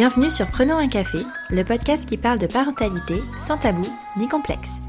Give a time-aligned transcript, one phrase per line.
[0.00, 1.18] Bienvenue sur Prenons un café,
[1.50, 3.86] le podcast qui parle de parentalité sans tabou
[4.16, 4.80] ni complexe.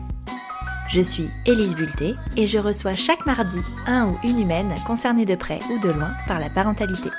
[0.87, 5.35] Je suis Élise Bulté et je reçois chaque mardi un ou une humaine concernée de
[5.35, 7.09] près ou de loin par la parentalité.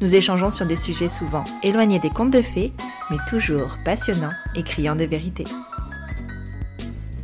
[0.00, 2.72] Nous échangeons sur des sujets souvent éloignés des contes de fées,
[3.10, 5.44] mais toujours passionnants et criants de vérité.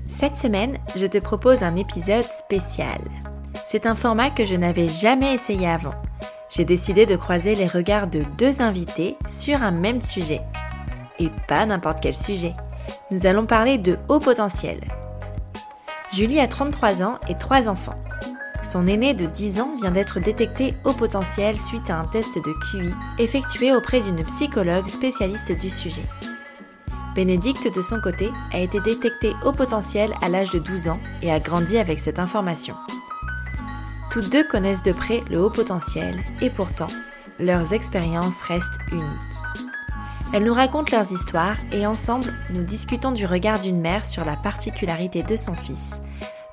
[0.07, 3.01] Cette semaine, je te propose un épisode spécial.
[3.69, 5.95] C'est un format que je n'avais jamais essayé avant
[6.55, 10.41] j'ai décidé de croiser les regards de deux invités sur un même sujet.
[11.19, 12.53] Et pas n'importe quel sujet.
[13.11, 14.79] Nous allons parler de haut potentiel.
[16.13, 17.97] Julie a 33 ans et 3 enfants.
[18.63, 22.53] Son aîné de 10 ans vient d'être détecté haut potentiel suite à un test de
[22.71, 26.05] QI effectué auprès d'une psychologue spécialiste du sujet.
[27.15, 31.33] Bénédicte, de son côté, a été détectée haut potentiel à l'âge de 12 ans et
[31.33, 32.75] a grandi avec cette information.
[34.13, 36.89] Toutes deux connaissent de près le haut potentiel et pourtant,
[37.39, 39.07] leurs expériences restent uniques.
[40.35, 44.37] Elles nous racontent leurs histoires et ensemble, nous discutons du regard d'une mère sur la
[44.37, 46.03] particularité de son fils,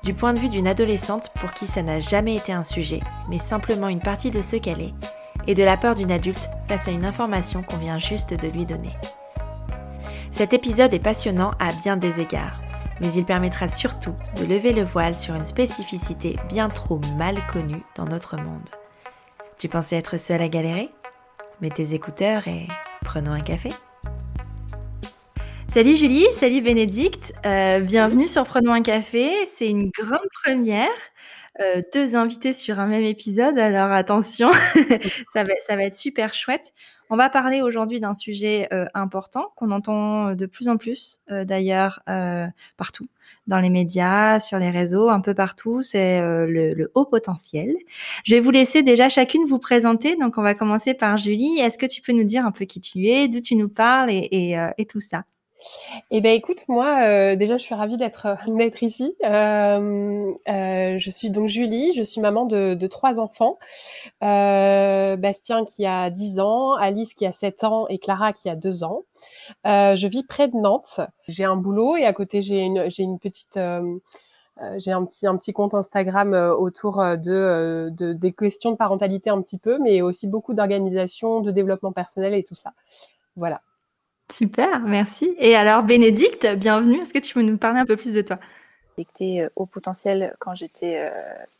[0.02, 3.38] du point de vue d'une adolescente pour qui ça n'a jamais été un sujet, mais
[3.38, 4.94] simplement une partie de ce qu'elle est,
[5.46, 8.64] et de la peur d'une adulte face à une information qu'on vient juste de lui
[8.64, 8.96] donner.
[10.30, 12.58] Cet épisode est passionnant à bien des égards
[13.00, 17.82] mais il permettra surtout de lever le voile sur une spécificité bien trop mal connue
[17.96, 18.68] dans notre monde.
[19.58, 20.90] Tu pensais être seul à galérer?
[21.60, 22.68] Mets tes écouteurs et
[23.02, 23.70] prenons un café.
[25.68, 29.30] Salut Julie, salut Bénédicte, euh, bienvenue sur Prenons un café.
[29.54, 30.88] C'est une grande première.
[31.60, 34.50] Euh, deux invités sur un même épisode, alors attention,
[35.32, 36.72] ça, va, ça va être super chouette.
[37.12, 41.44] On va parler aujourd'hui d'un sujet euh, important qu'on entend de plus en plus euh,
[41.44, 43.08] d'ailleurs euh, partout,
[43.48, 47.74] dans les médias, sur les réseaux, un peu partout, c'est le, haut potentiel.
[48.24, 50.14] Je vais vous laisser déjà chacune vous présenter.
[50.16, 51.58] Donc on va commencer par Julie.
[51.58, 54.10] Est-ce que tu peux nous dire un peu qui tu es, d'où tu nous parles
[54.10, 55.24] et tout ça?
[56.10, 58.26] Eh ben écoute, moi déjà je suis ravie d'être
[58.82, 59.16] ici.
[59.20, 63.58] Je suis donc Julie, je suis maman de trois enfants.
[65.16, 68.84] Bastien qui a 10 ans, Alice qui a 7 ans et Clara qui a 2
[68.84, 69.02] ans.
[69.64, 71.00] je vis près de Nantes.
[71.28, 73.58] J'ai un boulot et à côté j'ai une petite
[74.76, 79.78] j'ai un petit compte Instagram autour de, de, des questions de parentalité un petit peu,
[79.78, 82.72] mais aussi beaucoup d'organisation, de développement personnel et tout ça.
[83.36, 83.62] Voilà.
[84.30, 85.34] Super, merci.
[85.38, 87.00] Et alors, Bénédicte, bienvenue.
[87.00, 88.38] Est-ce que tu peux nous parler un peu plus de toi?
[89.20, 91.10] Euh, au potentiel quand j'étais euh,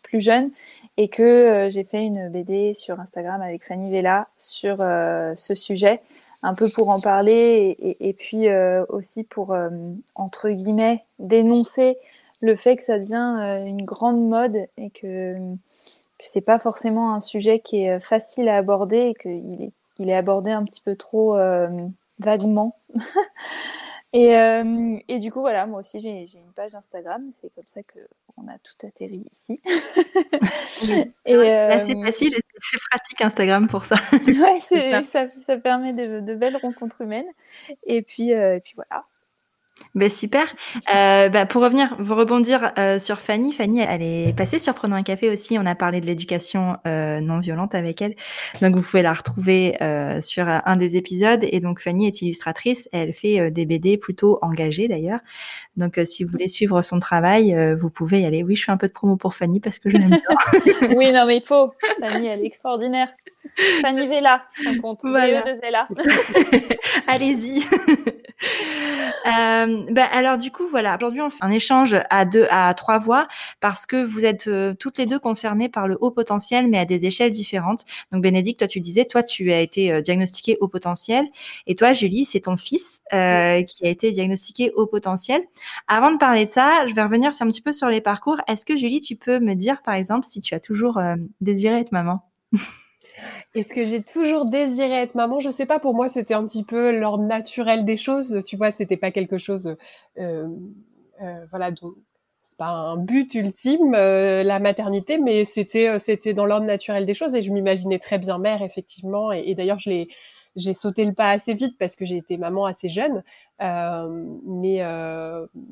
[0.02, 0.50] plus jeune
[0.96, 6.00] et que euh, j'ai fait une BD sur Instagram avec Fanny Vella sur ce sujet,
[6.42, 8.48] un peu pour en parler et, puis
[8.88, 9.56] aussi pour,
[10.14, 11.98] entre guillemets, dénoncer
[12.40, 17.20] le fait que ça devient une grande mode et que, que c'est pas forcément un
[17.20, 20.96] sujet qui est facile à aborder et qu'il est, il est abordé un petit peu
[20.96, 21.36] trop
[22.18, 22.76] vaguement.
[24.12, 27.30] et, euh, et, du coup, voilà, moi aussi, j'ai une page Instagram.
[27.40, 29.60] C'est comme ça qu'on a tout atterri ici.
[31.26, 33.96] et, euh, c'est facile et c'est pratique Instagram pour ça.
[34.12, 34.60] ouais,
[35.12, 35.28] ça.
[35.46, 37.30] Ça, permet de, belles rencontres humaines.
[37.84, 39.04] Et puis, euh, et puis voilà.
[39.94, 40.46] Ben super.
[40.94, 43.52] Euh, bah, pour revenir, vous rebondir euh, sur Fanny.
[43.52, 45.56] Fanny, elle est passée sur Prenons un café aussi.
[45.58, 48.16] On a parlé de l'éducation euh, non violente avec elle.
[48.60, 51.40] Donc vous pouvez la retrouver euh, sur un des épisodes.
[51.42, 52.88] Et donc Fanny est illustratrice.
[52.92, 55.20] Elle fait euh, des BD plutôt engagées d'ailleurs.
[55.76, 58.42] Donc si vous voulez suivre son travail, vous pouvez y aller.
[58.42, 60.20] Oui, je fais un peu de promo pour Fanny parce que je l'aime bien.
[60.96, 61.72] oui, non mais il faut.
[62.00, 63.08] Fanny, elle est extraordinaire.
[63.82, 65.00] Fanny Vella, son compte.
[65.02, 65.42] Voilà.
[67.06, 67.62] Allez-y.
[69.26, 72.98] euh, bah, alors du coup voilà, aujourd'hui on fait un échange à deux, à trois
[72.98, 73.28] voix
[73.60, 76.84] parce que vous êtes euh, toutes les deux concernées par le haut potentiel, mais à
[76.84, 77.84] des échelles différentes.
[78.12, 81.26] Donc Bénédicte, toi tu disais, toi tu as été euh, diagnostiqué haut potentiel,
[81.66, 85.42] et toi Julie, c'est ton fils qui a été diagnostiqué haut potentiel.
[85.88, 88.40] Avant de parler de ça, je vais revenir sur un petit peu sur les parcours.
[88.48, 91.00] Est-ce que Julie, tu peux me dire par exemple si tu as toujours
[91.40, 92.22] désiré être maman?
[93.54, 95.80] Est-ce que j'ai toujours désiré être maman Je sais pas.
[95.80, 98.44] Pour moi, c'était un petit peu l'ordre naturel des choses.
[98.46, 99.76] Tu vois, c'était pas quelque chose,
[100.18, 100.48] euh,
[101.22, 101.70] euh, voilà,
[102.42, 107.14] c'est pas un but ultime euh, la maternité, mais c'était c'était dans l'ordre naturel des
[107.14, 107.34] choses.
[107.34, 109.32] Et je m'imaginais très bien mère, effectivement.
[109.32, 113.22] Et, d'ailleurs, j'ai sauté le pas assez vite parce que j'ai été maman assez jeune.
[113.60, 114.80] Mais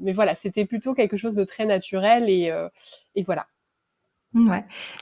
[0.02, 2.52] mais voilà, c'était plutôt quelque chose de très naturel et,
[3.14, 3.46] et voilà.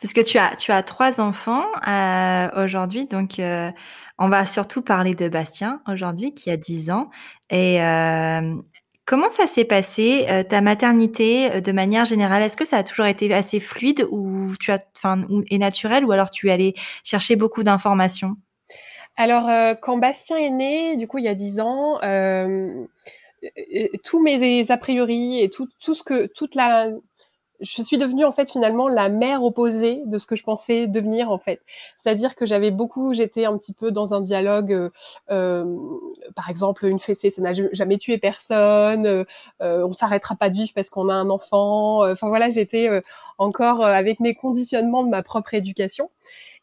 [0.01, 3.71] Parce que tu as tu as trois enfants euh, aujourd'hui, donc euh,
[4.19, 7.11] on va surtout parler de Bastien aujourd'hui qui a 10 ans.
[7.51, 8.55] Et euh,
[9.05, 12.43] comment ça s'est passé ta maternité de manière générale?
[12.43, 16.13] Est-ce que ça a toujours été assez fluide ou tu as, enfin, et naturel, ou
[16.13, 16.75] alors tu es allé
[17.05, 18.37] chercher beaucoup d'informations?
[19.17, 19.49] Alors,
[19.81, 21.99] quand Bastien est né, du coup, il y a dix ans,
[24.03, 26.91] tous mes a priori et tout, tout ce que toute la
[27.61, 31.31] je suis devenue en fait finalement la mère opposée de ce que je pensais devenir
[31.31, 31.61] en fait.
[31.97, 34.91] C'est-à-dire que j'avais beaucoup, j'étais un petit peu dans un dialogue, euh,
[35.31, 35.77] euh
[36.35, 39.25] par exemple une fessée, ça n'a jamais tué personne, euh,
[39.63, 42.05] euh, on s'arrêtera pas de vivre parce qu'on a un enfant.
[42.05, 42.89] Euh, enfin voilà, j'étais
[43.39, 46.11] encore avec mes conditionnements de ma propre éducation.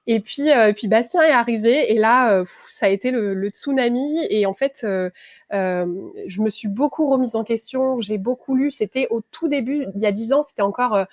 [0.05, 3.49] Et puis, euh, puis Bastien est arrivé et là, euh, ça a été le, le,
[3.49, 4.19] tsunami.
[4.29, 5.09] Et en fait, euh,
[5.53, 5.85] euh,
[6.27, 8.01] je me suis beaucoup remise en question.
[8.01, 8.69] J'ai beaucoup lu.
[8.69, 11.05] C'était au tout début, il y a dix ans, c'était encore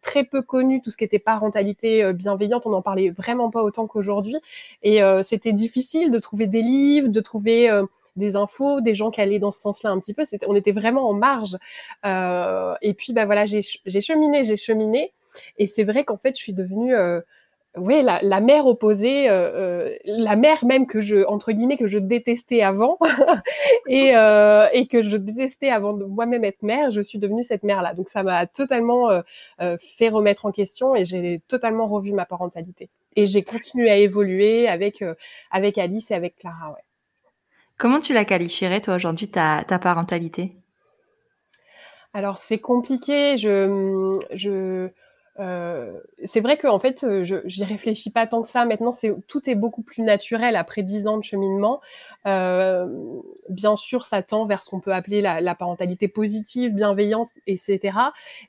[0.00, 2.66] très peu connu tout ce qui était parentalité bienveillante.
[2.66, 4.36] On n'en parlait vraiment pas autant qu'aujourd'hui.
[4.82, 7.70] Et c'était difficile de trouver des livres, de trouver
[8.16, 10.24] des infos, des gens qui allaient dans ce sens-là un petit peu.
[10.46, 11.56] on était vraiment en marge.
[12.04, 15.12] et puis, bah voilà, j'ai cheminé, j'ai cheminé.
[15.58, 16.94] Et c'est vrai qu'en fait, je suis devenue
[17.76, 21.86] oui, la, la, mère opposée, euh, euh, la mère même que je entre guillemets que
[21.86, 22.98] je détestais avant
[23.86, 27.64] et, euh, et que je détestais avant de moi-même être mère, je suis devenue cette
[27.64, 27.92] mère-là.
[27.92, 32.88] Donc ça m'a totalement euh, fait remettre en question et j'ai totalement revu ma parentalité.
[33.14, 35.04] Et j'ai continué à évoluer avec
[35.50, 36.70] avec Alice et avec Clara.
[36.70, 36.84] Ouais.
[37.78, 40.52] Comment tu la qualifierais toi aujourd'hui ta, ta parentalité?
[42.14, 43.36] Alors c'est compliqué.
[43.36, 44.88] Je je
[45.38, 45.92] euh,
[46.24, 48.64] c'est vrai que en fait, euh, je j'y réfléchis pas tant que ça.
[48.64, 51.80] Maintenant, c'est tout est beaucoup plus naturel après dix ans de cheminement.
[52.26, 52.86] Euh,
[53.48, 57.96] bien sûr, ça tend vers ce qu'on peut appeler la, la, parentalité positive, bienveillante, etc.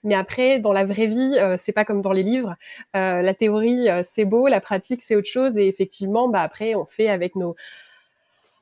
[0.03, 2.55] Mais après, dans la vraie vie, euh, c'est pas comme dans les livres.
[2.95, 5.57] Euh, la théorie, c'est beau, la pratique, c'est autre chose.
[5.57, 7.55] Et effectivement, bah après, on fait avec nos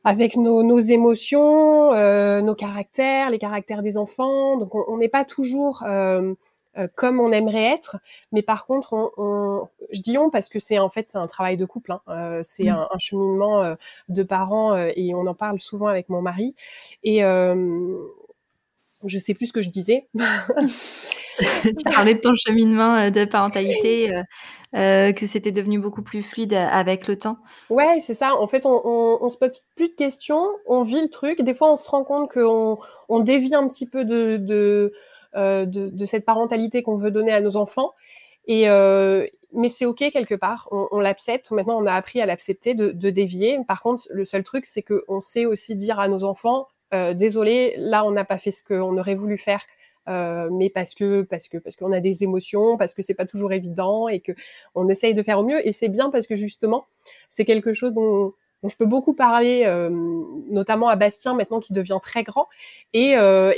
[0.03, 1.91] avec nos, nos émotions,
[2.41, 4.57] nos caractères, les caractères des enfants.
[4.57, 5.83] Donc, on n'est pas toujours
[6.77, 7.97] euh, comme on aimerait être.
[8.31, 11.27] Mais par contre, on, on je dis on parce que c'est en fait c'est un
[11.27, 11.91] travail de couple.
[11.91, 12.01] Hein.
[12.09, 12.69] Euh, c'est mmh.
[12.69, 13.75] un, un, cheminement euh,
[14.09, 16.55] de parents euh, et on en parle souvent avec mon mari.
[17.03, 20.07] Et je sais plus ce que je disais.
[20.15, 24.11] tu parlais de ton cheminement de parentalité,
[24.75, 27.37] euh, que c'était devenu beaucoup plus fluide avec le temps.
[27.69, 28.35] Ouais, c'est ça.
[28.35, 31.41] En fait, on, on, on, se pose plus de questions, on vit le truc.
[31.41, 32.77] Des fois, on se rend compte qu'on
[33.07, 34.91] on dévie un petit peu de, de euh,
[35.35, 37.93] de, de, cette parentalité qu'on veut donner à nos enfants.
[38.47, 41.51] Et euh, mais c'est ok quelque part, on, l'accepte.
[41.51, 43.59] Maintenant, on a appris à l'accepter, de, dévier.
[43.67, 47.73] Par contre, le seul truc, c'est qu'on sait aussi dire à nos enfants euh, désolé,
[47.77, 49.61] là, on n'a pas fait ce qu'on aurait voulu faire.
[50.07, 53.25] Euh, mais parce que parce que parce qu'on a des émotions, parce que c'est pas
[53.25, 54.33] toujours évident et que
[54.75, 55.65] on essaye de faire au mieux.
[55.67, 56.85] Et c'est bien parce que justement,
[57.29, 58.33] c'est quelque chose dont
[58.69, 59.65] je peux beaucoup parler,
[60.49, 62.47] notamment à Bastien maintenant qui devient très grand,
[62.93, 63.15] et,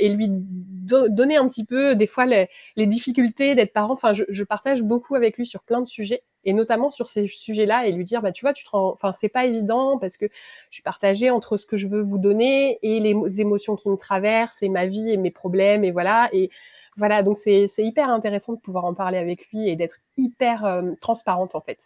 [0.08, 2.48] lui do donner un petit peu des fois les,
[2.86, 3.92] difficultés d'être parent.
[3.92, 7.26] Enfin, je, je, partage beaucoup avec lui sur plein de sujets, et notamment sur ces
[7.26, 8.92] sujets-là, et lui dire, bah tu vois, tu te rends...
[8.92, 10.26] enfin c'est pas évident parce que
[10.70, 13.96] je suis partagée entre ce que je veux vous donner et les émotions qui me
[13.96, 16.50] traversent, et ma vie et mes problèmes, et voilà, et
[16.96, 20.92] voilà, donc c'est hyper intéressant de pouvoir en parler avec lui et d'être hyper euh,
[21.00, 21.78] transparente en fait.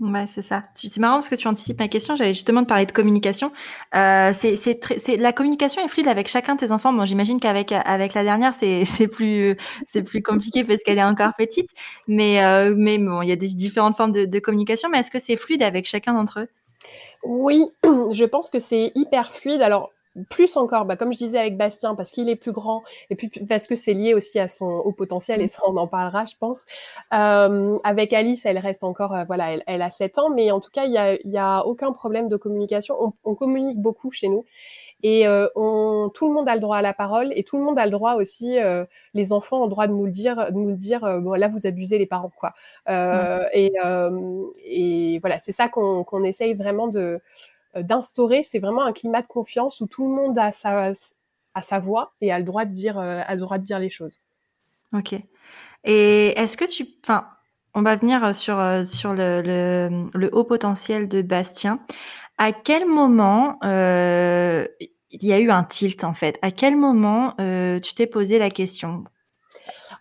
[0.00, 0.62] Ouais, c'est ça.
[0.74, 2.14] C'est marrant parce que tu anticipes ma question.
[2.14, 3.50] J'allais justement te parler de communication.
[3.96, 6.92] Euh, c'est, c'est, c'est la communication est fluide avec chacun de tes enfants.
[6.92, 9.56] Bon, j'imagine qu'avec avec la dernière, c'est, c'est plus
[9.86, 11.70] c'est plus compliqué parce qu'elle est encore petite.
[12.06, 14.88] Mais euh, mais bon, il y a des différentes formes de, de communication.
[14.88, 16.48] Mais est-ce que c'est fluide avec chacun d'entre eux?
[17.24, 19.62] Oui, je pense que c'est hyper fluide.
[19.62, 19.92] Alors
[20.28, 23.28] plus encore, bah, comme je disais avec Bastien, parce qu'il est plus grand, et puis
[23.48, 26.34] parce que c'est lié aussi à son haut potentiel, et ça on en parlera, je
[26.38, 26.64] pense.
[27.12, 30.60] Euh, avec Alice, elle reste encore, euh, voilà, elle, elle, a 7 ans, mais en
[30.60, 32.96] tout cas, il y a, y a aucun problème de communication.
[32.98, 34.44] On, on communique beaucoup chez nous,
[35.02, 37.62] et euh, on, tout le monde a le droit à la parole, et tout le
[37.62, 38.84] monde a le droit aussi, euh,
[39.14, 41.34] les enfants ont le droit de nous le dire, de nous le dire, euh, bon
[41.34, 42.54] là vous abusez les parents, quoi.
[43.52, 43.72] Et,
[44.64, 47.20] et voilà, c'est ça qu'on qu'on essaye vraiment de
[47.76, 50.92] d'instaurer, c'est vraiment un climat de confiance où tout le monde a sa,
[51.54, 53.78] a sa voix et a le droit de dire, euh, a le droit de dire
[53.78, 54.20] les choses.
[54.92, 55.14] Ok.
[55.84, 57.28] Et est-ce que tu, enfin,
[57.74, 61.80] on va venir sur euh, sur le, le, haut potentiel de Bastien.
[62.36, 64.66] À quel moment euh,
[65.10, 66.38] il y a eu un tilt en fait?
[66.42, 69.04] À quel moment euh, tu t'es posé la question?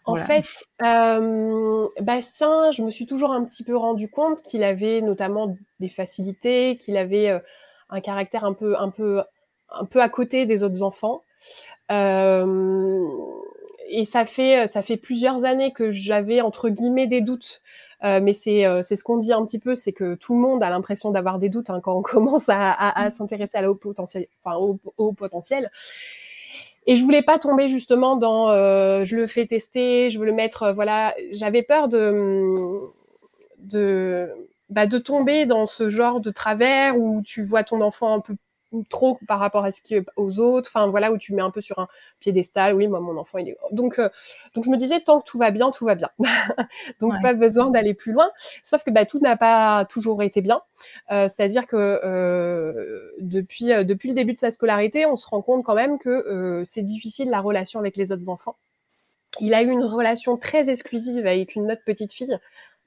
[0.07, 0.25] En voilà.
[0.25, 0.45] fait,
[0.81, 5.89] euh, Bastien, je me suis toujours un petit peu rendu compte qu'il avait notamment des
[5.89, 7.39] facilités, qu'il avait euh,
[7.89, 9.21] un caractère un peu, un peu,
[9.69, 11.23] un peu à côté des autres enfants.
[11.91, 13.05] Euh,
[13.89, 17.61] et ça fait, ça fait plusieurs années que j'avais entre guillemets des doutes.
[18.03, 20.39] Euh, mais c'est, euh, c'est ce qu'on dit un petit peu, c'est que tout le
[20.39, 23.61] monde a l'impression d'avoir des doutes hein, quand on commence à, à, à s'intéresser à
[23.61, 25.71] la haut potentiel, enfin au, au potentiel.
[26.87, 30.33] Et je voulais pas tomber justement dans euh, je le fais tester, je veux le
[30.33, 31.13] mettre, euh, voilà.
[31.33, 32.53] J'avais peur de,
[33.59, 34.29] de
[34.69, 38.35] bah, de tomber dans ce genre de travers où tu vois ton enfant un peu
[38.83, 40.69] trop par rapport à ce qui aux autres.
[40.73, 41.87] Enfin voilà où tu mets un peu sur un
[42.19, 42.73] piédestal.
[42.73, 44.09] Oui moi mon enfant il est donc euh,
[44.55, 46.09] donc je me disais tant que tout va bien tout va bien.
[46.99, 48.29] Donc pas besoin d'aller plus loin.
[48.63, 50.61] Sauf que bah, tout n'a pas toujours été bien.
[51.11, 55.41] Euh, c'est-à-dire que euh, depuis euh, depuis le début de sa scolarité on se rend
[55.41, 58.55] compte quand même que euh, c'est difficile la relation avec les autres enfants.
[59.39, 62.37] Il a eu une relation très exclusive avec une autre petite fille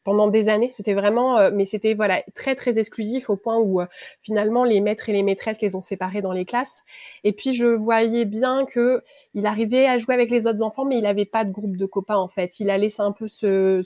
[0.05, 0.69] pendant des années.
[0.71, 3.87] C'était vraiment, euh, mais c'était voilà très très exclusif au point où euh,
[4.23, 6.85] finalement les maîtres et les maîtresses les ont séparés dans les classes.
[7.25, 9.03] Et puis je voyais bien que
[9.35, 11.87] il arrivait à jouer avec les autres enfants, mais il n'avait pas de groupe de
[11.87, 12.61] copains en fait.
[12.61, 13.83] Il a laissé un peu se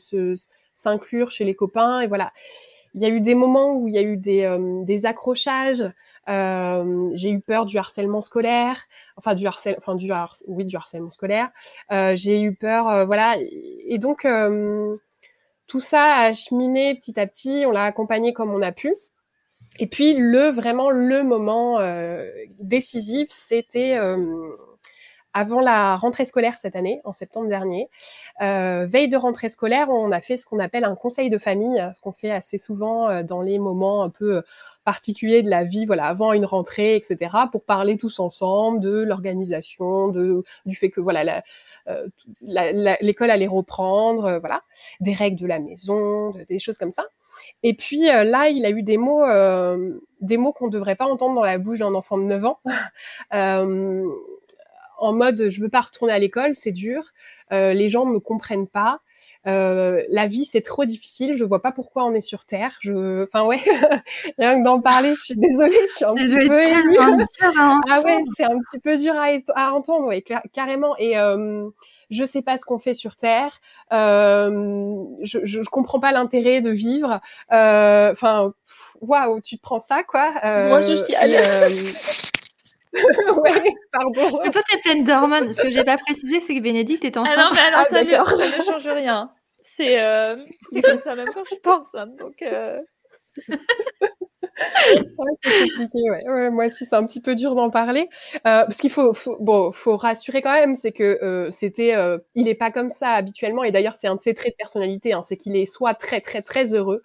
[0.74, 2.32] s'inclure chez les copains et voilà.
[2.94, 5.84] Il y a eu des moments où il y a eu des, euh, des accrochages.
[6.28, 8.84] Euh, j'ai eu peur du harcèlement scolaire,
[9.16, 10.10] enfin du harcèlement, enfin du
[10.46, 11.50] oui du harcèlement scolaire.
[11.92, 14.24] Euh, j'ai eu peur, voilà, et donc
[15.74, 18.94] tout ça a cheminé petit à petit, on l'a accompagné comme on a pu.
[19.80, 24.56] Et puis le vraiment le moment euh, décisif, c'était euh,
[25.32, 27.88] avant la rentrée scolaire cette année, en septembre dernier.
[28.40, 31.84] Euh, veille de rentrée scolaire, on a fait ce qu'on appelle un conseil de famille,
[31.96, 34.44] ce qu'on fait assez souvent dans les moments un peu
[34.84, 40.06] particuliers de la vie, voilà, avant une rentrée, etc., pour parler tous ensemble de l'organisation,
[40.06, 41.42] de du fait que voilà la,
[42.40, 44.62] l'école allait reprendre, euh, voilà,
[45.00, 47.04] des règles de la maison, des choses comme ça.
[47.62, 49.24] Et puis euh, là, il a eu des mots,
[50.20, 52.60] des mots qu'on ne devrait pas entendre dans la bouche d'un enfant de 9 ans.
[54.98, 57.02] en mode je veux pas retourner à l'école, c'est dur,
[57.50, 59.00] les gens me comprennent pas,
[59.46, 62.76] euh, la vie c'est trop difficile, je vois pas pourquoi on est sur Terre.
[62.80, 63.60] Je, enfin ouais,
[64.38, 66.96] rien que d'en parler, je suis désolée, je suis un petit peu émue.
[67.90, 70.96] ah ouais, c'est un petit peu dur à, à entendre, ouais, carrément.
[70.98, 71.68] Et euh,
[72.10, 73.60] je sais pas ce qu'on fait sur Terre,
[73.92, 77.20] euh, je, je, je, comprends pas l'intérêt de vivre.
[77.52, 78.52] Euh, enfin,
[79.00, 80.32] waouh, tu te prends ça quoi.
[80.42, 81.14] Moi je suis
[83.36, 84.40] ouais, pardon.
[84.44, 85.52] Mais toi, t'es pleine d'hormones.
[85.52, 87.36] Ce que j'ai pas précisé, c'est que Bénédicte est enceinte.
[87.36, 89.30] Ah non, mais alors, ah, ça, ne, ça, ne, change rien.
[89.62, 90.36] C'est euh,
[90.82, 92.16] comme ça même quand je suis pas enceinte.
[92.16, 92.80] Donc, euh...
[95.42, 96.28] c'est compliqué, ouais.
[96.28, 96.50] ouais.
[96.50, 98.08] Moi aussi, c'est un petit peu dur d'en parler.
[98.36, 102.18] Euh, parce qu'il faut, faut, bon, faut rassurer quand même, c'est que euh, c'était, euh,
[102.34, 103.64] il est pas comme ça habituellement.
[103.64, 106.20] Et d'ailleurs, c'est un de ses traits de personnalité, hein, c'est qu'il est soit très,
[106.20, 107.02] très, très heureux,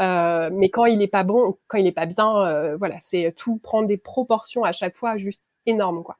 [0.00, 3.34] euh, mais quand il est pas bon, quand il est pas bien, euh, voilà, c'est
[3.36, 6.18] tout prendre des proportions à chaque fois juste énormes, quoi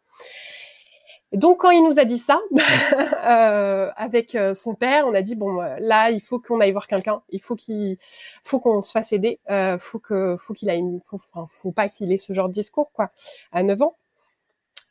[1.32, 2.40] donc quand il nous a dit ça
[3.26, 6.72] euh, avec euh, son père, on a dit bon euh, là il faut qu'on aille
[6.72, 7.96] voir quelqu'un, il faut qu'il
[8.42, 12.12] faut qu'on se fasse aider, euh, faut que faut qu'il aille, faut, faut pas qu'il
[12.12, 13.10] ait ce genre de discours quoi
[13.52, 13.96] à 9 ans.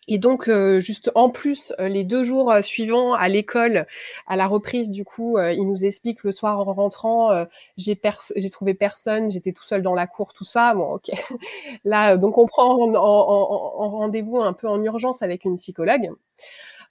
[0.08, 3.86] Et donc, euh, juste en plus, euh, les deux jours euh, suivants à l'école,
[4.28, 7.46] à la reprise, du coup, il nous explique le soir en rentrant,
[7.78, 8.00] j'ai
[8.36, 10.74] j'ai trouvé personne, j'étais tout seul dans la cour, tout ça.
[10.74, 11.12] Bon, ok.
[11.86, 16.10] Là, donc on prend en, en, en rendez-vous un peu en urgence avec une psychologue.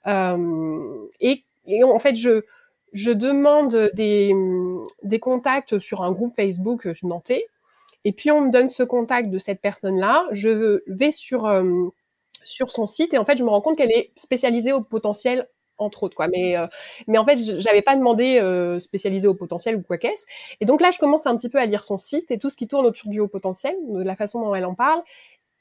[0.07, 2.43] et, et en fait, je
[2.93, 4.33] je demande des,
[5.03, 7.45] des contacts sur un groupe Facebook nantais.
[8.03, 10.27] Et puis on me donne ce contact de cette personne-là.
[10.31, 11.45] Je vais sur
[12.43, 15.47] sur son site et en fait je me rends compte qu'elle est spécialisée au potentiel
[15.77, 16.27] entre autres quoi.
[16.27, 16.67] Mais euh,
[17.07, 20.25] mais en fait j'avais pas demandé euh, spécialisé au potentiel ou quoi qu'est-ce.
[20.59, 22.57] Et donc là je commence un petit peu à lire son site et tout ce
[22.57, 25.01] qui tourne autour du haut potentiel de la façon dont elle en parle.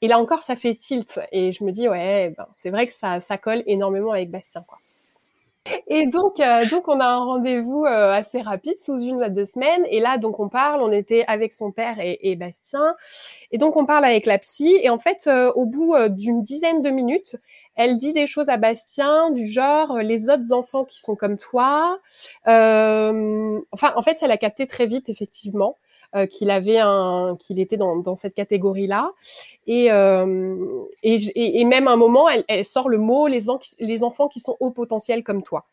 [0.03, 2.93] Et là encore ça fait tilt et je me dis ouais ben, c'est vrai que
[2.93, 4.79] ça ça colle énormément avec Bastien quoi
[5.87, 9.45] et donc, euh, donc on a un rendez-vous euh, assez rapide, sous une ou deux
[9.45, 9.85] semaines.
[9.90, 10.83] Et là, donc on parle.
[10.83, 12.95] On était avec son père et, et Bastien.
[13.50, 14.79] Et donc on parle avec la psy.
[14.83, 17.37] Et en fait, euh, au bout d'une dizaine de minutes,
[17.76, 21.99] elle dit des choses à Bastien du genre les autres enfants qui sont comme toi.
[22.47, 25.76] enfin, en fait, elle a capté très vite, effectivement.
[26.17, 29.12] Euh, qu'il avait un, qu'il était dans, dans cette catégorie-là.
[29.69, 33.43] Et, euh, et, et, même un moment, elle, elle sort le mot les,
[33.79, 35.67] les enfants qui sont au potentiel comme toi.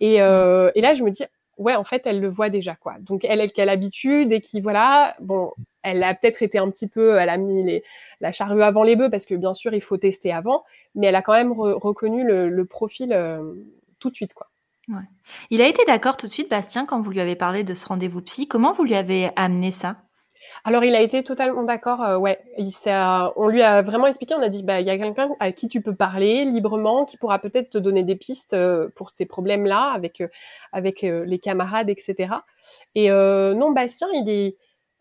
[0.00, 1.24] Et, euh, et là, je me dis,
[1.56, 2.96] ouais, en fait, elle le voit déjà, quoi.
[3.00, 5.52] Donc, elle, elle a l'habitude et qui, voilà, bon,
[5.82, 7.82] elle a peut-être été un petit peu, elle a mis les,
[8.20, 10.64] la charrue avant les bœufs parce que bien sûr, il faut tester avant,
[10.94, 13.54] mais elle a quand même reconnu le, le profil euh,
[14.00, 14.48] tout de suite, quoi.
[15.50, 17.86] Il a été d'accord tout de suite, Bastien, quand vous lui avez parlé de ce
[17.86, 18.48] rendez-vous psy.
[18.48, 19.96] Comment vous lui avez amené ça?
[20.64, 22.38] Alors il a été totalement d'accord, euh, ouais.
[22.58, 22.70] Il
[23.36, 25.68] on lui a vraiment expliqué, on a dit bah il y a quelqu'un à qui
[25.68, 29.90] tu peux parler librement, qui pourra peut-être te donner des pistes euh, pour ces problèmes-là
[29.90, 30.28] avec euh,
[30.72, 32.34] avec euh, les camarades, etc.
[32.94, 34.56] Et non, Bastien, il est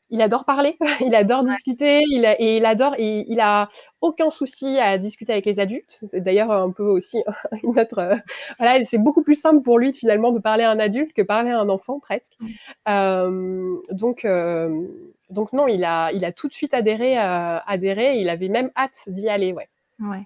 [0.09, 1.51] il adore parler, il adore ouais.
[1.51, 3.69] discuter, il a, et il adore, et il a
[4.01, 6.03] aucun souci à discuter avec les adultes.
[6.09, 7.23] C'est d'ailleurs un peu aussi
[7.63, 8.15] une autre, euh,
[8.59, 11.51] voilà, c'est beaucoup plus simple pour lui finalement de parler à un adulte que parler
[11.51, 12.33] à un enfant presque.
[12.39, 12.47] Mmh.
[12.89, 14.87] Euh, donc, euh,
[15.29, 18.19] donc non, il a, il a tout de suite adhéré, adhéré.
[18.19, 19.67] Il avait même hâte d'y aller, ouais.
[19.99, 20.25] Ouais.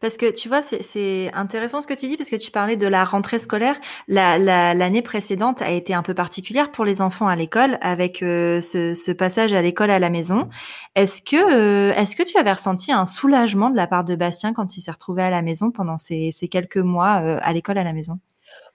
[0.00, 2.86] Parce que tu vois, c'est intéressant ce que tu dis, parce que tu parlais de
[2.86, 3.76] la rentrée scolaire.
[4.06, 9.12] L'année précédente a été un peu particulière pour les enfants à l'école, avec euh, ce,
[9.12, 10.48] passage à l'école à la maison.
[10.94, 14.52] Est-ce que, euh, est-ce que tu avais ressenti un soulagement de la part de Bastien
[14.52, 17.84] quand il s'est retrouvé à la maison pendant ces, quelques mois euh, à l'école à
[17.84, 18.18] la maison?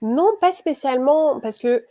[0.02, 1.84] Non, pas spécialement, parce que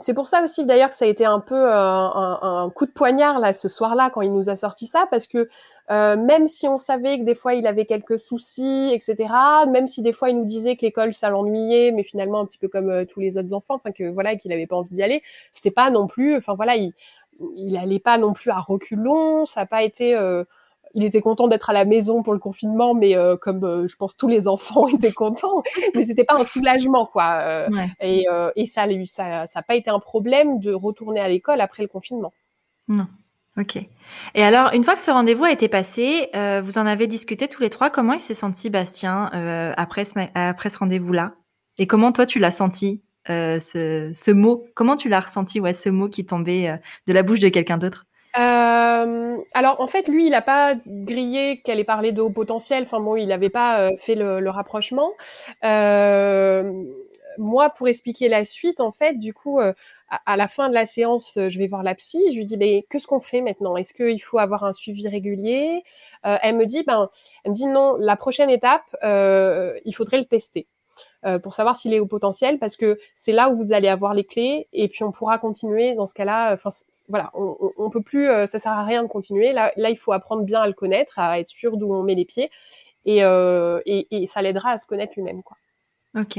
[0.00, 2.90] c'est pour ça aussi d'ailleurs que ça a été un peu un, un, coup de
[2.90, 5.48] poignard là ce soir-là quand il nous a sorti ça parce que
[5.90, 9.32] euh, même si on savait que des fois il avait quelques soucis, etc.
[9.70, 12.58] Même si des fois il nous disait que l'école ça l'ennuyait, mais finalement un petit
[12.58, 15.02] peu comme euh, tous les autres enfants, enfin que voilà qu'il avait pas envie d'y
[15.02, 15.22] aller.
[15.52, 16.92] C'était pas non plus, enfin voilà, il
[17.56, 19.46] il allait pas non plus à reculons.
[19.46, 20.14] Ça n'a pas été.
[20.14, 20.44] Euh,
[20.94, 24.26] il était content d'être à la maison pour le confinement, mais comme je pense tous
[24.26, 25.62] les enfants étaient contents,
[25.94, 27.68] mais c'était pas un soulagement quoi.
[28.00, 28.26] Et,
[28.56, 31.88] et ça, ça, ça n'a pas été un problème de retourner à l'école après le
[31.88, 32.32] confinement.
[32.88, 33.06] Non.
[33.58, 33.76] Ok.
[34.34, 37.48] Et alors, une fois que ce rendez-vous a été passé, euh, vous en avez discuté
[37.48, 37.90] tous les trois.
[37.90, 41.32] Comment il s'est senti, Bastien, euh, après ce, après ce rendez-vous-là?
[41.78, 44.64] Et comment toi, tu l'as senti, euh, ce, ce, mot?
[44.74, 48.04] Comment tu l'as ressenti, ouais, ce mot qui tombait de la bouche de quelqu'un d'autre?
[49.54, 52.84] Alors en fait, lui, il n'a pas grillé qu'elle ait parlé de haut potentiel.
[52.84, 55.12] Enfin bon, il n'avait pas fait le, le rapprochement.
[57.36, 59.60] Moi, pour expliquer la suite, en fait, du coup,
[60.10, 62.32] à, la fin de la séance, euh, je vais voir la psy.
[62.32, 63.76] Je lui dis, mais qu'est-ce qu'on fait maintenant?
[63.76, 65.82] Est-ce qu'il faut avoir un suivi régulier?
[66.26, 67.10] Euh, Elle me dit, ben,
[67.44, 67.96] elle me dit non.
[67.98, 70.66] La prochaine étape, euh, il faudrait le tester.
[71.42, 74.24] pour savoir s'il est au potentiel, parce que c'est là où vous allez avoir les
[74.24, 76.54] clés, et puis on pourra continuer dans ce cas-là.
[76.54, 76.70] Enfin,
[77.08, 79.52] voilà, on, peut plus, ça sert à rien de continuer.
[79.52, 82.24] Là, il faut apprendre bien à le connaître, à être sûr d'où on met les
[82.24, 82.50] pieds,
[83.04, 85.56] et, et, et ça l'aidera à se connaître lui-même, quoi.
[86.16, 86.38] Ok.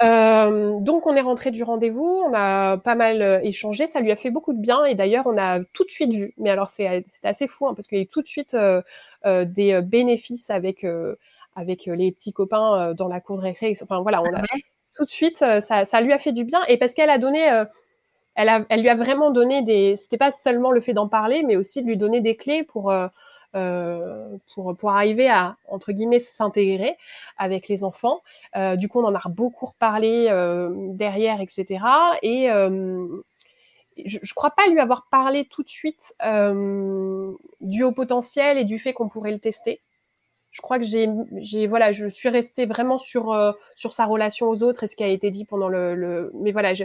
[0.00, 4.12] Euh, donc on est rentré du rendez-vous, on a pas mal euh, échangé, ça lui
[4.12, 6.70] a fait beaucoup de bien et d'ailleurs on a tout de suite vu, mais alors
[6.70, 8.80] c'est assez fou hein, parce qu'il y a eu tout de suite euh,
[9.44, 10.86] des bénéfices avec
[11.56, 13.76] avec les petits copains dans la cour de récré.
[13.82, 14.42] Enfin voilà, on a
[14.94, 17.64] tout de suite ça, ça lui a fait du bien et parce qu'elle a donné
[18.38, 19.96] elle, a, elle lui a vraiment donné des.
[19.96, 22.92] C'était pas seulement le fait d'en parler, mais aussi de lui donner des clés pour
[22.92, 23.08] euh,
[23.52, 26.96] pour, pour arriver à, entre guillemets, s'intégrer
[27.36, 28.22] avec les enfants.
[28.56, 31.80] Euh, du coup, on en a beaucoup reparlé euh, derrière, etc.
[32.22, 32.48] Et
[34.04, 36.14] je, je crois pas lui avoir parlé tout de suite
[37.60, 39.80] du haut potentiel et du fait qu'on pourrait le tester.
[40.50, 43.36] Je crois que j'ai, j'ai, voilà, je suis restée vraiment sur
[43.74, 46.52] sur sa relation aux autres et ce qui a été dit pendant le, le mais
[46.52, 46.84] voilà, je,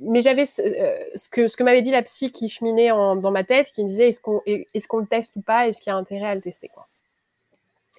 [0.00, 3.30] mais j'avais euh, ce que ce que m'avait dit la psy qui cheminait en, dans
[3.30, 5.90] ma tête, qui me disait est-ce qu'on est-ce qu'on le teste ou pas, est-ce qu'il
[5.90, 6.88] y a intérêt à le tester quoi?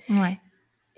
[0.10, 0.40] Ouais.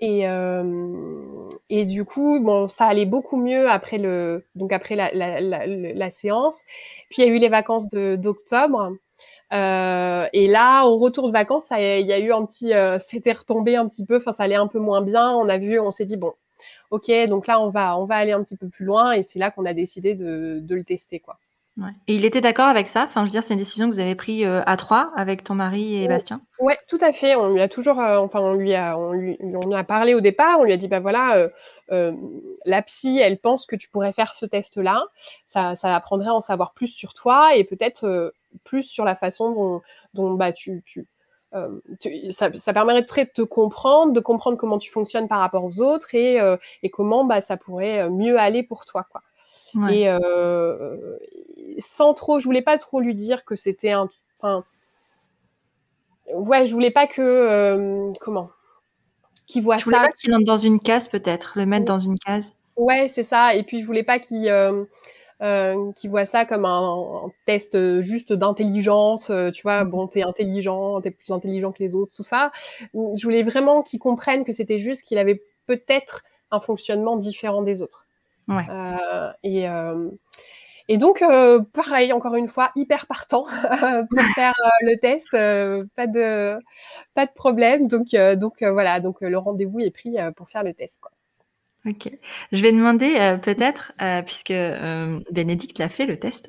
[0.00, 5.10] Et euh, et du coup bon ça allait beaucoup mieux après le donc après la
[5.12, 6.64] la, la, la séance.
[7.10, 8.92] Puis il y a eu les vacances de d'octobre.
[9.52, 13.32] Euh, et là, au retour de vacances, il y a eu un petit, euh, c'était
[13.32, 14.18] retombé un petit peu.
[14.18, 15.30] Enfin, ça allait un peu moins bien.
[15.32, 16.34] On a vu, on s'est dit bon,
[16.90, 19.38] ok, donc là on va on va aller un petit peu plus loin et c'est
[19.38, 21.38] là qu'on a décidé de, de le tester quoi.
[21.80, 21.90] Ouais.
[22.08, 23.04] Et il était d'accord avec ça?
[23.04, 25.44] Enfin, je veux dire, c'est une décision que vous avez prise euh, à trois avec
[25.44, 26.40] ton mari et Bastien?
[26.58, 27.36] Ouais, tout à fait.
[27.36, 30.20] On lui a toujours, euh, enfin, on lui a, on lui, on a parlé au
[30.20, 30.58] départ.
[30.58, 31.48] On lui a dit, bah voilà, euh,
[31.92, 32.12] euh,
[32.64, 35.04] la psy, elle pense que tu pourrais faire ce test-là.
[35.46, 39.52] Ça, ça apprendrait à en savoir plus sur toi et peut-être plus sur la façon
[39.52, 39.82] dont,
[40.14, 41.06] dont bah tu, tu
[41.54, 41.80] euh,
[42.30, 46.14] ça, ça, permettrait de te comprendre, de comprendre comment tu fonctionnes par rapport aux autres
[46.14, 49.06] et, euh, et comment bah, ça pourrait euh, mieux aller pour toi.
[49.10, 49.22] Quoi.
[49.74, 50.00] Ouais.
[50.00, 51.16] Et euh,
[51.78, 54.10] sans trop, je voulais pas trop lui dire que c'était un.
[54.38, 54.62] Enfin,
[56.34, 58.12] ouais, je voulais pas que.
[58.20, 58.50] Comment
[59.46, 60.06] Qu'il voit je voulais ça.
[60.06, 62.52] pas qu'il entre dans une case, peut-être, le mettre dans une case?
[62.76, 63.54] Ouais, c'est ça.
[63.54, 64.46] Et puis, je voulais pas qu'il
[65.40, 70.22] euh, qui voit ça comme un, un test juste d'intelligence, euh, tu vois, bon, t'es
[70.22, 72.50] intelligent, t'es plus intelligent que les autres, tout ça.
[72.92, 77.82] Je voulais vraiment qu'il comprenne que c'était juste qu'il avait peut-être un fonctionnement différent des
[77.82, 78.06] autres.
[78.48, 78.64] Ouais.
[78.70, 80.08] Euh, et, euh,
[80.88, 83.44] et donc, euh, pareil, encore une fois, hyper partant
[84.10, 85.28] pour faire le test,
[85.94, 86.58] pas de
[87.14, 87.88] pas de problème.
[87.88, 90.98] Donc, donc voilà, donc le rendez-vous est pris pour faire le test.
[91.00, 91.12] Quoi.
[91.86, 92.08] Ok.
[92.52, 96.48] Je vais demander euh, peut-être, euh, puisque euh, Bénédicte l'a fait le test.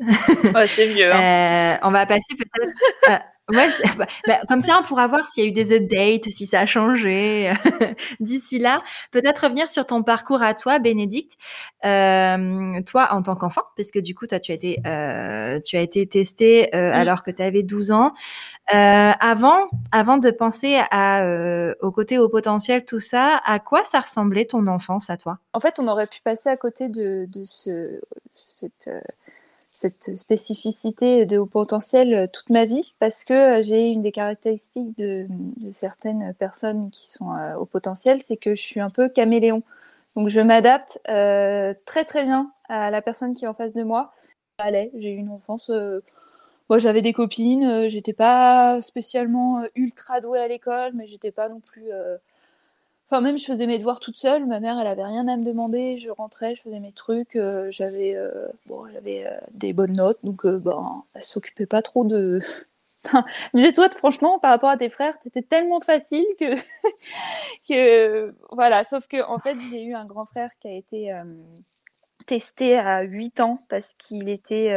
[0.67, 1.11] c'est mieux.
[1.11, 1.79] Hein.
[1.83, 3.23] on va passer peut-être.
[3.49, 6.45] Ouais, bah, bah, comme ça, on pourra voir s'il y a eu des updates, si
[6.45, 7.51] ça a changé.
[8.19, 8.81] D'ici là,
[9.11, 11.37] peut-être revenir sur ton parcours à toi, Bénédicte.
[11.81, 14.75] toi, en tant qu'enfant, puisque du coup, toi, tu as été,
[15.65, 18.13] tu as été testé alors que tu avais 12 ans.
[18.71, 23.83] Euh, avant, avant de penser à, euh, au côté au potentiel, tout ça, à quoi
[23.83, 25.39] ça ressemblait ton enfance à toi?
[25.53, 27.99] En fait, on aurait pu passer à côté de, de ce,
[28.31, 28.99] cette, euh,
[29.79, 35.27] cette spécificité de haut potentiel toute ma vie parce que j'ai une des caractéristiques de,
[35.71, 39.63] certaines personnes qui sont au potentiel, c'est que je suis un peu caméléon.
[40.15, 44.13] Donc je m'adapte très très bien à la personne qui est en face de moi.
[44.57, 45.71] Allez, j'ai eu une enfance
[46.69, 51.31] moi, j'avais des copines, euh, j'étais pas spécialement euh, ultra douée à l'école, mais j'étais
[51.31, 51.91] pas non plus.
[53.11, 54.45] Euh, enfin, même je faisais mes devoirs toute seule.
[54.45, 55.97] Ma mère, elle avait rien à me demander.
[55.97, 57.37] Je rentrais, je faisais mes trucs.
[57.69, 58.17] j'avais,
[58.65, 62.41] bon, j'avais des bonnes notes, donc ben, elle s'occupait pas trop de.
[63.53, 66.55] Disais-toi, franchement, par rapport à tes frères, t'étais tellement facile que,
[67.67, 68.83] que voilà.
[68.83, 71.13] Sauf que en fait, j'ai eu un grand frère qui a été
[72.27, 74.75] testé à 8 ans parce qu'il était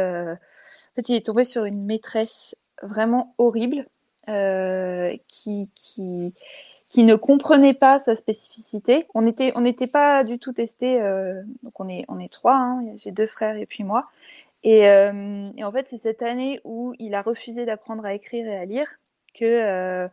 [0.93, 3.87] en fait, il est tombé sur une maîtresse vraiment horrible
[4.29, 6.35] euh, qui, qui,
[6.93, 9.07] qui ne comprenait pas sa spécificité.
[9.15, 11.01] On n'était on pas du tout testé.
[11.01, 12.53] Euh, donc on est on est trois.
[12.55, 14.09] Hein, J'ai deux frères et puis moi.
[14.63, 18.45] Et, euh, et en fait, c'est cette année où il a refusé d'apprendre à écrire
[18.45, 18.87] et à lire
[19.33, 20.07] que euh,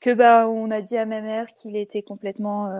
[0.00, 2.72] que bah on a dit à ma mère qu'il était complètement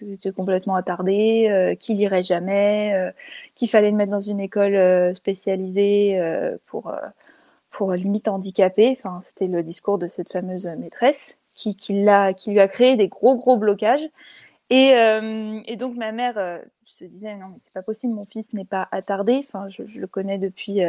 [0.00, 3.12] était complètement attardé, qu'il irait jamais,
[3.56, 6.20] qu'il fallait le mettre dans une école spécialisée
[6.66, 6.92] pour
[7.70, 8.96] pour limite handicapé.
[8.96, 12.96] Enfin, c'était le discours de cette fameuse maîtresse qui qui l'a qui lui a créé
[12.96, 14.08] des gros gros blocages.
[14.70, 14.90] Et
[15.66, 18.88] et donc ma mère se disait non mais c'est pas possible, mon fils n'est pas
[18.90, 19.46] attardé.
[19.48, 20.80] Enfin, je, je le connais depuis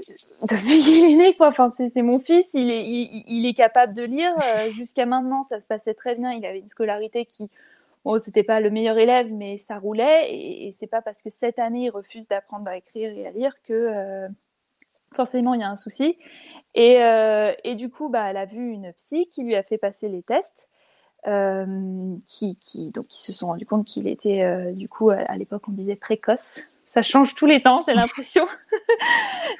[0.42, 1.48] depuis qu'il est né, quoi.
[1.48, 2.86] Enfin, c'est mon fils, il est,
[3.26, 4.32] il, est capable de lire.
[4.42, 6.32] Euh, jusqu'à maintenant, ça se passait très bien.
[6.32, 7.50] Il avait une scolarité qui,
[8.04, 10.34] bon, c'était pas le meilleur élève, mais ça roulait.
[10.34, 13.54] Et, c'est pas parce que cette année il refuse d'apprendre à écrire et à lire
[13.62, 14.28] que euh,
[15.14, 16.18] forcément il y a un souci.
[16.74, 19.78] Et, euh, et, du coup, bah, elle a vu une psy qui lui a fait
[19.78, 20.68] passer les tests.
[22.26, 25.96] qui, qui, donc, se sont rendu compte qu'il était, du coup, à l'époque, on disait
[25.96, 28.46] précoce ça change tous les ans, j'ai l'impression.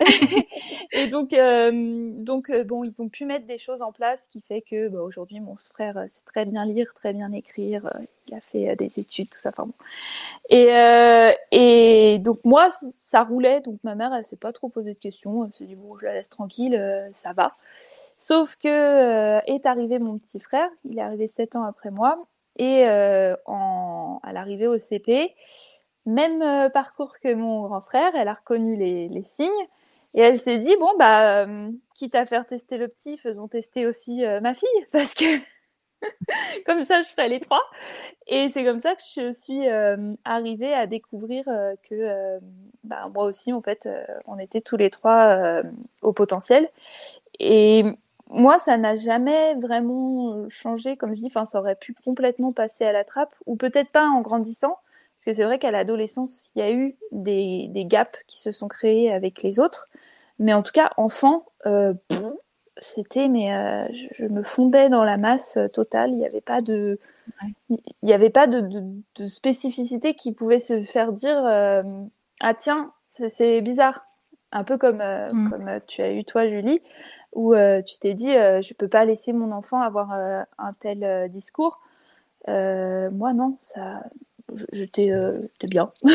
[0.93, 4.41] et donc, euh, donc euh, bon, ils ont pu mettre des choses en place qui
[4.41, 7.89] fait que bah, aujourd'hui, mon frère euh, sait très bien lire, très bien écrire.
[8.27, 9.51] il a fait des études, tout ça.
[9.51, 9.75] Enfin bon.
[10.49, 12.67] Et, donc moi,
[13.05, 13.61] ça roulait.
[13.61, 15.45] Donc ma mère, elle s'est pas trop posé de questions.
[15.45, 17.55] Elle s'est dit bon, je la laisse tranquille, ça va.
[18.19, 20.69] Sauf que est arrivé mon petit frère.
[20.85, 22.27] Il est arrivé sept ans après moi.
[22.57, 23.37] Et à
[24.33, 25.33] l'arrivée au CP,
[26.07, 29.49] même euh, parcours que mon grand frère, elle a reconnu les, signes.
[30.15, 33.87] Et elle s'est dit bon bah euh, quitte à faire tester le petit, faisons tester
[33.87, 34.69] aussi euh, ma fille.
[34.93, 35.25] Parce que
[36.67, 37.63] comme ça je ferai les trois.
[38.27, 39.69] Et c'est comme ça que je suis
[40.25, 41.45] arrivée à découvrir
[41.89, 42.41] que
[42.85, 43.89] bah, moi aussi en fait
[44.27, 45.63] on était tous les trois
[46.03, 46.69] au potentiel.
[47.39, 47.85] Et
[48.31, 52.85] moi, ça n'a jamais vraiment changé, comme je dis, enfin, ça aurait pu complètement passer
[52.85, 54.79] à la trappe, ou peut-être pas en grandissant,
[55.21, 58.53] parce que c'est vrai qu'à l'adolescence, il y a eu des, des, gaps qui se
[58.53, 59.87] sont créés avec les autres.
[60.39, 61.93] Mais en tout cas, enfant, euh,
[62.79, 66.13] c'était, mais euh, je, me fondais dans la masse totale.
[66.13, 66.99] Il n'y avait pas de,
[67.69, 68.83] il n'y avait pas de, de,
[69.17, 71.83] de, spécificité qui pouvait se faire dire, euh,
[72.41, 74.07] ah tiens, c'est bizarre.
[74.53, 75.51] Un peu comme, euh, mm.
[75.51, 76.81] comme tu as eu toi, Julie,
[77.35, 81.79] où tu t'es dit, je peux pas laisser mon enfant avoir un tel discours.
[82.49, 84.03] moi, non, ça,
[84.73, 85.93] j'étais euh, bien.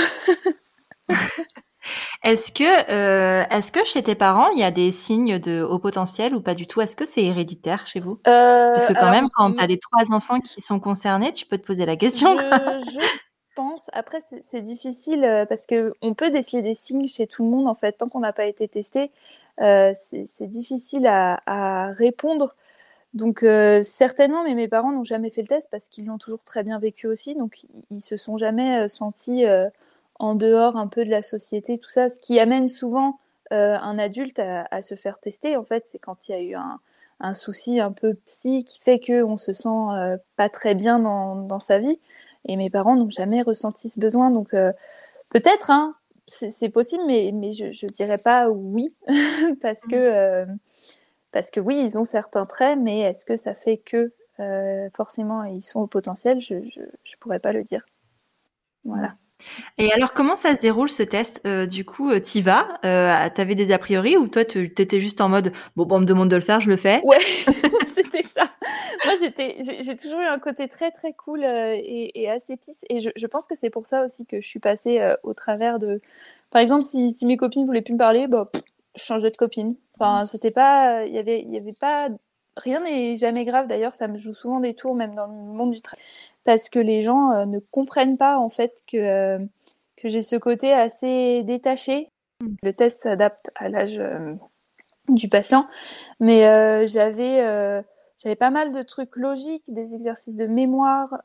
[2.24, 5.78] Est-ce que, euh, est-ce que chez tes parents, il y a des signes de haut
[5.78, 6.82] potentiel ou pas du tout?
[6.82, 8.20] Est-ce que c'est héréditaire chez vous?
[8.28, 11.46] Euh, Parce que quand même, quand tu as les trois enfants qui sont concernés, tu
[11.46, 12.36] peux te poser la question.
[12.40, 13.00] Je,
[13.56, 13.86] pense.
[13.94, 17.76] Après, c'est difficile parce que on peut déceler des signes chez tout le monde en
[17.76, 17.92] fait.
[17.92, 19.12] Tant qu'on n'a pas été testé,
[19.60, 22.56] c'est difficile à, à, répondre.
[23.16, 26.44] Donc euh, certainement, mais mes parents n'ont jamais fait le test parce qu'ils l'ont toujours
[26.44, 27.34] très bien vécu aussi.
[27.34, 29.70] Donc ils se sont jamais euh, sentis euh,
[30.20, 32.10] en dehors un peu de la société, tout ça.
[32.10, 33.20] Ce qui amène souvent
[33.52, 36.56] un adulte à, se faire tester, en fait, c'est quand il y a eu
[37.20, 41.78] un, souci un peu psy qui fait qu'on se sent pas très bien dans, sa
[41.78, 42.00] vie.
[42.46, 44.32] Et mes parents n'ont jamais ressenti ce besoin.
[44.32, 44.50] Donc
[45.30, 45.96] peut-être, hein,
[46.28, 48.92] c'est possible, mais, mais je, je dirais pas oui
[49.62, 50.48] parce que
[51.36, 55.44] parce que oui, ils ont certains traits, mais est-ce que ça fait que euh, forcément
[55.44, 56.40] ils sont au potentiel?
[56.40, 57.86] Je ne pourrais pas le dire.
[58.86, 59.16] Voilà.
[59.78, 61.42] Et alors, comment ça se déroule ce test?
[61.46, 62.80] Euh, Du coup, euh, tu vas?
[62.86, 65.98] Euh, Tu avais des a priori ou toi, tu étais juste en mode bon, bon,
[65.98, 67.02] on me demande de le faire, je le fais?
[67.04, 67.20] Ouais,
[67.94, 68.46] c'était ça.
[69.04, 72.86] Moi, j'étais, j'ai toujours eu un côté très très cool et, assez pisse.
[72.90, 76.00] Et je, pense que c'est pour ça aussi que je suis passée au travers de.
[76.50, 78.50] Par exemple, si, si mes copines voulaient plus me parler, bah,
[78.96, 79.76] je changeais de copine.
[80.00, 82.10] Enfin, c'était pas, il y avait, il y avait pas,
[82.58, 83.68] rien n'est jamais grave.
[83.68, 86.04] D'ailleurs, ça me joue souvent des tours, même dans le monde du travail,
[86.44, 89.40] parce que les gens euh, ne comprennent pas en fait que euh,
[89.98, 92.10] que j'ai ce côté assez détaché.
[92.42, 92.56] Mmh.
[92.64, 94.02] Le test s'adapte à l'âge
[95.08, 95.68] du patient,
[96.20, 96.42] mais
[96.88, 97.84] j'avais
[98.18, 101.22] j'avais pas mal de trucs logiques, des exercices de mémoire,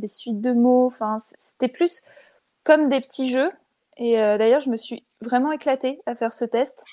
[0.00, 0.86] des suites de mots.
[0.86, 2.00] Enfin, c'était plus
[2.64, 3.50] comme des petits jeux.
[3.98, 6.84] Et d'ailleurs, je me suis vraiment éclatée à faire ce test.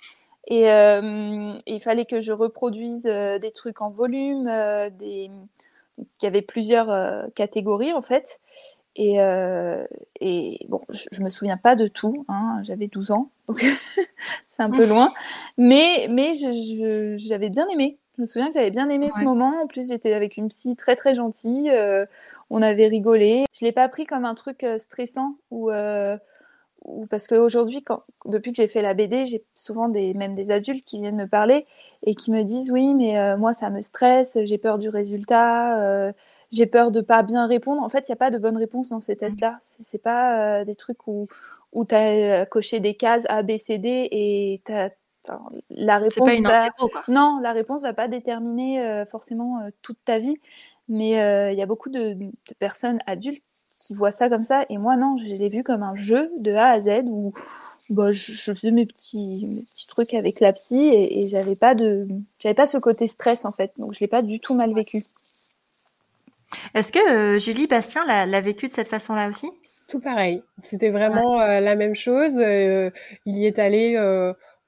[0.47, 4.45] Et, il fallait que je reproduise des trucs en volume,
[4.97, 5.29] des...
[5.97, 8.41] il y avait plusieurs catégories en fait.
[8.95, 9.85] Et, euh,
[10.19, 12.25] et bon, je, je, me souviens pas de tout.
[12.27, 13.59] Hein, J'avais 12 ans, donc
[14.51, 15.11] c'est un peu loin.
[15.57, 17.97] Mais, mais j'avais bien aimé.
[18.15, 19.63] Je me souviens que j'avais bien aimé ce moment.
[19.63, 21.71] En plus, j'étais avec une psy très très gentille.
[21.71, 22.05] Euh,
[22.51, 23.45] on avait rigolé.
[23.51, 26.17] Je l'ai pas pris comme un truc euh, stressant ou euh,
[26.83, 27.83] ou parce qu'aujourd'hui,
[28.25, 31.27] depuis que j'ai fait la BD, j'ai souvent des, même des adultes qui viennent me
[31.27, 31.65] parler
[32.03, 35.79] et qui me disent oui, mais euh, moi ça me stresse, j'ai peur du résultat,
[35.79, 36.11] euh,
[36.51, 37.81] j'ai peur de pas bien répondre.
[37.81, 39.59] En fait, il n'y a pas de bonne réponse dans ces tests-là.
[39.63, 41.27] C'est pas euh, des trucs où,
[41.71, 44.89] où tu as coché des cases A, B, C, D et as,
[45.69, 46.69] la réponse pas une va...
[46.71, 47.03] quoi.
[47.07, 50.35] non, la réponse va pas déterminer forcément toute ta vie.
[50.89, 51.11] Mais
[51.53, 53.45] il y a beaucoup de, de personnes adultes
[53.83, 54.65] qui voient ça comme ça.
[54.69, 57.33] Et moi, non, je l'ai vu comme un jeu de A à Z où
[57.89, 61.75] bah, je, faisais mes petits, mes petits trucs avec la psy et, et j'avais pas
[61.75, 62.07] de,
[62.39, 63.73] j'avais pas ce côté stress en fait.
[63.77, 65.03] Donc je l'ai pas du tout mal vécu.
[66.73, 69.49] Est-ce que euh, Julie Bastien l'a vécu de cette façon-là aussi?
[69.89, 70.41] Tout pareil.
[70.61, 72.37] C'était vraiment euh, la même chose.
[72.37, 72.89] Euh,
[73.25, 73.97] il y est allé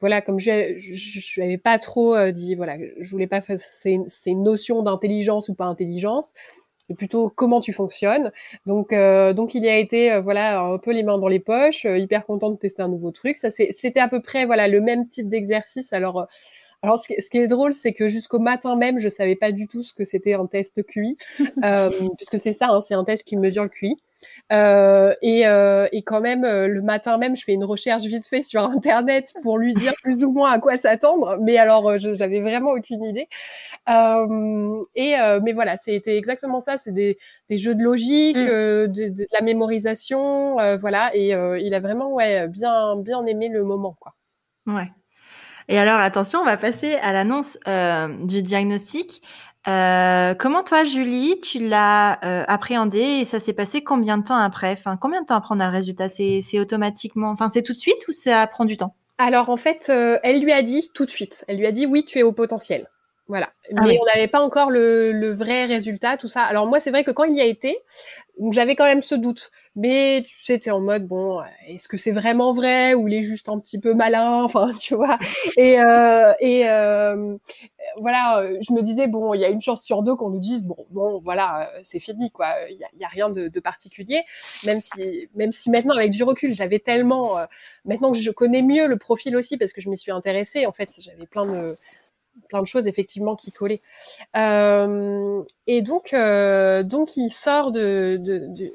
[0.02, 4.84] voilà, comme je n'avais pas trop dit, voilà, je voulais pas faire ces, ces notions
[4.84, 6.34] d'intelligence ou pas intelligence
[6.94, 8.32] plutôt comment tu fonctionnes.
[8.66, 11.40] Donc, euh, donc il y a été euh, voilà un peu les mains dans les
[11.40, 13.38] poches, euh, hyper content de tester un nouveau truc.
[13.38, 15.94] Ça c'était à peu près voilà le même type d'exercice.
[15.94, 16.28] Alors
[16.86, 19.82] alors, ce qui, est drôle, c'est que jusqu'au matin même, je savais pas du tout
[19.82, 21.18] ce que c'était un test QI,
[21.64, 23.98] euh, puisque c'est ça, hein, c'est un test qui mesure le QI.
[24.52, 28.28] Euh, et, euh, et, quand même, euh, le matin même, je fais une recherche vite
[28.28, 31.38] fait sur Internet pour lui dire plus ou moins à quoi s'attendre.
[31.42, 33.28] Mais alors, j'avais vraiment aucune idée.
[33.88, 36.78] Et mais voilà, c'était exactement ça.
[36.78, 37.18] C'est des,
[37.50, 38.46] des, jeux de logique, mm.
[38.46, 41.12] de, de, de, la mémorisation, voilà.
[41.16, 44.14] Et il a vraiment ouais bien bien aimé le moment, quoi.
[44.68, 44.92] Ouais.
[45.68, 49.22] Et alors, attention, on va passer à l'annonce euh, du diagnostic.
[49.68, 54.38] Euh, comment toi, Julie, tu l'as euh, appréhendé et ça s'est passé combien de temps
[54.38, 54.74] après?
[54.74, 56.08] Enfin, combien de temps après on a le résultat?
[56.10, 58.96] C'est automatiquement, enfin, c'est tout de suite ou ça prend du temps?
[59.18, 61.46] Alors, en fait, euh, elle lui a dit tout de suite.
[61.48, 62.88] Elle lui a dit oui, tu es au potentiel.
[63.28, 63.50] Voilà.
[63.76, 66.44] Ah Mais on n'avait pas encore le, le, vrai résultat, tout ça.
[66.44, 67.80] Alors moi, c'est vrai que quand il y a été,
[68.52, 69.52] j'avais quand même ce doute.
[69.78, 73.24] Mais tu sais, t'es en mode bon, est-ce que c'est vraiment vrai ou il est
[73.24, 75.20] juste un petit peu malin, enfin, tu vois.
[75.58, 77.36] Et euh, et euh,
[77.98, 80.64] voilà, je me disais bon, il y a une chance sur deux qu'on nous dise
[80.64, 82.48] bon, bon, voilà, c'est fini quoi.
[82.70, 84.24] Il y a, rien de, de, particulier,
[84.66, 87.46] même si même si maintenant avec du recul, j'avais tellement, euh,
[87.84, 90.66] maintenant que je connais mieux le profil aussi parce que je m'y suis intéressée.
[90.66, 91.76] En fait, j'avais plein de
[92.50, 93.82] plein de choses effectivement qui collaient.
[94.36, 98.72] Euh, et donc, euh, donc il sort de, de,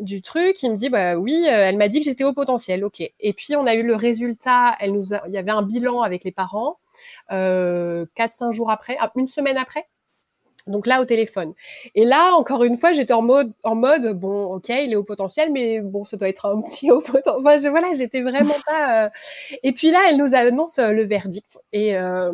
[0.00, 2.84] du truc, il me dit bah oui, euh, elle m'a dit que j'étais au potentiel,
[2.84, 3.00] ok.
[3.00, 6.24] Et puis on a eu le résultat, elle nous il y avait un bilan avec
[6.24, 6.78] les parents,
[7.32, 9.86] euh, 4-5 jours après, ah, une semaine après.
[10.68, 11.54] Donc là, au téléphone.
[11.94, 15.02] Et là, encore une fois, j'étais en mode, en mode, bon, ok, il est au
[15.02, 17.34] potentiel, mais bon, ça doit être un petit au potentiel.
[17.40, 19.06] Enfin, je, voilà, j'étais vraiment pas.
[19.06, 19.10] Euh...
[19.62, 21.58] Et puis là, elle nous annonce euh, le verdict.
[21.72, 22.32] Et euh,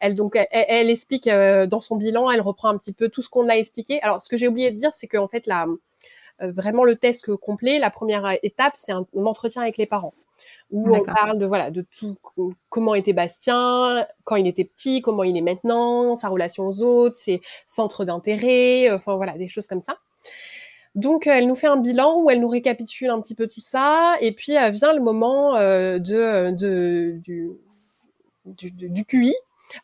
[0.00, 3.28] elle donc, elle, explique euh, dans son bilan, elle reprend un petit peu tout ce
[3.28, 4.00] qu'on a expliqué.
[4.02, 5.66] Alors, ce que j'ai oublié de dire, c'est qu'en fait, là,
[6.42, 10.14] euh, vraiment le test complet, la première étape, c'est un entretien avec les parents
[10.72, 12.16] où on parle de voilà de tout
[12.70, 17.16] comment était Bastien quand il était petit, comment il est maintenant, sa relation aux autres,
[17.16, 19.98] ses centres d'intérêt, enfin voilà des choses comme ça.
[20.94, 24.16] Donc elle nous fait un bilan où elle nous récapitule un petit peu tout ça
[24.20, 27.50] et puis euh, vient le moment euh, de, de du,
[28.46, 29.34] du, du QI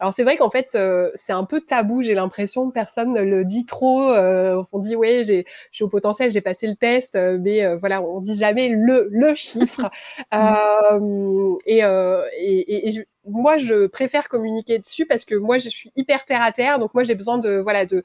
[0.00, 3.44] alors c'est vrai qu'en fait euh, c'est un peu tabou, j'ai l'impression, personne ne le
[3.44, 4.10] dit trop.
[4.10, 7.64] Euh, on dit ouais, j'ai, je suis au potentiel, j'ai passé le test, euh, mais
[7.64, 9.90] euh, voilà, on dit jamais le le chiffre.
[10.34, 15.92] Euh, et, et, et je, moi je préfère communiquer dessus parce que moi je suis
[15.96, 18.02] hyper terre à terre, donc moi j'ai besoin de voilà de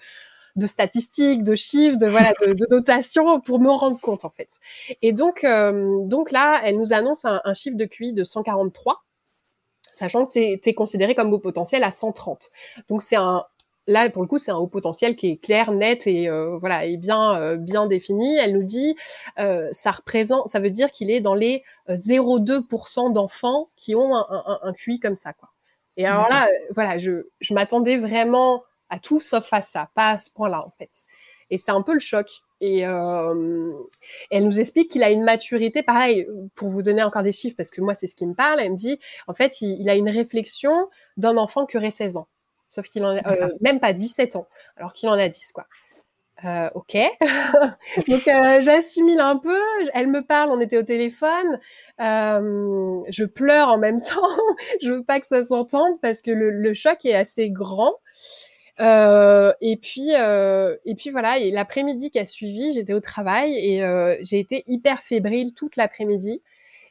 [0.55, 4.59] de statistiques, de chiffres, de voilà, de, de notation pour me rendre compte en fait.
[5.01, 9.03] Et donc, donc là, elle nous annonce un, un chiffre de QI de 143
[9.93, 12.49] sachant que tu es, considéré comme haut potentiel à 130.
[12.89, 13.45] Donc c'est un
[13.85, 16.83] là pour le coup c'est un haut potentiel qui est clair, net et euh, voilà
[16.97, 18.35] bien euh, bien défini.
[18.37, 18.95] Elle nous dit
[19.39, 24.73] euh, ça représente, ça veut dire qu'il est dans les 0,2% d'enfants qui ont un,
[24.73, 25.49] QI comme ça quoi.
[25.95, 30.19] Et alors là voilà je je m'attendais vraiment à tout sauf à ça, pas à
[30.19, 30.89] ce point-là en fait.
[31.49, 32.41] Et c'est un peu le choc.
[32.63, 33.73] Et euh,
[34.31, 37.71] elle nous explique qu'il a une maturité, pareil, pour vous donner encore des chiffres, parce
[37.71, 40.09] que moi c'est ce qui me parle, elle me dit, en fait, il, a une
[40.09, 42.29] réflexion d'un enfant qui aurait 16 ans,
[42.71, 44.47] sauf qu'il en a euh, même pas 17 ans,
[44.77, 45.65] alors qu'il en a 10, quoi.
[46.45, 46.97] Euh, ok.
[48.07, 49.59] Donc euh, j'assimile un peu.
[49.93, 51.59] Elle me parle, on était au téléphone.
[51.99, 54.29] Euh, je pleure en même temps.
[54.81, 57.93] je veux pas que ça s'entende parce que le, le, choc est assez grand.
[58.79, 61.37] Euh, et puis euh, et puis voilà.
[61.37, 65.75] Et l'après-midi qui a suivi, j'étais au travail et euh, j'ai été hyper fébrile toute
[65.75, 66.41] l'après-midi.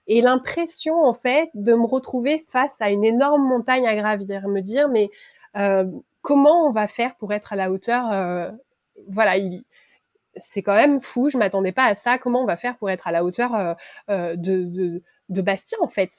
[0.07, 4.61] Et l'impression en fait de me retrouver face à une énorme montagne à gravir, me
[4.61, 5.11] dire mais
[6.23, 8.53] comment on va faire pour être à la hauteur
[9.09, 9.65] voilà, il,
[10.37, 11.29] c'est quand même fou.
[11.29, 12.19] Je m'attendais pas à ça.
[12.19, 13.75] Comment on va faire pour être à la hauteur euh,
[14.11, 16.13] euh, de, de, de, Bastien en fait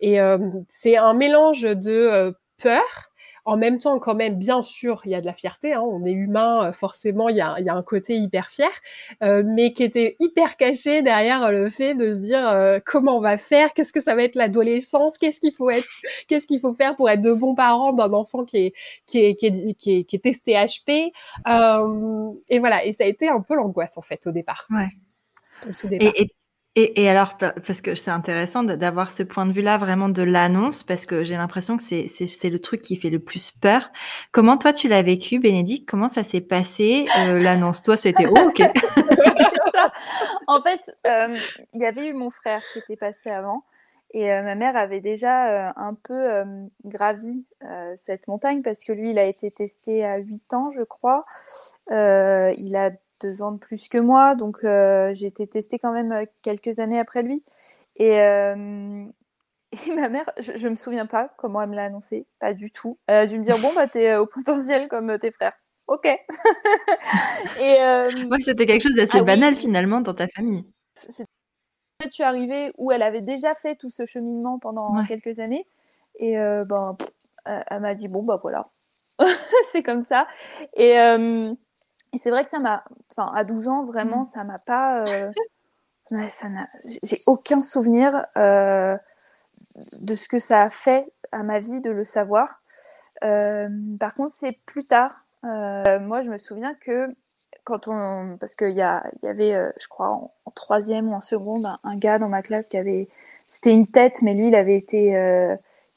[0.00, 3.11] Et euh, c'est un mélange de peur,
[3.44, 5.72] en même temps, quand même, bien sûr, il y a de la fierté.
[5.72, 8.70] Hein, on est humain, euh, forcément, il y a, y a, un côté hyper fier,
[9.22, 13.20] euh, mais qui était hyper caché derrière le fait de se dire euh, comment on
[13.20, 15.88] va faire, qu'est-ce que ça va être l'adolescence, qu'est-ce qu'il faut être,
[16.28, 18.72] qu'est-ce qu'il faut faire pour être de bons parents d'un enfant qui est
[19.06, 21.12] qui est qui est, qui est, qui est testé HP.
[22.48, 24.66] et voilà, et ça a été un peu l'angoisse en fait au départ.
[24.70, 24.88] Ouais.
[25.68, 26.12] Au tout départ.
[26.16, 26.30] Et, et
[26.74, 31.04] et, alors, parce que c'est intéressant d'avoir ce point de vue-là vraiment de l'annonce, parce
[31.04, 33.90] que j'ai l'impression que c'est le truc qui fait le plus peur.
[34.32, 35.86] Comment toi tu l'as vécu, Bénédicte?
[35.86, 37.82] Comment ça s'est passé euh, l'annonce?
[37.82, 38.62] Toi, c'était oh, ok.
[40.46, 41.36] en fait, euh,
[41.74, 43.64] il y avait eu mon frère qui était passé avant,
[44.14, 46.42] et euh, ma mère avait déjà un peu
[46.86, 47.44] gravi
[47.96, 51.26] cette montagne parce que lui, il a été testé à 8 ans, je crois.
[51.90, 56.12] il a deux ans de plus que moi, donc euh, j'ai été testée quand même
[56.12, 57.44] euh, quelques années après lui.
[57.96, 59.04] Et, euh,
[59.86, 62.70] et ma mère, je, je me souviens pas comment elle me l'a annoncé, pas du
[62.70, 62.98] tout.
[63.06, 65.54] Elle a dû me dire bon bah t'es au potentiel comme tes frères.
[65.86, 66.06] Ok.
[67.60, 68.10] et euh...
[68.40, 70.64] c'était quelque chose d'assez ah banal finalement dans ta famille.
[71.08, 75.66] Je suis arrivée où elle avait déjà fait tout ce cheminement pendant quelques années
[76.18, 76.96] et ben
[77.44, 78.70] elle m'a dit bon bah voilà
[79.70, 80.26] c'est comme ça
[80.74, 80.96] et
[82.12, 84.26] et c'est vrai que ça m'a, enfin, à 12 ans, vraiment, mm.
[84.26, 85.30] ça m'a pas, euh,
[86.28, 86.68] ça n'a,
[87.02, 88.96] j'ai aucun souvenir euh,
[89.92, 92.60] de ce que ça a fait à ma vie de le savoir.
[93.24, 95.24] Euh, par contre, c'est plus tard.
[95.42, 97.08] Moi, je me souviens que
[97.64, 101.66] quand on, parce qu'il y, a, y avait, je crois, en, troisième ou en seconde,
[101.66, 103.08] un, un, gars dans ma classe qui avait,
[103.48, 105.16] c'était une tête, mais lui, il avait été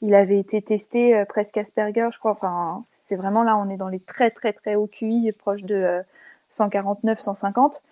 [0.02, 2.32] il avait été testé euh, presque Asperger, je crois.
[2.32, 6.02] Enfin, c'est vraiment là, on est dans les très très très hauts QI, proche de
[6.50, 7.82] 149, euh, 150.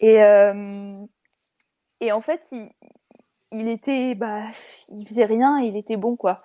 [0.00, 1.04] Et euh,
[2.00, 2.52] et en fait,
[3.52, 4.42] il, était, bah,
[4.90, 6.42] il faisait rien, il était bon quoi.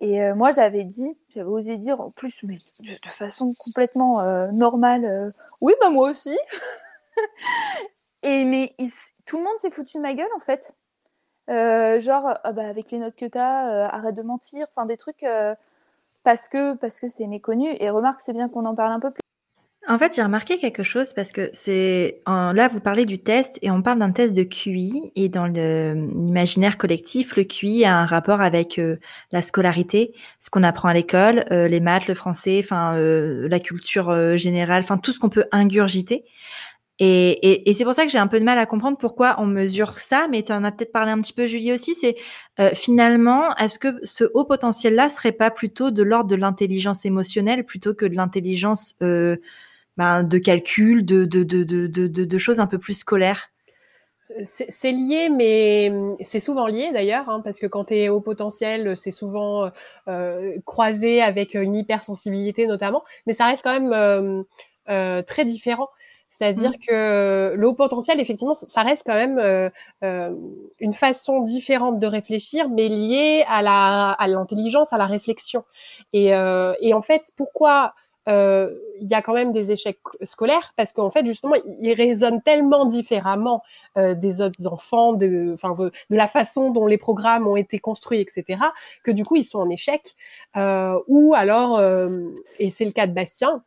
[0.00, 5.72] Et moi, j'avais dit, j'avais osé dire en plus, mais de, façon complètement normale, oui,
[5.80, 6.36] bah moi aussi.
[8.22, 8.74] et mais
[9.26, 10.76] tout le monde s'est foutu de ma gueule en fait.
[11.48, 14.98] Euh, genre ah bah, avec les notes que t'as, euh, arrête de mentir, enfin des
[14.98, 15.54] trucs euh,
[16.22, 17.74] parce que parce que c'est méconnu.
[17.80, 19.20] Et remarque, c'est bien qu'on en parle un peu plus.
[19.88, 23.70] En fait, j'ai remarqué quelque chose parce que c'est là vous parlez du test et
[23.70, 28.42] on parle d'un test de QI et dans l'imaginaire collectif, le QI a un rapport
[28.42, 28.78] avec
[29.32, 34.82] la scolarité, ce qu'on apprend à l'école, les maths, le français, enfin la culture générale,
[34.82, 36.26] enfin tout ce qu'on peut ingurgiter.
[37.00, 39.36] Et, et, et c'est pour ça que j'ai un peu de mal à comprendre pourquoi
[39.38, 42.16] on mesure ça, mais tu en as peut-être parlé un petit peu, Julie aussi, c'est
[42.58, 47.64] euh, finalement, est-ce que ce haut potentiel-là serait pas plutôt de l'ordre de l'intelligence émotionnelle
[47.64, 49.36] plutôt que de l'intelligence euh,
[49.96, 53.50] ben, de calcul, de, de, de, de, choses un peu plus scolaires?
[54.20, 58.96] C'est lié, mais c'est souvent lié d'ailleurs, hein, parce que quand tu es au potentiel,
[58.96, 59.70] c'est souvent
[60.08, 64.42] euh, croisé avec une hypersensibilité notamment, mais ça reste quand même euh,
[64.90, 65.88] euh, très différent.
[66.30, 66.86] C'est-à-dire mmh.
[66.88, 69.70] que le haut potentiel, effectivement, ça reste quand même euh,
[70.04, 70.34] euh,
[70.78, 75.64] une façon différente de réfléchir, mais liée à la à l'intelligence, à la réflexion.
[76.12, 77.94] Et, euh, et en fait, pourquoi
[78.28, 80.74] euh, il y a quand même des échecs scolaires?
[80.76, 83.62] Parce qu'en fait justement ils résonnent tellement différemment
[83.96, 88.20] euh, des autres enfants de enfin de la façon dont les programmes ont été construits
[88.20, 88.60] etc
[89.02, 90.14] que du coup ils sont en échec
[90.56, 91.80] euh, ou alors
[92.58, 93.62] et c'est le cas de Bastien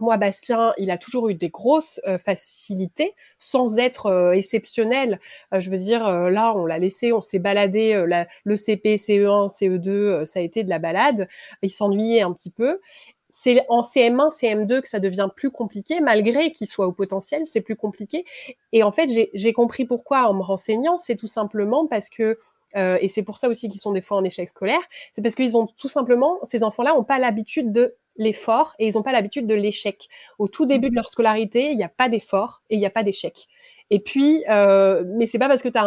[0.00, 5.20] moi, Bastien, il a toujours eu des grosses euh, facilités sans être euh, exceptionnel.
[5.52, 8.04] Euh, je veux dire, là, on l'a laissé, on s'est baladé,
[8.44, 11.28] le CP, CE1, CE2, ça a été de la balade.
[11.62, 12.80] Il s'ennuyait un petit peu.
[13.28, 17.60] C'est en CM1, CM2 que ça devient plus compliqué, malgré qu'il soit au potentiel, c'est
[17.60, 18.24] plus compliqué.
[18.72, 22.38] Et en fait, j'ai compris pourquoi en me renseignant, c'est tout simplement parce que
[22.76, 24.80] et c'est pour ça aussi qu'ils sont des fois en échec scolaire,
[25.14, 28.94] c'est parce qu'ils ont tout simplement, ces enfants-là n'ont pas l'habitude de l'effort et ils
[28.94, 30.08] n'ont pas l'habitude de l'échec.
[30.38, 32.90] Au tout début de leur scolarité, il n'y a pas d'effort et il n'y a
[32.90, 33.48] pas d'échec.
[33.90, 35.78] Et puis, euh, mais c'est pas parce que tu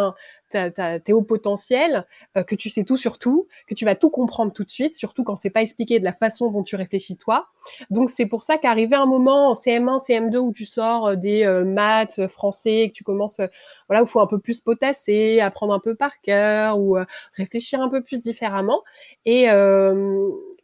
[1.04, 2.06] t'es haut potentiel,
[2.36, 4.94] euh, que tu sais tout sur tout, que tu vas tout comprendre tout de suite,
[4.94, 7.48] surtout quand c'est pas expliqué de la façon dont tu réfléchis toi.
[7.90, 11.44] Donc c'est pour ça qu'arriver un moment en CM1, CM2 où tu sors euh, des
[11.44, 13.40] euh, maths, français, que tu commences,
[13.88, 16.96] voilà, où faut un peu plus potasser, apprendre un peu par cœur ou
[17.34, 18.82] réfléchir un peu plus différemment.
[19.24, 19.48] Et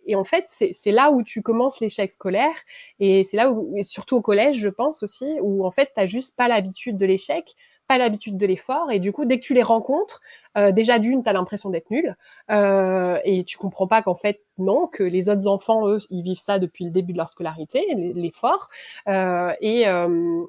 [0.07, 2.55] et en fait, c'est là où tu commences l'échec scolaire.
[3.01, 6.37] Et c'est là où, surtout au collège, je pense aussi, où en fait, tu juste
[6.37, 7.55] pas l'habitude de l'échec
[7.87, 8.91] pas l'habitude de l'effort.
[8.91, 10.21] Et du coup dès que tu les rencontres
[10.57, 12.17] euh, déjà d'une tu as l'impression d'être nul.
[12.51, 16.39] Euh, et tu comprends pas qu'en fait non que les autres enfants eux ils vivent
[16.39, 17.85] ça depuis le début de leur scolarité
[18.15, 18.69] l'effort.
[19.09, 19.85] Euh, et,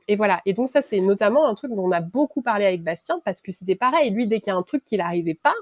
[0.08, 0.42] et voilà.
[0.46, 3.42] Et donc ça c'est notamment un truc dont on a beaucoup parlé avec Bastien parce
[3.42, 4.12] que c'était pareil.
[4.12, 5.56] Lui dès qu'il y a un truc qu'il n'arrivait pas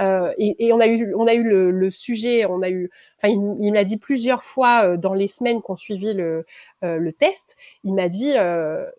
[0.00, 2.90] euh, et, et, on a eu, on a eu le, le sujet, on a eu,
[3.18, 6.46] enfin, il, il m'a dit plusieurs fois euh, dans les semaines qu'on suivi le,
[6.84, 8.34] euh, le test, il m'a dit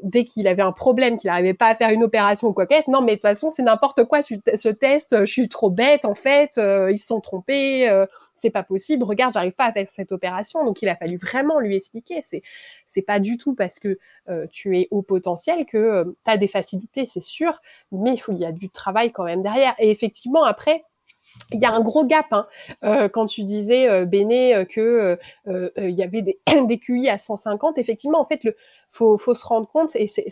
[0.04, 2.92] dès qu'il avait un problème, qu'il n'arrivait pas à faire une opération ou quoi qu'est-ce,
[2.92, 6.04] non mais de toute façon c'est n'importe quoi ce, ce, test, je suis trop bête
[6.04, 7.90] en fait, ils se sont trompés,
[8.36, 11.60] c'est pas possible, regarde j'arrive pas à faire cette opération, donc il a fallu vraiment
[11.60, 12.42] lui expliquer, c'est
[12.88, 13.98] c'est pas du tout parce que
[14.52, 18.40] tu es au potentiel que tu as des facilités, c'est sûr, mais il faut il
[18.40, 19.76] y a du travail quand même derrière.
[19.80, 20.84] Et effectivement après
[21.52, 22.48] il y a un gros gap hein.
[22.84, 25.18] euh, quand tu disais euh, Béné euh, que
[25.48, 26.40] euh, il y avait des,
[26.80, 28.56] QI à 150 effectivement en fait le
[28.90, 30.28] faut, se rendre compte et c'est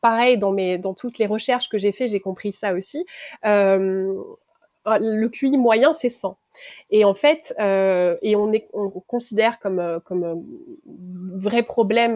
[0.00, 3.04] pareil dans toutes les recherches que j'ai fait j'ai compris ça aussi
[3.36, 6.36] le QI moyen c'est 100
[6.90, 10.44] et en fait et on considère comme comme
[10.86, 12.14] vrai problème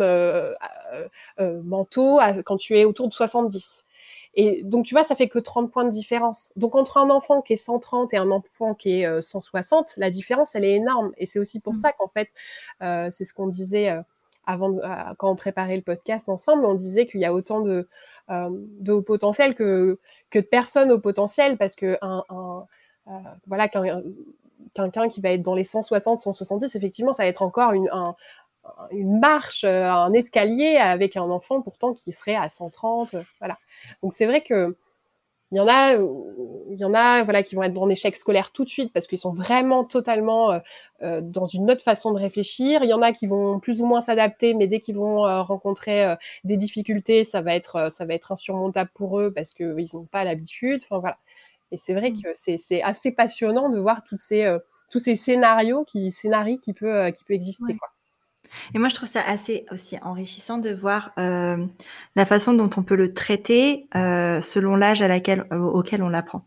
[1.39, 3.85] mentaux quand tu es autour de 70
[4.37, 6.53] et donc, tu vois, ça fait que 30 points de différence.
[6.57, 10.11] Donc, entre un enfant qui est 130 et un enfant qui est 160, euh, la
[10.11, 11.13] différence, elle est énorme.
[11.19, 11.77] Et c'est aussi pour mmh.
[11.77, 12.31] ça qu'en fait,
[12.83, 14.03] euh, c'est ce qu'on disait euh,
[14.47, 14.77] avant,
[15.19, 17.89] quand on préparait le podcast ensemble, on disait qu'il y a autant de,
[18.29, 22.67] de haut potentiel que, que de personnes au potentiel parce que un, un
[23.47, 23.71] voilà,
[24.75, 28.15] quelqu'un qui va être dans les 160, 170, effectivement, ça va être encore une, un,
[28.91, 33.59] une marche, euh, un escalier avec un enfant pourtant qui serait à 130, euh, voilà.
[34.03, 34.77] Donc c'est vrai que
[35.53, 38.51] il y en a, il y en a, voilà, qui vont être dans échec scolaire
[38.51, 40.59] tout de suite parce qu'ils sont vraiment totalement
[41.03, 42.83] euh, dans une autre façon de réfléchir.
[42.83, 46.17] Il y en a qui vont plus ou moins s'adapter, mais dès qu'ils vont rencontrer
[46.43, 50.25] des difficultés, ça va être, ça va être insurmontable pour eux parce qu'ils n'ont pas
[50.25, 50.81] l'habitude.
[50.85, 51.19] Enfin voilà.
[51.71, 52.23] Et c'est vrai mmh.
[52.23, 54.57] que c'est assez passionnant de voir tous ces,
[54.91, 57.77] tous ces scénarios qui, scénarii qui peut, qui peut exister.
[57.77, 57.94] Quoi.
[58.75, 61.65] Et moi, je trouve ça assez aussi enrichissant de voir euh,
[62.17, 66.09] la façon dont on peut le traiter euh, selon l'âge à laquelle, euh, auquel on
[66.09, 66.45] l'apprend.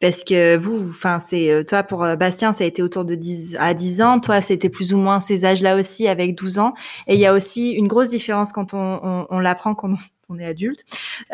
[0.00, 3.14] Parce que vous, enfin, c'est euh, toi pour euh, Bastien, ça a été autour de
[3.14, 4.18] 10 à 10 ans.
[4.20, 6.74] Toi, c'était plus ou moins ces âges-là aussi, avec 12 ans.
[7.06, 9.96] Et il y a aussi une grosse différence quand on, on, on l'apprend quand on,
[10.32, 10.84] on est adulte,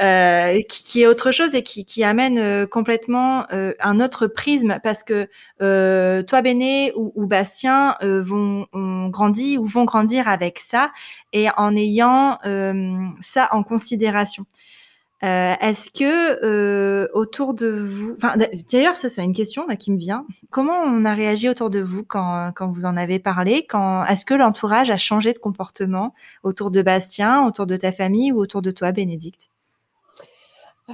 [0.01, 5.03] euh, qui, est autre chose et qui, amène euh, complètement euh, un autre prisme parce
[5.05, 5.29] que
[5.59, 10.93] toi, Béné ou, ou Bastien vont ont grandi ou vont grandir avec ça
[11.33, 12.39] et en ayant
[13.21, 14.45] ça en considération.
[15.25, 18.15] Euh, Est-ce que euh, autour de vous,
[18.71, 20.25] d'ailleurs ça c'est une question là, qui me vient.
[20.51, 23.67] Comment on a réagi autour de vous quand, quand vous en avez parlé?
[23.67, 26.15] Quand est-ce que l'entourage a changé de comportement
[26.45, 29.51] autour de Bastien, autour de ta famille ou autour de toi, Bénédicte?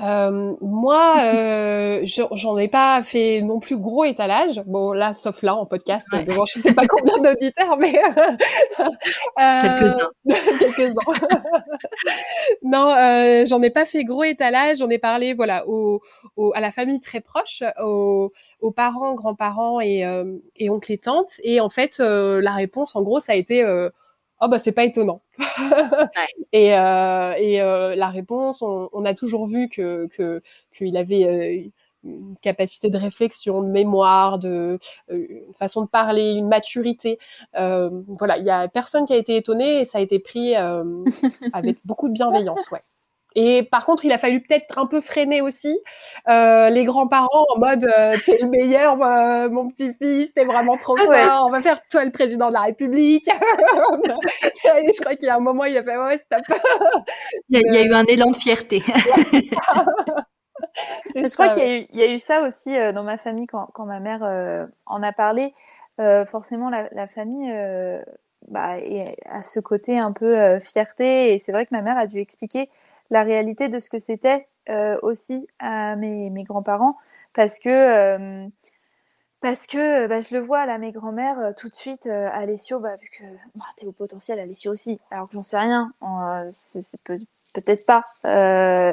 [0.03, 4.61] Euh, moi, euh, j'en ai pas fait non plus gros étalage.
[4.67, 6.25] Bon, là, sauf là en podcast, ouais.
[6.25, 7.95] devant je sais pas combien d'auditeurs, mais
[8.81, 10.11] euh, quelques-uns.
[10.59, 11.29] quelques-uns.
[12.63, 14.79] non, euh, j'en ai pas fait gros étalage.
[14.79, 16.01] J'en ai parlé, voilà, au,
[16.37, 20.25] au, à la famille très proche, aux, aux parents, grands-parents et, euh,
[20.57, 21.35] et oncles et tantes.
[21.45, 23.63] Et en fait, euh, la réponse, en gros, ça a été
[24.45, 25.23] oh bah c'est pas étonnant.
[26.53, 30.09] et euh, et euh, la réponse, on, on, a toujours vu que
[30.77, 31.71] qu'il avait euh,
[32.05, 34.79] une capacité de réflexion, de mémoire, de
[35.09, 37.19] une façon de parler, une maturité.
[37.55, 40.55] Voilà, il y a personne qui a été étonné et ça a été pris
[41.53, 42.83] avec beaucoup de bienveillance, ouais.
[43.35, 45.77] Et par contre, il a fallu peut-être un peu freiner aussi
[46.29, 50.97] euh, les grands-parents en mode euh, t'es le meilleur, euh, mon petit-fils, t'es vraiment trop
[50.99, 53.27] ah fort, on va faire toi le président de la République.
[53.27, 56.43] je crois qu'il y a un moment, il a fait ouais, stop.
[57.49, 58.83] il, y a, il y a eu un élan de fierté.
[61.15, 63.87] je crois qu'il y, y, a eu ça aussi euh, dans ma famille quand, quand
[63.87, 65.55] ma mère euh, en a parlé.
[66.01, 67.53] Euh, forcément, la, la famille
[68.49, 68.77] bah,
[69.27, 72.69] a ce côté un peu fierté et c'est vrai que ma mère a dû expliquer
[73.15, 76.97] la réalité de ce que c'était euh, aussi à mes, grands-parents
[77.33, 78.47] parce que euh,
[79.41, 83.11] parce que bah, je le vois là, mes grands-mères, tout de suite, Alessio, bah, vu
[83.11, 85.93] que bah, t'es au potentiel, Alessio aussi, alors que j'en sais rien,
[86.53, 87.21] c'est peut,
[87.53, 88.05] peut-être pas,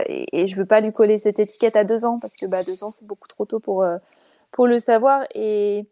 [0.10, 2.64] et, et, je veux pas lui coller cette étiquette à deux ans, parce que bah,
[2.64, 3.86] deux ans, c'est beaucoup trop tôt pour,
[4.52, 5.88] pour le savoir, et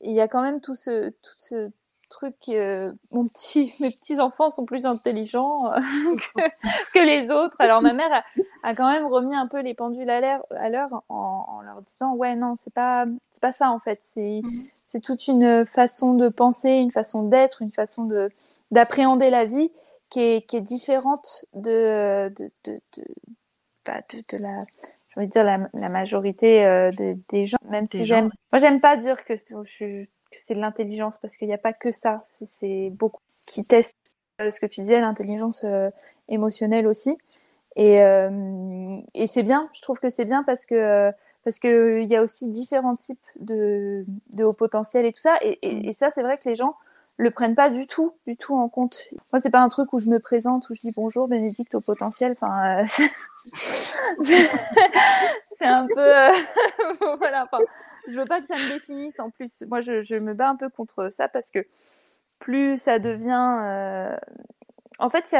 [0.00, 1.70] il y a quand même tout ce, tout ce
[2.12, 5.80] truc euh, mon petit mes petits enfants sont plus intelligents euh,
[6.94, 7.56] que, les autres.
[7.58, 8.22] Alors ma mère
[8.62, 12.14] a, quand même remis un peu les pendules à l'heure à l'heure en, leur disant
[12.14, 14.00] ouais non c'est pas c'est pas ça en fait.
[14.02, 14.64] C'est mhm.
[14.86, 18.30] c'est toute une façon de penser une façon d'être une façon de
[18.70, 19.70] d'appréhender la vie
[20.10, 23.04] qui est qui est différente de de de, de,
[23.84, 24.64] bah, de, la
[25.08, 26.90] je veux dire la, la majorité euh,
[27.28, 27.58] des gens.
[27.68, 31.36] Même si j'aime moi j'aime pas dire que je suis que c'est de l'intelligence parce
[31.36, 32.24] qu'il n'y a pas que ça.
[32.58, 33.96] C'est beaucoup qui testent
[34.40, 35.90] euh, ce que tu disais, l'intelligence euh,
[36.28, 37.16] émotionnelle aussi.
[37.76, 39.68] Et, euh, et c'est bien.
[39.72, 41.10] Je trouve que c'est bien parce que
[41.44, 44.04] parce que il y a aussi différents types de,
[44.36, 45.36] de haut potentiel et tout ça.
[45.42, 46.76] Et, et, et ça, c'est vrai que les gens
[47.16, 49.08] le prennent pas du tout, du tout en compte.
[49.32, 51.80] Moi, c'est pas un truc où je me présente, où je dis bonjour Bénédicte au
[51.80, 52.36] potentiel.
[52.40, 52.84] Enfin,
[55.62, 56.32] c'est un peu euh,
[57.18, 57.64] voilà enfin
[58.08, 60.68] je veux pas que ça me définisse en plus moi je, me bats un peu
[60.68, 61.66] contre ça parce que
[62.38, 64.16] plus ça devient euh...
[64.98, 65.34] en fait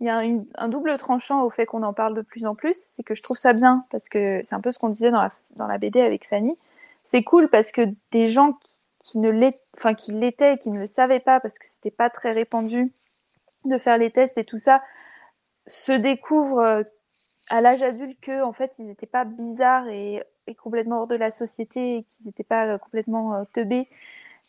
[0.00, 0.22] il y a
[0.56, 3.22] un double tranchant au fait qu'on en parle de plus en plus, c'est que je
[3.22, 5.28] trouve ça bien parce que c'est un peu ce qu'on disait dans
[5.66, 6.56] la, BD avec Fanny.
[7.02, 10.78] C'est cool parce que des gens qui, qui ne l'étaient, enfin qui l'étaient, qui ne
[10.78, 12.92] le savaient pas parce que c'était pas très répandu
[13.64, 14.82] de faire les tests et tout ça,
[15.66, 16.82] se découvrent euh,
[17.50, 21.14] à l'âge adulte que en fait ils n'étaient pas bizarres et, et, complètement hors de
[21.14, 23.88] la société et qu'ils n'étaient pas euh, complètement euh, teubés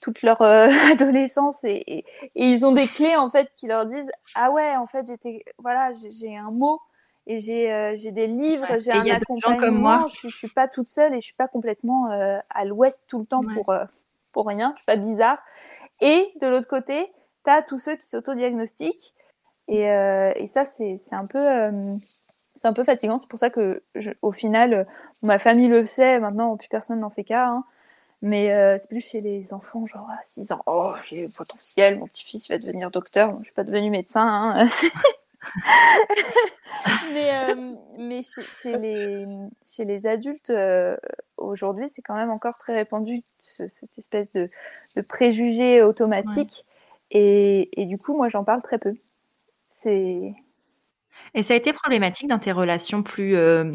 [0.01, 3.85] toute leur euh, adolescence et, et, et, ils ont des clés en fait qui leur
[3.85, 6.81] disent ah ouais en fait j'étais voilà j'ai un mot
[7.27, 10.05] et j'ai euh, des livres j'ai un accompagnement comme moi.
[10.09, 13.19] Je, je, suis pas toute seule et je suis pas complètement euh, à l'ouest tout
[13.19, 13.53] le temps ouais.
[13.53, 13.73] pour
[14.31, 15.39] pour rien je suis pas bizarre
[16.01, 17.11] et de l'autre côté
[17.45, 19.13] tu as tous ceux qui s'autodiagnostiquent
[19.67, 21.99] et, et ça c'est c'est un peu
[22.59, 23.19] c'est un peu fatigant.
[23.19, 24.87] C'est pour ça que, je, au final,
[25.23, 26.19] ma famille le sait.
[26.19, 27.47] Maintenant, plus personne n'en fait cas.
[27.47, 27.63] Hein.
[28.21, 30.61] Mais euh, c'est plus chez les enfants, genre à 6 ans.
[30.65, 33.37] Oh, j'ai le potentiel, mon petit-fils va devenir docteur.
[33.39, 34.27] Je suis pas devenu médecin.
[34.27, 34.67] Hein.
[37.13, 39.25] mais euh, mais chez, chez, les,
[39.65, 40.97] chez les adultes, euh,
[41.37, 44.49] aujourd'hui, c'est quand même encore très répandu, ce, cette espèce de,
[44.97, 46.65] de préjugé automatique.
[46.65, 47.19] Ouais.
[47.21, 48.95] Et, et du coup, moi, j'en parle très peu.
[49.69, 50.35] C'est
[51.33, 53.73] et ça a été problématique dans tes relations plus, euh,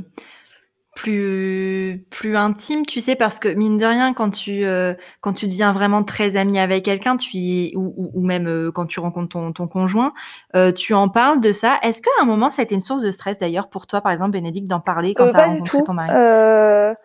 [0.95, 5.49] plus, plus intimes, tu sais, parce que mine de rien, quand tu, euh, quand tu
[5.49, 9.53] deviens vraiment très ami avec quelqu'un, tu ou, ou, même euh, quand tu rencontres ton,
[9.53, 10.13] ton conjoint,
[10.55, 11.79] euh, tu en parles de ça.
[11.83, 14.13] Est-ce qu'à un moment, ça a été une source de stress d'ailleurs pour toi, par
[14.13, 16.97] exemple, Bénédicte, d'en parler quand tu as rencontré ton mari?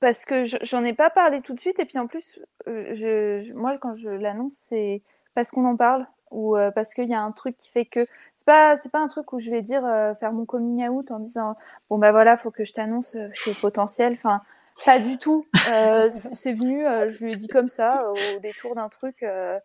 [0.00, 3.54] Parce que j'en ai pas parlé tout de suite, et puis en plus, je, je
[3.54, 5.02] moi, quand je l'annonce, c'est
[5.34, 8.00] parce qu'on en parle ou euh, parce qu'il y a un truc qui fait que
[8.44, 11.10] c'est pas c'est pas un truc où je vais dire euh, faire mon coming out
[11.10, 11.56] en disant
[11.88, 14.12] bon bah voilà faut que je t'annonce euh, je suis potentiel.
[14.12, 14.42] Enfin
[14.84, 15.46] pas du tout.
[15.70, 19.58] Euh, c'est venu euh, je lui ai dit comme ça au détour d'un truc euh,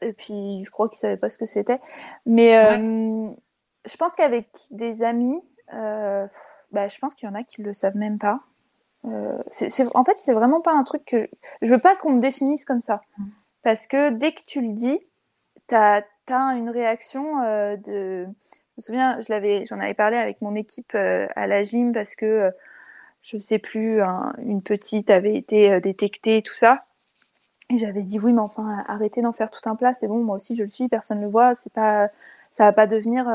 [0.00, 1.80] et puis je crois qu'il savait pas ce que c'était.
[2.24, 3.36] Mais ouais.
[3.84, 7.96] je pense qu'avec des amis bah je pense qu'il y en a qui le savent
[7.96, 8.40] même pas.
[9.48, 11.28] C'est en fait c'est vraiment pas un truc que
[11.60, 13.02] je veux pas qu'on me définisse comme ça.
[13.18, 13.24] Mmh
[13.62, 14.98] parce que dès que tu le dis,
[16.30, 18.24] une réaction euh, de.
[18.24, 21.92] Je me souviens, je l'avais, j'en avais parlé avec mon équipe euh, à la gym
[21.92, 22.50] parce que euh,
[23.22, 26.84] je sais plus, un, une petite avait été détectée tout ça.
[27.70, 30.36] Et j'avais dit oui, mais enfin, arrêtez d'en faire tout un plat, c'est bon, moi
[30.36, 32.08] aussi je le suis, personne ne le voit, c'est pas,
[32.52, 33.26] ça va pas devenir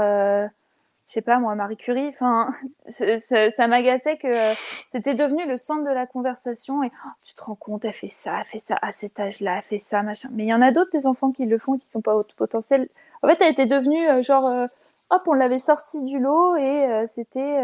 [1.08, 2.54] je sais pas moi Marie Curie enfin
[2.88, 4.54] ça, ça m'agaçait que euh,
[4.90, 8.08] c'était devenu le centre de la conversation et oh, tu te rends compte elle fait
[8.08, 10.30] ça elle fait ça à cet âge-là elle fait ça machin.
[10.32, 12.24] Mais il y en a d'autres des enfants qui le font qui sont pas au
[12.36, 12.88] potentiel
[13.22, 14.68] en fait elle était devenue euh, genre euh,
[15.10, 17.64] hop on l'avait sortie du lot et c'était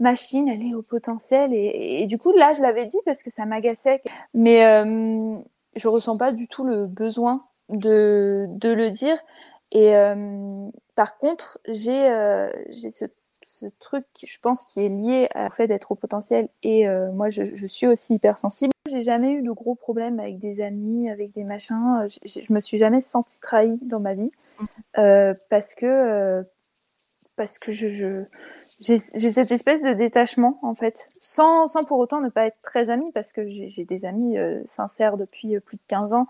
[0.00, 3.46] machine elle est au potentiel et, du coup là je l'avais dit parce que ça
[3.46, 4.02] m'agaçait
[4.34, 4.60] mais
[5.76, 9.16] je ressens pas du tout le besoin de de le dire
[9.74, 13.06] et euh, par contre, j'ai euh, ce,
[13.44, 16.48] ce, truc, je pense, qui est lié au fait d'être au potentiel.
[16.62, 18.72] Et euh, moi, je, je, suis aussi hypersensible.
[18.88, 22.06] J'ai jamais eu de gros problèmes avec des amis, avec des machins.
[22.06, 25.34] Je, je me suis jamais sentie trahie dans ma vie mmh.
[25.50, 26.44] parce que
[27.36, 28.24] parce que je, je
[28.80, 32.90] j'ai cette espèce de détachement en fait, sans, sans pour autant ne pas être très
[32.90, 36.26] amie parce que j'ai des amis euh, sincères depuis plus de 15 ans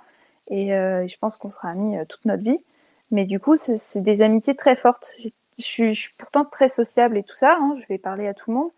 [0.49, 2.59] et euh, je pense qu'on sera amis euh, toute notre vie.
[3.15, 5.15] Mais du coup, c'est des amitiés très fortes.
[5.19, 7.57] Je suis, je suis, pourtant très sociable et tout ça.
[7.61, 8.71] Hein, je vais parler à tout le monde.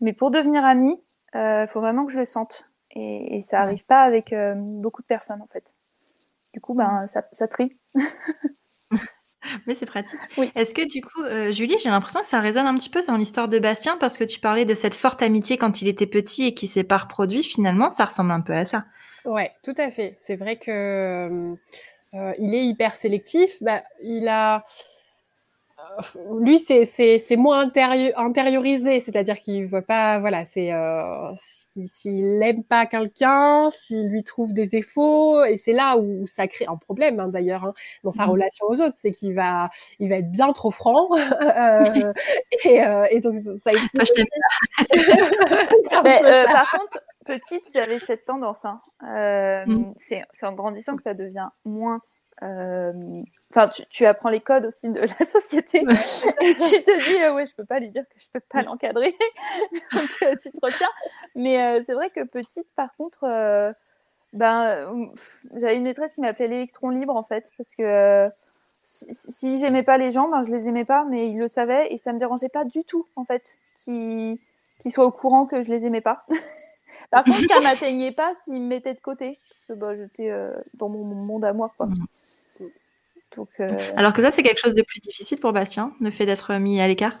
[0.00, 0.98] Mais pour devenir amie,
[1.34, 2.70] Il faut vraiment que je le sente.
[2.94, 5.74] Et, ça n'arrive pas avec beaucoup de personnes, en fait.
[6.54, 7.76] Du coup, ben, ça, ça trie.
[9.66, 10.20] Mais c'est pratique.
[10.54, 13.16] Est-ce que du coup, euh, Julie, j'ai l'impression que ça résonne un petit peu dans
[13.16, 16.44] l'histoire de Bastien parce que tu parlais de cette forte amitié quand il était petit
[16.44, 17.42] et qui s'est pas reproduit.
[17.42, 18.84] Finalement, ça ressemble un peu à ça.
[19.24, 20.16] Ouais, tout à fait.
[20.20, 21.56] C'est vrai que
[22.14, 23.62] euh, il est hyper sélectif.
[23.62, 24.64] Bah, il a
[26.40, 27.70] lui, c'est c'est moins
[28.16, 34.52] intériorisé, c'est-à-dire qu'il veut pas, voilà, c'est euh, s'il n'aime pas quelqu'un, s'il lui trouve
[34.52, 38.26] des défauts, et c'est là où ça crée un problème hein, d'ailleurs hein, dans sa
[38.26, 38.30] mmh.
[38.30, 42.12] relation aux autres, c'est qu'il va, il va être bien trop franc, euh,
[42.64, 43.70] et, euh, et, donc ça.
[45.92, 48.64] Par contre, petite, j'avais cette tendance.
[48.64, 48.80] Hein.
[49.66, 49.92] Mmh.
[49.96, 52.00] C'est en grandissant que ça devient moins
[53.54, 57.46] Enfin, tu, apprends les codes aussi de la société et tu te dis, euh, ouais,
[57.46, 59.14] je peux pas lui dire que je peux pas l'encadrer.
[59.92, 60.88] Donc, euh, tu te retiens.
[61.34, 63.74] Mais euh, c'est vrai que petite, par contre,
[64.32, 65.10] ben,
[65.54, 68.30] j'avais une maîtresse qui m'appelait l'électron libre, en fait, parce que
[68.82, 71.92] si, si j'aimais pas les gens, ben, je les aimais pas, mais ils le savaient
[71.92, 74.38] et ça me dérangeait pas du tout, en fait, qu'ils
[74.88, 76.24] soient au courant que je les aimais pas.
[77.10, 80.32] par contre, ça m'atteignait pas s'ils me mettaient de côté, parce que bah, j'étais
[80.74, 81.86] dans mon monde à moi, quoi.
[81.86, 82.06] Mmh.
[83.60, 86.54] Euh, Alors que ça, c'est quelque chose de plus difficile pour Bastien, le fait d'être
[86.54, 87.18] mis à l'écart?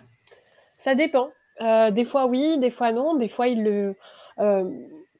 [0.76, 1.30] Ça dépend.
[1.60, 3.16] Euh, des fois oui, des fois non.
[3.16, 3.96] Des fois, il le.
[4.38, 4.64] Euh,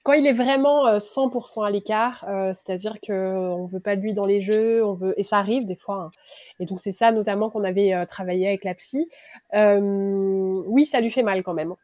[0.02, 2.24] quand il est vraiment 100% à l'écart,
[2.54, 5.64] c'est-à-dire qu'on ne veut pas de lui dans les jeux, on veut et ça arrive
[5.64, 5.94] des fois.
[5.94, 6.10] Hein.
[6.58, 9.08] Et donc c'est ça notamment qu'on avait travaillé avec la psy.
[9.54, 11.76] oui, ça lui fait mal quand même.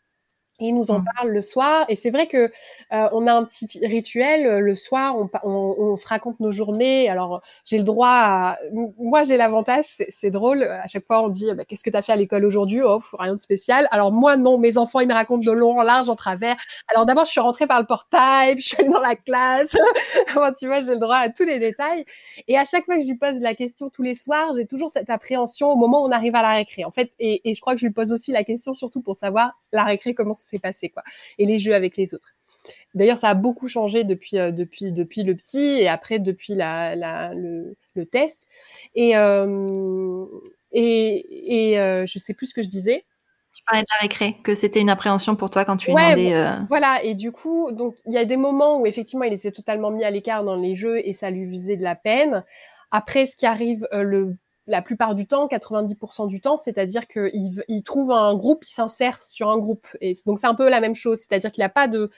[0.61, 1.05] Il nous en mmh.
[1.15, 2.51] parle le soir et c'est vrai que
[2.93, 5.17] euh, on a un petit rituel euh, le soir.
[5.17, 7.09] On, on, on, se raconte nos journées.
[7.09, 8.09] Alors j'ai le droit.
[8.09, 8.59] À...
[8.99, 10.65] Moi j'ai l'avantage, c'est drôle.
[10.65, 12.83] À chaque fois on dit bah, qu'est-ce que tu as fait à l'école aujourd'hui?
[12.83, 13.87] Oh rien de spécial.
[13.93, 16.57] Alors moi non, mes enfants ils me racontent de long en large en travers.
[16.89, 19.71] Alors d'abord je suis rentrée par le portail, je suis allée dans la classe.
[20.59, 22.05] tu vois j'ai le droit à tous les détails.
[22.49, 24.91] Et à chaque fois que je lui pose la question tous les soirs, j'ai toujours
[24.91, 26.85] cette appréhension au moment où on arrive à la récré.
[26.85, 29.15] En fait et, et je crois que je lui pose aussi la question surtout pour
[29.15, 31.03] savoir la récré comment s'est passé, quoi.
[31.39, 32.35] Et les jeux avec les autres.
[32.95, 36.97] D'ailleurs, ça a beaucoup changé depuis, euh, depuis, depuis le petit et après depuis la,
[36.97, 38.49] la le, le, test.
[38.95, 40.27] Et, euh,
[40.73, 43.05] et, et euh, je sais plus ce que je disais.
[43.55, 46.33] Tu parlais de la récré, que c'était une appréhension pour toi quand tu demandé.
[46.33, 49.51] Euh, voilà, et du coup, donc il y a des moments où effectivement il était
[49.51, 52.45] totalement mis à l'écart dans les jeux et ça lui faisait de la peine.
[52.91, 54.37] Après, ce qui arrive le
[54.69, 59.23] la plupart du temps, 90% du temps, c'est-à-dire qu'il il trouve un groupe, il s'insère
[59.23, 59.87] sur un groupe.
[60.01, 62.11] Et donc c'est un peu la même chose, c'est-à-dire qu'il n'a pas de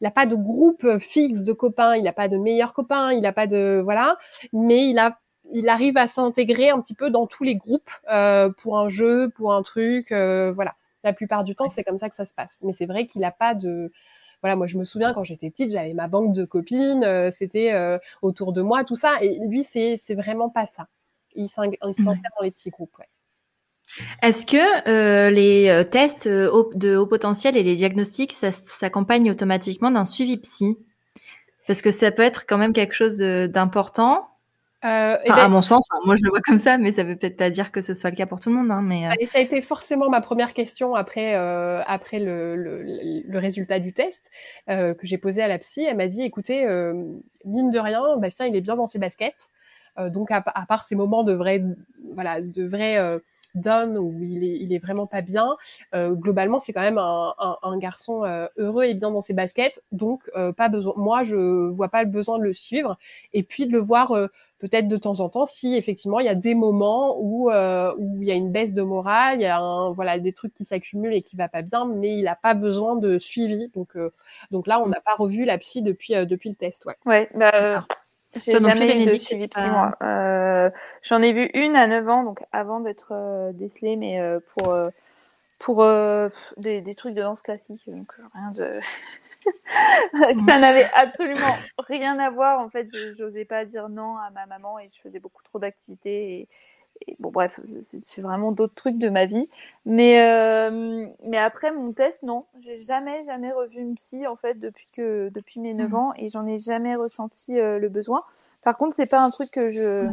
[0.00, 3.20] il n'a pas de groupe fixe de copains, il n'a pas de meilleurs copains, il
[3.20, 4.16] n'a pas de voilà,
[4.52, 5.18] mais il a
[5.52, 9.30] il arrive à s'intégrer un petit peu dans tous les groupes euh, pour un jeu,
[9.30, 10.74] pour un truc, euh, voilà.
[11.04, 12.58] La plupart du temps, c'est comme ça que ça se passe.
[12.62, 13.92] Mais c'est vrai qu'il n'a pas de
[14.42, 17.98] voilà, moi je me souviens quand j'étais petite, j'avais ma banque de copines, euh, c'était
[18.22, 19.14] autour de moi, tout ça.
[19.22, 20.88] Et lui, c'est c'est vraiment pas ça
[21.38, 22.98] ils s'insèrent dans les petits groupes.
[24.22, 29.90] Est-ce que euh, les euh, tests euh, de haut potentiel et les diagnostics s'accompagnent automatiquement
[29.90, 30.78] d'un suivi psy?
[31.66, 34.28] Parce que ça peut être quand même quelque chose d'important.
[34.84, 37.16] Euh, ben à mon sens, hein, moi je le vois comme ça, mais ça veut
[37.16, 38.70] peut-être pas dire que ce soit le cas pour tout le monde.
[38.70, 42.84] Hein, mais et ça a été forcément ma première question après après le, le,
[43.26, 44.30] le, résultat du test
[44.68, 45.82] que j'ai posé à la psy.
[45.82, 46.64] Elle m'a dit, écoutez,
[47.44, 49.50] mine de rien, Bastien il est bien dans ses baskets.
[49.98, 51.62] Euh, donc à, part ces moments de vrai,
[52.14, 53.18] voilà, de vrai euh,
[53.54, 55.56] down où il est, il est vraiment pas bien,
[55.94, 58.24] euh, globalement c'est quand même un, un, garçon
[58.56, 59.82] heureux et bien dans ses baskets.
[59.92, 60.94] Donc pas besoin.
[60.96, 62.98] Moi je vois pas le besoin de le suivre
[63.32, 64.12] et puis de le voir
[64.58, 68.28] peut-être de temps en temps si effectivement il y a des moments où où il
[68.28, 71.14] y a une baisse de morale, il y a un, voilà des trucs qui s'accumulent
[71.14, 73.68] et qui va pas bien, mais il a pas besoin de suivi.
[73.74, 73.96] Donc
[74.50, 76.86] donc là on n'a pas revu la psy depuis depuis le test.
[76.86, 76.96] Ouais.
[77.06, 77.28] Ouais.
[77.34, 77.86] Bah,
[78.36, 79.48] j'ai jamais eu de suivi.
[80.02, 80.70] Euh,
[81.02, 84.76] J'en ai vu une à 9 ans, donc avant d'être euh, décelée, mais euh, pour,
[85.58, 85.84] pour
[86.56, 88.80] des, des, trucs de danse classique, donc rien de...
[90.46, 92.60] ça n'avait absolument rien à voir.
[92.60, 96.40] En fait, j'osais pas dire non à ma maman et je faisais beaucoup trop d'activités.
[96.40, 96.48] Et,
[97.18, 97.60] bon, bref,
[98.04, 99.48] c'est vraiment d'autres trucs de ma vie.
[99.86, 104.58] Mais, euh, mais après mon test, non, j'ai jamais, jamais revu une psy en fait
[104.58, 105.94] depuis que depuis mes 9 mmh.
[105.94, 108.22] ans et j'en ai jamais ressenti euh, le besoin.
[108.62, 110.06] Par contre, c'est pas un truc que je,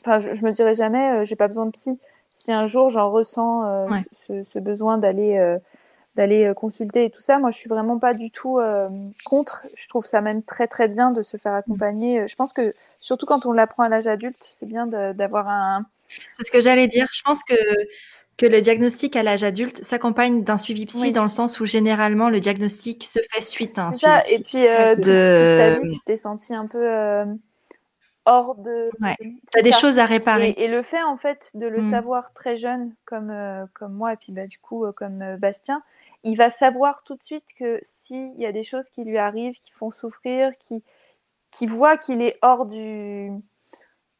[0.00, 1.98] enfin, je, me dirais jamais, euh, j'ai pas besoin de psy.
[2.34, 5.58] Si un jour j'en ressens ce, ce, besoin d'aller
[6.14, 7.38] d'aller euh, consulter et tout ça.
[7.38, 8.88] Moi, je suis vraiment pas du tout euh,
[9.24, 9.66] contre.
[9.76, 12.26] Je trouve ça même très très bien de se faire accompagner.
[12.28, 15.86] Je pense que surtout quand on l'apprend à l'âge adulte, c'est bien d'avoir un.
[16.38, 17.06] C'est ce que j'allais dire.
[17.12, 17.54] Je pense que
[18.40, 22.30] que le diagnostic à l'âge adulte s'accompagne d'un suivi psy dans le sens où généralement
[22.30, 24.24] le diagnostic se fait suite à un suivi ça.
[24.30, 24.94] Et puis, euh, de...
[24.94, 27.26] toute ta vie, tu t'es senti un peu euh,
[28.30, 28.90] hors de.
[29.00, 29.16] Ouais.
[29.18, 30.54] Tu as des choses à réparer.
[30.56, 31.90] Et, le fait, en fait, de le mm.
[31.90, 35.82] savoir très jeune, comme, euh, comme moi, et puis bah, du coup, comme Bastien,
[36.22, 39.58] il va savoir tout de suite que s'il y a des choses qui lui arrivent,
[39.58, 40.82] qui font souffrir, qui,
[41.50, 43.32] qui voit qu'il est hors du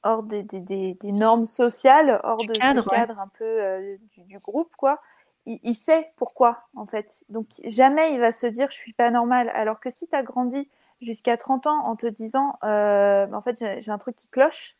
[0.03, 4.39] hors des, des, des, normes sociales, hors de cadre, ce cadre un peu euh, du,
[4.39, 5.01] groupe, quoi.
[5.47, 7.25] Il, sait pourquoi, en fait.
[7.29, 9.51] Donc, jamais il va se dire je suis pas normal.
[9.55, 10.69] Alors que si tu as grandi
[11.01, 14.77] jusqu'à 30 ans en te disant euh, en fait, j'ai un truc qui cloche,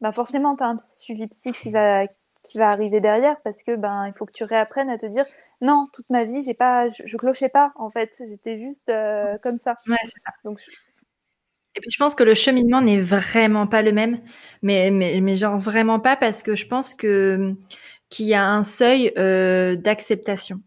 [0.00, 2.06] ben forcément, tu as un suivi psy qui va,
[2.42, 5.24] qui va arriver derrière parce que ben il faut que tu réapprennes à te dire
[5.60, 8.20] non, toute ma vie, j'ai pas, je, clochais pas, en fait.
[8.28, 9.76] J'étais juste euh, comme ça.
[9.86, 10.32] Ouais, ça.
[10.44, 10.60] Donc,
[11.74, 14.20] et puis je pense que le cheminement n'est vraiment pas le même,
[14.60, 17.54] mais, mais, mais genre vraiment pas parce que je pense que
[18.10, 20.60] qu'il y a un seuil euh, d'acceptation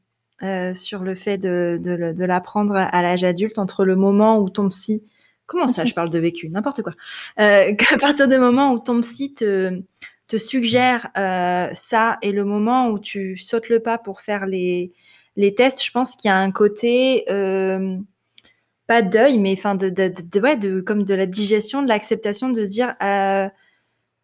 [0.44, 4.50] euh, sur le fait de, de, de l'apprendre à l'âge adulte entre le moment où
[4.50, 5.04] ton psy
[5.46, 6.94] comment ça je parle de vécu n'importe quoi
[7.40, 9.82] euh, qu'à partir du moment où ton psy te
[10.28, 14.92] te suggère euh, ça et le moment où tu sautes le pas pour faire les
[15.36, 17.98] les tests je pense qu'il y a un côté euh,
[18.88, 22.50] pas deuil, mais enfin de, de, de, ouais, de comme de la digestion, de l'acceptation,
[22.50, 22.96] de se dire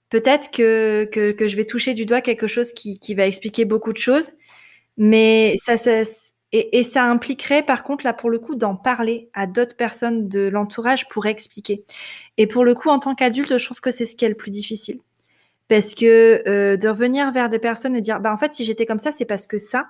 [0.09, 3.65] peut-être que, que, que je vais toucher du doigt quelque chose qui, qui va expliquer
[3.65, 4.31] beaucoup de choses,
[4.97, 6.03] mais ça, ça
[6.53, 10.47] et, ça impliquerait par contre là pour le coup d'en parler à d'autres personnes de
[10.47, 11.85] l'entourage pour expliquer.
[12.37, 14.35] Et pour le coup en tant qu'adulte, je trouve que c'est ce qui est le
[14.35, 14.99] plus difficile.
[15.69, 18.85] Parce que euh, de revenir vers des personnes et dire bah en fait si j'étais
[18.85, 19.87] comme ça c'est parce que ça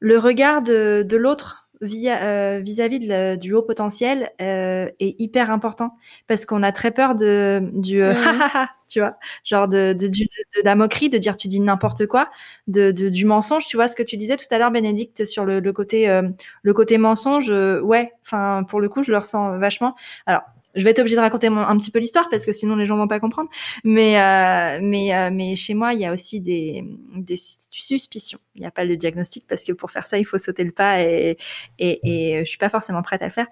[0.00, 5.96] le regard de l'autre euh, vis-à-vis -vis du haut potentiel euh, est hyper important
[6.28, 8.68] parce qu'on a très peur de du euh, mmh.
[8.88, 12.30] tu vois, genre de, de, de, la moquerie, de dire tu dis n'importe quoi,
[12.68, 13.66] de, de, du mensonge.
[13.66, 16.20] Tu vois ce que tu disais tout à l'heure, Bénédicte, sur le, le côté
[16.62, 17.50] le côté mensonge.
[17.50, 19.94] ouais, enfin pour le coup, je le ressens vachement.
[20.26, 20.42] Alors
[20.74, 22.96] je vais être obligée de raconter un petit peu l'histoire parce que sinon les gens
[22.96, 23.48] vont pas comprendre.
[23.84, 26.84] Mais euh, mais euh, mais chez moi, il y a aussi des,
[27.16, 28.38] des suspicions.
[28.54, 30.72] Il n'y a pas de diagnostic parce que pour faire ça, il faut sauter le
[30.72, 31.36] pas et
[31.78, 33.46] et, et je suis pas forcément prête à le faire.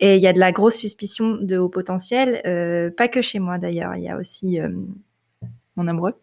[0.00, 3.38] Et il y a de la grosse suspicion de haut potentiel, euh, pas que chez
[3.38, 3.94] moi d'ailleurs.
[3.96, 4.68] Il y a aussi euh,
[5.76, 6.14] mon amoureux.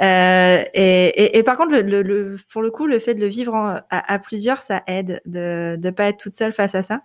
[0.00, 3.26] Euh, et, et, et, par contre, le, le, pour le coup, le fait de le
[3.26, 7.02] vivre à, à, plusieurs, ça aide de ne pas être toute seule face à ça.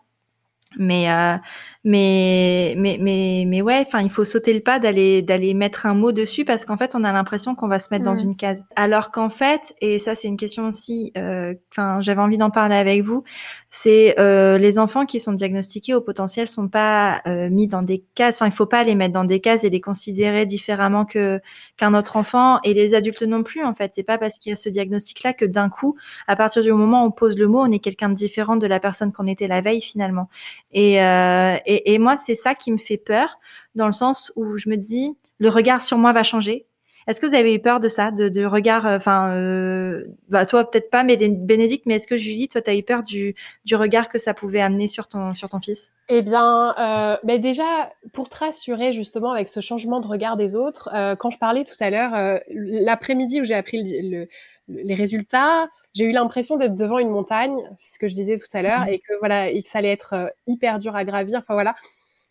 [0.77, 1.37] Mais, euh,
[1.83, 5.93] mais, mais, mais, mais ouais, enfin, il faut sauter le pas d'aller, d'aller mettre un
[5.93, 8.63] mot dessus parce qu'en fait, on a l'impression qu'on va se mettre dans une case.
[8.75, 12.75] Alors qu'en fait, et ça, c'est une question aussi, euh, enfin, j'avais envie d'en parler
[12.75, 13.23] avec vous,
[13.69, 18.05] c'est euh, les enfants qui sont diagnostiqués au potentiel sont pas euh, mis dans des
[18.15, 18.37] cases.
[18.37, 21.41] Enfin, il faut pas les mettre dans des cases et les considérer différemment que
[21.77, 23.63] qu'un autre enfant et les adultes non plus.
[23.63, 26.63] En fait, c'est pas parce qu'il y a ce diagnostic-là que d'un coup, à partir
[26.63, 29.11] du moment où on pose le mot, on est quelqu'un de différent de la personne
[29.11, 30.29] qu'on était la veille finalement.
[30.71, 33.39] Et, euh, et, et moi, c'est ça qui me fait peur,
[33.75, 36.67] dans le sens où je me dis, le regard sur moi va changer.
[37.07, 40.47] Est-ce que vous avez eu peur de ça, de, de regard, euh, enfin, euh, bah
[40.47, 43.35] toi peut-être pas, mais Bénédicte, mais est-ce que Julie, toi, tu as eu peur du,
[43.63, 45.91] du regard que ça pouvait amener sur ton, sur ton fils?
[46.09, 50.89] Eh bien, euh, déjà, pour te rassurer justement avec ce changement de regard des autres,
[50.95, 54.27] euh, quand je parlais tout à l'heure, euh, l'après-midi où j'ai appris le,
[54.67, 58.57] les résultats, j'ai eu l'impression d'être devant une montagne, c'est ce que je disais tout
[58.57, 58.89] à l'heure, mmh.
[58.89, 61.39] et que voilà, et que ça allait être euh, hyper dur à gravir.
[61.39, 61.75] Enfin voilà,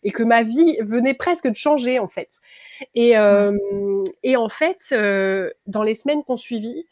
[0.03, 2.29] et que ma vie venait presque de changer en fait.
[2.93, 3.57] Et, euh,
[4.23, 6.85] et en fait, euh, dans les semaines qu'on suivit,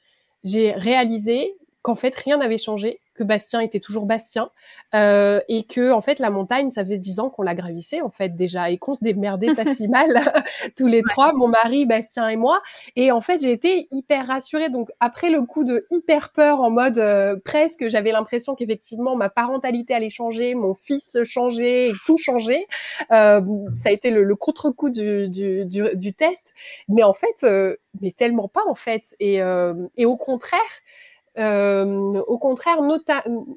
[0.44, 4.50] j'ai réalisé qu'en fait rien n'avait changé que Bastien était toujours Bastien
[4.96, 8.10] euh, et que en fait la montagne ça faisait dix ans qu'on la gravissait en
[8.10, 10.22] fait déjà et qu'on se démerdait pas si mal
[10.78, 12.62] tous les trois mon mari Bastien et moi.
[12.96, 14.70] Et en fait j'ai été hyper rassurée.
[14.70, 19.30] Donc après le coup de hyper peur en mode euh, presque j'avais l'impression qu'effectivement ma
[19.30, 22.68] parentalité allait changer mon fils changer et tout changer
[23.12, 23.42] euh,
[23.74, 26.54] ça a été le, le contre-coup du, du, du, du, test.
[26.88, 29.16] Mais en fait euh, mais tellement pas en fait.
[29.20, 30.60] Et, euh, et au contraire
[31.40, 32.78] euh, au contraire,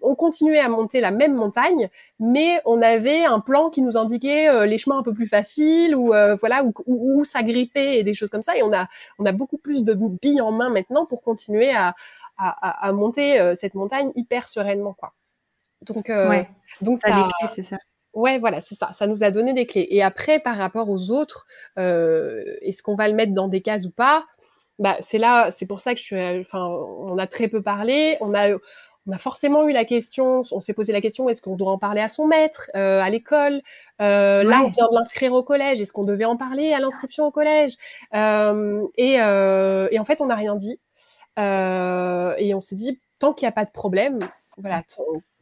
[0.03, 4.49] on continuait à monter la même montagne, mais on avait un plan qui nous indiquait
[4.49, 8.15] euh, les chemins un peu plus faciles ou euh, voilà où, où, s'agripper et des
[8.15, 8.57] choses comme ça.
[8.57, 11.95] Et on a on a beaucoup plus de billes en main maintenant pour continuer à
[12.39, 15.15] à, à monter cette montagne hyper sereinement quoi.
[15.83, 16.49] Donc ouais,
[16.81, 17.79] donc ça, c'est ça.
[18.13, 18.93] Ouais, voilà, c'est ça.
[18.93, 19.87] Ça nous a donné des clés.
[19.91, 21.47] Et après, par rapport aux autres,
[21.77, 24.25] est-ce qu'on va le mettre dans des cases ou pas?
[24.79, 28.17] Bah, c'est là, c'est pour ça que je suis, enfin, on a très peu parlé.
[28.21, 28.57] On a,
[29.07, 31.79] on a forcément eu la question, on s'est posé la question, est-ce qu'on doit en
[31.79, 33.63] parler à son maître, euh, à l'école?
[34.01, 35.81] Euh, Là, on vient de l'inscrire au collège.
[35.81, 37.77] Est-ce qu'on devait en parler à l'inscription au collège?
[38.15, 40.81] Euh, et, euh, et, en fait, on n'a rien dit.
[41.39, 44.19] et on s'est dit, tant qu'il n'y a pas de problème,
[44.59, 44.83] voilà,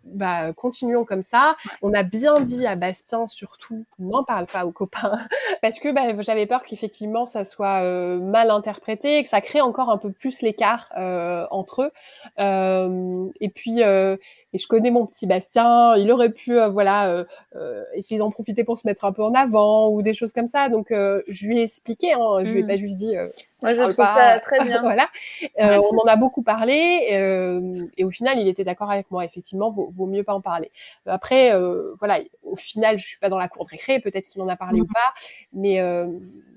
[0.05, 1.57] bah, continuons comme ça.
[1.83, 5.19] On a bien dit à Bastien surtout, n'en parle pas aux copains,
[5.63, 9.61] parce que bah, j'avais peur qu'effectivement ça soit euh, mal interprété et que ça crée
[9.61, 11.91] encore un peu plus l'écart euh, entre eux.
[12.39, 17.25] Euh, et puis, et je connais mon petit Bastien, il aurait pu, voilà,
[17.95, 20.69] essayer d'en profiter pour se mettre un peu en avant ou des choses comme ça.
[20.69, 22.67] Donc, je lui ai expliqué, hein, je lui ai mmh.
[22.69, 23.17] pas juste dit.
[23.65, 24.81] Moi, je trouve ça très bien.
[24.83, 25.09] voilà,
[25.59, 27.09] on en a beaucoup parlé
[27.97, 29.25] et au final, il était d'accord avec moi.
[29.25, 30.71] Effectivement, vaut, vaut mieux pas en parler.
[31.07, 31.53] Après,
[31.99, 34.57] voilà, au final, je suis pas dans la cour de récré, peut-être qu'il en a
[34.57, 34.93] parlé ou mmh.
[34.93, 35.15] pas,
[35.55, 35.83] mais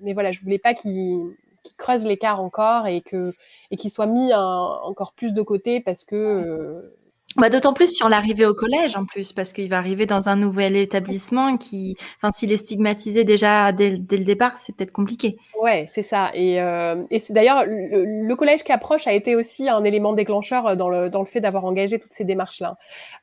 [0.02, 1.34] mais voilà, je voulais pas qu'il
[1.78, 3.34] creuse l'écart encore et que
[3.72, 6.94] et qu'il soit mis encore plus de côté parce que
[7.38, 10.36] bah, D'autant plus sur l'arrivée au collège en plus, parce qu'il va arriver dans un
[10.36, 15.38] nouvel établissement qui, enfin, s'il est stigmatisé déjà dès, le départ, c'est peut-être compliqué.
[15.62, 16.32] Ouais, c'est ça.
[16.34, 20.90] Et, euh, c'est d'ailleurs le, collège qui approche a été aussi un élément déclencheur dans
[20.90, 22.78] le dans le fait d'avoir engagé toutes ces démarches-là.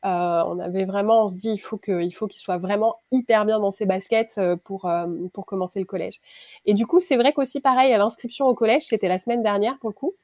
[0.04, 3.44] Euh, on avait vraiment, on se dit, il faut que, faut qu'il soit vraiment hyper
[3.44, 6.20] bien dans ses baskets euh, pour euh, pour commencer le collège.
[6.66, 9.78] Et du coup, c'est vrai qu'aussi pareil à l'inscription au collège, c'était la semaine dernière
[9.78, 10.14] pour le coup.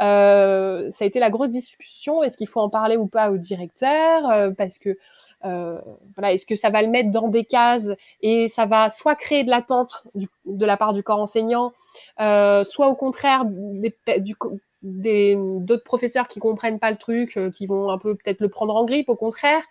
[0.00, 2.22] Euh, ça a été la grosse discussion.
[2.22, 4.30] Est-ce qu'il faut en parler ou pas au directeur?
[4.30, 4.96] Euh, Parce que
[5.44, 5.78] euh,
[6.16, 9.42] voilà, est-ce que ça va le mettre dans des cases et ça va soit créer
[9.42, 10.04] de l'attente
[10.44, 11.72] de la part du corps enseignant,
[12.20, 14.36] euh, soit au contraire du,
[14.82, 18.74] d'autres professeurs qui comprennent pas le truc, euh, qui vont un peu peut-être le prendre
[18.74, 19.62] en grippe, au contraire.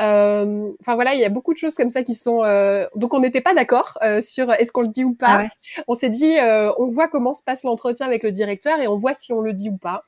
[0.00, 2.44] Euh, enfin voilà, il y a beaucoup de choses comme ça qui sont.
[2.44, 5.44] Euh, donc on n'était pas d'accord sur est-ce qu'on le dit ou pas.
[5.44, 6.36] Ah on s'est dit,
[6.78, 9.52] on voit comment se passe l'entretien avec le directeur et on voit si on le
[9.52, 10.04] dit ou pas.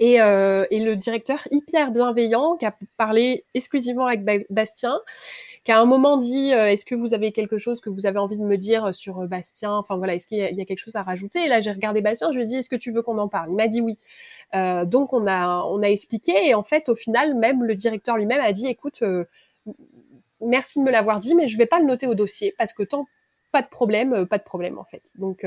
[0.00, 4.98] Et, et le directeur hyper bienveillant qui a parlé exclusivement avec Bastien
[5.64, 8.18] qui a un moment dit euh, est-ce que vous avez quelque chose que vous avez
[8.18, 9.72] envie de me dire sur euh, Bastien?
[9.72, 11.44] Enfin voilà, est-ce qu'il y, a quelque chose à rajouter?
[11.44, 13.28] Et là, j'ai regardé Bastien, je lui ai dit est-ce que tu veux qu'on en
[13.28, 13.50] parle?
[13.50, 13.98] Il m'a dit oui.
[14.54, 18.16] Euh, donc on a on a expliqué et en fait au final même le directeur
[18.18, 19.02] lui-même a dit écoute
[20.40, 22.82] merci de me l'avoir dit mais je vais pas le noter au dossier parce que
[22.82, 23.06] tant
[23.50, 25.02] pas de problème pas de problème en fait.
[25.18, 25.46] Donc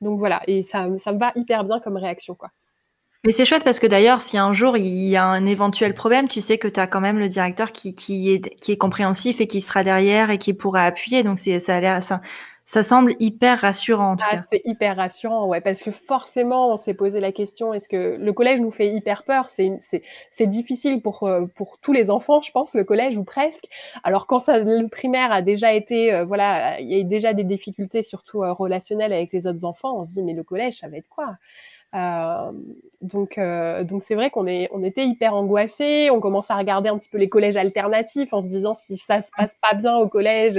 [0.00, 0.42] donc voilà.
[0.48, 2.50] Et ça ça me va hyper bien comme réaction quoi.
[3.24, 6.26] Mais c'est chouette parce que d'ailleurs, si un jour il y a un éventuel problème,
[6.26, 9.40] tu sais que tu as quand même le directeur qui, qui, est, qui est compréhensif
[9.40, 11.22] et qui sera derrière et qui pourra appuyer.
[11.22, 12.20] Donc c'est ça a l'air ça,
[12.66, 14.12] ça semble hyper rassurant.
[14.12, 17.74] En tout ah, c'est hyper rassurant, ouais, parce que forcément, on s'est posé la question
[17.74, 19.50] est-ce que le collège nous fait hyper peur?
[19.50, 19.78] C'est
[20.30, 23.66] c'est difficile pour euh, pour tous les enfants, je pense, le collège ou presque.
[24.04, 27.44] Alors quand ça, le primaire a déjà été, euh, voilà, il y a déjà des
[27.44, 29.98] difficultés, surtout euh, relationnelles avec les autres enfants.
[30.00, 31.36] On se dit mais le collège, ça va être quoi?
[31.94, 32.52] Euh,
[33.02, 36.08] donc, euh, donc c'est vrai qu'on est, on était hyper angoissés.
[36.10, 39.20] On commence à regarder un petit peu les collèges alternatifs en se disant si ça
[39.20, 40.58] se passe pas bien au collège,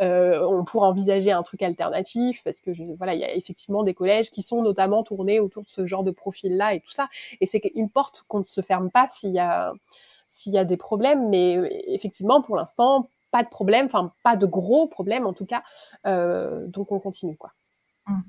[0.00, 3.84] euh, on pourrait envisager un truc alternatif parce que je, voilà, il y a effectivement
[3.84, 7.08] des collèges qui sont notamment tournés autour de ce genre de profil-là et tout ça.
[7.40, 9.72] Et c'est une porte qu'on ne se ferme pas s'il y a,
[10.28, 11.28] s'il y a des problèmes.
[11.28, 11.54] Mais
[11.86, 15.62] effectivement, pour l'instant, pas de problème, enfin pas de gros problèmes en tout cas.
[16.04, 17.52] donc on continue quoi.
[18.06, 18.20] Mmh.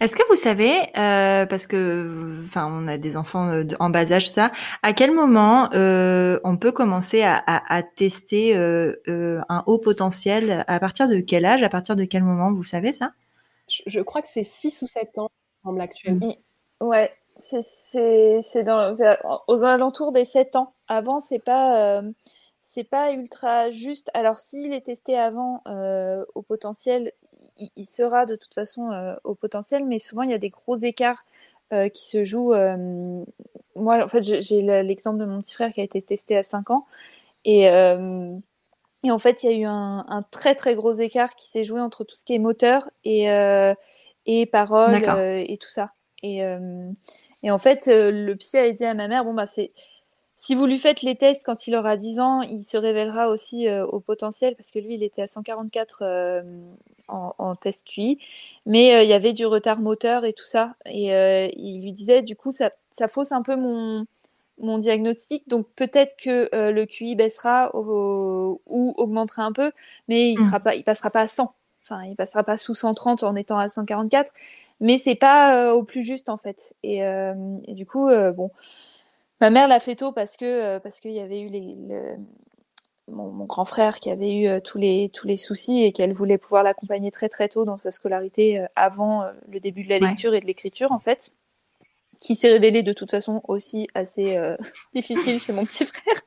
[0.00, 4.10] Est-ce que vous savez, euh, parce que, enfin, on a des enfants euh, en bas
[4.10, 4.50] âge, ça,
[4.82, 10.64] à quel moment euh, on peut commencer à, tester un haut potentiel?
[10.66, 11.62] À partir de quel âge?
[11.62, 12.52] À partir de quel moment?
[12.52, 13.12] Vous savez ça?
[13.68, 15.30] Je, crois que c'est 6 ou 7 ans,
[15.64, 16.34] semble actuellement.
[16.80, 18.96] Ouais, c'est dans
[19.46, 20.74] aux alentours des 7 ans.
[20.88, 22.02] Avant, c'est pas
[22.60, 24.10] c'est pas ultra juste.
[24.14, 25.62] Alors, s'il est testé avant
[26.34, 27.12] au potentiel,
[27.76, 30.76] il, sera de toute façon euh, au potentiel, mais souvent il y a des gros
[30.76, 31.22] écarts
[31.72, 32.54] euh, qui se jouent.
[32.54, 33.24] Euh,
[33.76, 36.70] moi, en fait, j'ai l'exemple de mon petit frère qui a été testé à 5
[36.70, 36.86] ans.
[37.44, 41.64] Et, et en fait, il y a eu un, très très gros écart qui s'est
[41.64, 43.24] joué entre tout ce qui est moteur et,
[44.26, 45.92] et parole et tout ça.
[46.22, 46.42] Et,
[47.42, 49.72] et en fait, le psy a dit à ma mère, bon, bah, c'est
[50.44, 53.68] si vous lui faites les tests quand il aura 10 ans, il se révélera aussi
[53.68, 56.42] euh, au potentiel parce que lui, il était à 144 euh,
[57.06, 58.18] en, test QI,
[58.66, 60.74] mais euh, il y avait du retard moteur et tout ça.
[60.84, 61.12] Et
[61.56, 64.04] il lui disait, du coup, ça, ça fausse un peu mon,
[64.58, 65.48] mon diagnostic.
[65.48, 69.70] Donc peut-être que le QI baissera ou augmentera un peu,
[70.08, 70.58] mais il mmh.
[70.58, 71.54] pas, il passera pas à 100.
[71.84, 74.28] Enfin, il passera pas sous 130 en étant à 144,
[74.80, 76.74] mais c'est pas au plus juste en fait.
[76.82, 78.50] Et, et du coup, bon
[79.42, 81.76] Ma mère l'a fait tôt parce que euh, parce qu'il y avait eu les,
[83.08, 86.38] mon, grand frère qui avait eu euh, tous les tous les soucis et qu'elle voulait
[86.38, 90.32] pouvoir l'accompagner très très tôt dans sa scolarité euh, avant le début de la lecture
[90.34, 91.32] et de l'écriture en fait,
[92.20, 94.40] qui s'est révélé de toute façon aussi assez
[94.94, 96.22] difficile chez mon petit frère.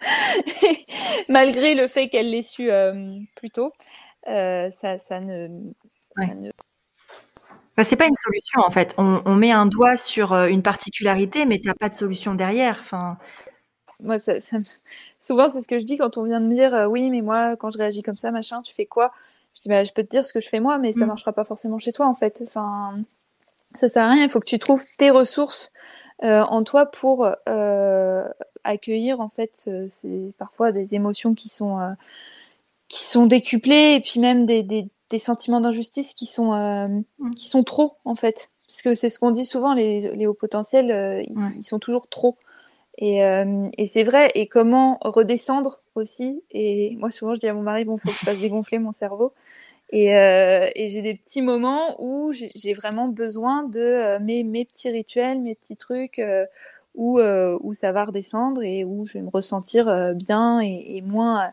[1.28, 2.68] Malgré le fait qu'elle l'ait su
[3.36, 3.70] plus tôt,
[4.26, 5.70] ça, ça ne,
[6.16, 6.50] ça ne
[7.82, 8.94] c'est pas une solution en fait.
[8.98, 12.78] On, met un doigt sur euh, une particularité, mais tu n'as pas de solution derrière.
[12.80, 13.18] Enfin.
[14.02, 14.34] Moi, ça,
[15.20, 17.56] souvent, c'est ce que je dis quand on vient de me dire oui, mais moi,
[17.56, 19.12] quand je réagis comme ça, machin, tu fais quoi?
[19.56, 21.04] Je dis bah, je peux te dire ce que je fais moi, mais ça ne
[21.04, 21.08] mm.
[21.08, 22.42] marchera pas forcément chez toi en fait.
[22.46, 23.02] Enfin,
[23.76, 24.24] ça sert à rien.
[24.24, 25.72] Il faut que tu trouves tes ressources
[26.22, 28.28] euh, en toi pour euh,
[28.62, 29.68] accueillir en fait
[30.38, 31.96] parfois des émotions qui sont
[32.88, 37.34] qui sont décuplées et puis même des, des, des sentiments d'injustice qui sont mm.
[37.34, 40.34] qui sont trop en fait parce que c'est ce qu'on dit souvent les, les hauts
[40.34, 41.24] potentiels
[41.56, 42.38] ils, sont toujours trop
[42.96, 47.62] et, et c'est vrai et comment redescendre aussi et moi souvent je dis à mon
[47.62, 49.34] mari bon faut que je fasse dégonfler mon cerveau
[49.90, 54.64] et, euh, et j'ai des petits moments où j'ai vraiment besoin de euh, mes, mes,
[54.64, 56.46] petits rituels, mes petits trucs euh,
[56.94, 60.96] où, euh, où ça va redescendre et où je vais me ressentir euh, bien et,
[60.96, 61.52] et, moins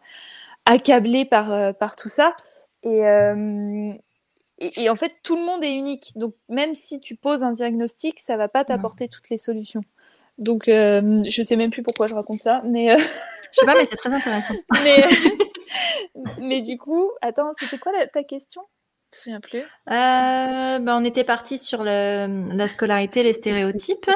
[0.65, 2.35] accablée par, par tout ça.
[2.83, 3.01] Et,
[4.59, 6.13] et, et, en fait, tout le monde est unique.
[6.15, 9.81] Donc, même si tu poses un diagnostic, ça va pas t'apporter toutes les solutions.
[10.37, 12.97] Donc, je sais même plus pourquoi je raconte ça, mais.
[12.97, 14.55] je sais pas, mais c'est très intéressant.
[14.83, 15.03] mais,
[16.39, 18.61] mais du coup, attends, c'était quoi ta question?
[19.13, 19.59] Je me souviens plus.
[19.59, 24.09] Euh, ben, on était parti sur le, la scolarité, les stéréotypes.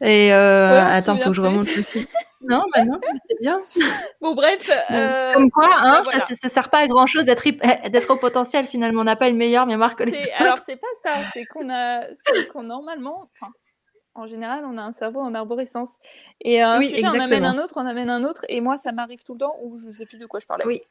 [0.00, 1.68] Et euh, attends, faut que je remonte.
[2.42, 3.60] non, bah non, c'est bien.
[4.20, 4.70] Bon, bref.
[4.90, 5.34] Euh...
[5.34, 7.48] Comme quoi, hein, ça, ça, sert pas à grand chose d'être
[7.88, 9.02] d'être au potentiel finalement.
[9.02, 10.28] On n'a pas une meilleure mémoire que les autres.
[10.38, 12.04] Alors c'est pas ça, c'est qu'on a,
[12.52, 13.52] qu'on normalement, enfin,
[14.20, 15.94] en général, on a un cerveau en arborescence.
[16.42, 18.44] Et un sujet en amène un autre, on amène un autre.
[18.48, 20.46] Et moi, ça m'arrive tout le temps où je ne sais plus de quoi je
[20.46, 20.64] parlais.
[20.66, 20.82] Oui,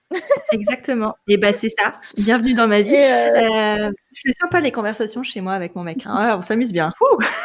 [0.51, 1.15] exactement.
[1.27, 1.93] Et bah, c'est ça.
[2.17, 2.95] Bienvenue dans ma vie.
[2.95, 3.91] Euh, euh...
[4.11, 6.03] C'est sympa les conversations chez moi avec mon mec.
[6.05, 6.36] Hein.
[6.38, 6.93] on s'amuse bien.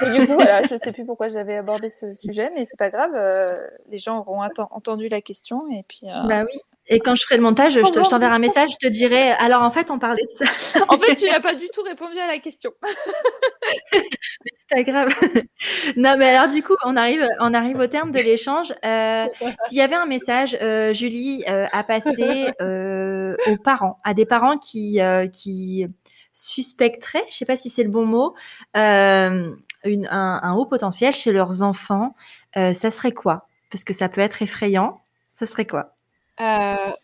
[0.02, 2.78] Et du coup, voilà, je ne sais plus pourquoi j'avais abordé ce sujet, mais c'est
[2.78, 3.12] pas grave.
[3.14, 3.50] Euh,
[3.90, 5.64] les gens auront entendu la question.
[5.70, 6.58] Et puis, euh, Bah oui.
[6.86, 9.30] Et quand je ferai le montage, je, t'enverrai un message, je te dirai.
[9.32, 10.84] Alors en fait, on parlait de ça.
[10.88, 12.72] en fait, tu n'as pas du tout répondu à la question.
[13.92, 15.08] mais c'est pas grave.
[15.96, 18.74] non, mais alors du coup, on arrive, on arrive au terme de l'échange.
[18.84, 19.26] Euh,
[19.66, 24.26] S'il y avait un message, euh, Julie, euh, à passer euh, aux parents, à des
[24.26, 25.86] parents qui euh, qui
[26.34, 28.34] suspecteraient, je sais pas si c'est le bon mot,
[28.76, 29.54] euh,
[29.84, 32.14] une, un, un, haut potentiel chez leurs enfants,
[32.54, 33.48] ça serait quoi?
[33.70, 35.00] Parce que ça peut être effrayant.
[35.32, 35.93] Ça serait quoi?
[36.38, 36.94] Ben,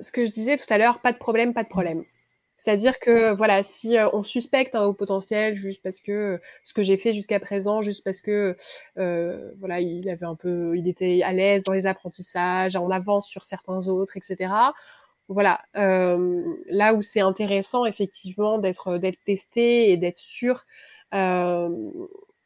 [0.00, 2.04] ce que je disais tout à l'heure, pas de problème, pas de problème.
[2.56, 6.82] C'est-à-dire que voilà, si euh, on suspecte un haut potentiel juste parce que ce que
[6.84, 8.56] j'ai fait jusqu'à présent, juste parce que
[8.98, 13.28] euh, voilà, il avait un peu, il était à l'aise dans les apprentissages, en avance
[13.28, 14.52] sur certains autres, etc.
[15.28, 20.64] Voilà, euh, là où c'est intéressant effectivement d'être d'être testé et d'être sûr.
[21.14, 21.68] Euh,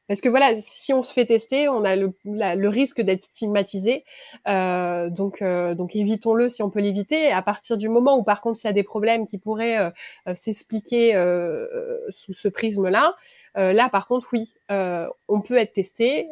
[0.09, 4.05] parce que voilà, si on se fait tester, on a le, le risque d'être stigmatisé.
[4.47, 7.33] Euh, donc, euh, donc évitons-le si on peut l'éviter.
[7.33, 9.91] À partir du moment où, par contre, il y a des problèmes qui pourraient euh,
[10.29, 13.15] euh s'expliquer euh, sous ce prisme-là,
[13.57, 16.29] là, par contre, oui, on peut être testé.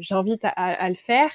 [0.00, 1.30] J'invite à, à, le faire.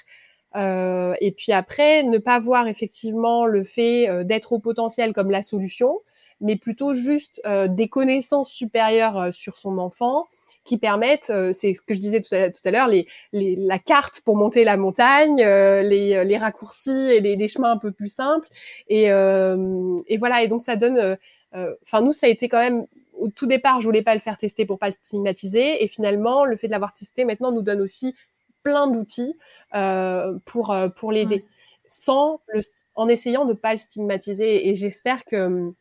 [0.55, 6.01] et puis après, ne pas voir effectivement le fait d'être au potentiel comme la solution,
[6.41, 10.28] mais plutôt juste des connaissances supérieures sur son enfant
[10.70, 14.22] qui permettent, euh, c'est ce que je disais tout à, l'heure, les, les, la carte
[14.22, 18.13] pour monter la montagne, euh, les, euh, les, raccourcis et les, chemins un peu plus
[18.13, 18.47] simples.
[18.88, 21.17] Et, et voilà, et donc ça donne,
[21.53, 24.38] enfin nous ça a été quand même au tout départ, je voulais pas le faire
[24.38, 27.82] tester pour pas le stigmatiser, et finalement le fait de l'avoir testé maintenant nous donne
[27.82, 28.15] aussi
[28.61, 29.36] plein d'outils
[30.45, 31.45] pour pour l'aider,
[31.88, 32.61] sans le,
[32.93, 34.70] en essayant de pas le stigmatiser.
[34.70, 35.74] Et j'espère que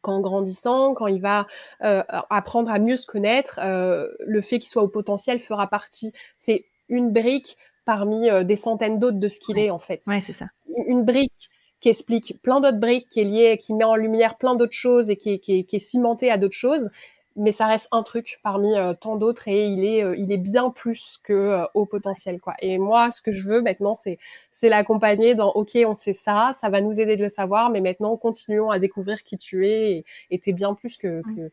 [0.00, 1.46] qu'en grandissant, quand il va
[1.82, 6.12] euh, apprendre à mieux se connaître, euh, le fait qu'il soit au potentiel fera partie.
[6.38, 10.02] C'est une brique parmi euh, des centaines d'autres de ce qu'il est en fait.
[10.06, 10.46] Ouais, c'est ça.
[10.86, 14.56] Une brique qui explique plein d'autres briques, qui est liée, qui met en lumière plein
[14.56, 16.90] d'autres choses et qui est, qui est, qui est cimentée à d'autres choses
[17.38, 20.38] mais ça reste un truc parmi euh, tant d'autres et il est, euh, il est
[20.38, 22.54] bien plus que euh, au potentiel quoi.
[22.60, 24.18] Et moi, ce que je veux maintenant, c'est,
[24.50, 27.80] c'est l'accompagner dans OK, on sait ça, ça va nous aider de le savoir, mais
[27.80, 31.50] maintenant continuons à découvrir qui tu es et t'es bien plus que, que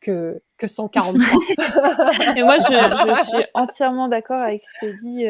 [0.00, 2.36] que, que 143.
[2.36, 5.26] et moi, je, je, suis entièrement d'accord avec ce que dit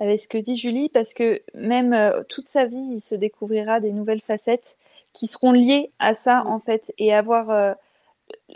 [0.00, 3.92] avec ce que dit Julie parce que même toute sa vie, il se découvrira des
[3.92, 4.76] nouvelles facettes
[5.12, 7.76] qui seront liées à ça en fait et avoir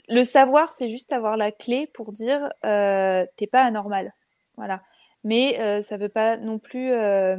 [0.09, 4.13] le savoir, c'est juste avoir la clé pour dire euh, t'es pas anormal.
[4.57, 4.83] Voilà.
[5.27, 7.37] Mais euh, ça veut pas non plus euh,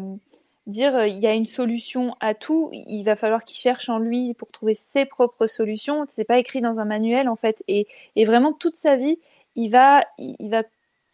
[0.68, 2.70] dire euh, il y a une solution à tout.
[2.74, 6.06] Il va falloir qu'il cherche en lui pour trouver ses propres solutions.
[6.10, 7.64] C'est pas écrit dans un manuel en fait.
[7.70, 9.20] Et, et vraiment toute sa vie,
[9.56, 10.64] il va, il va,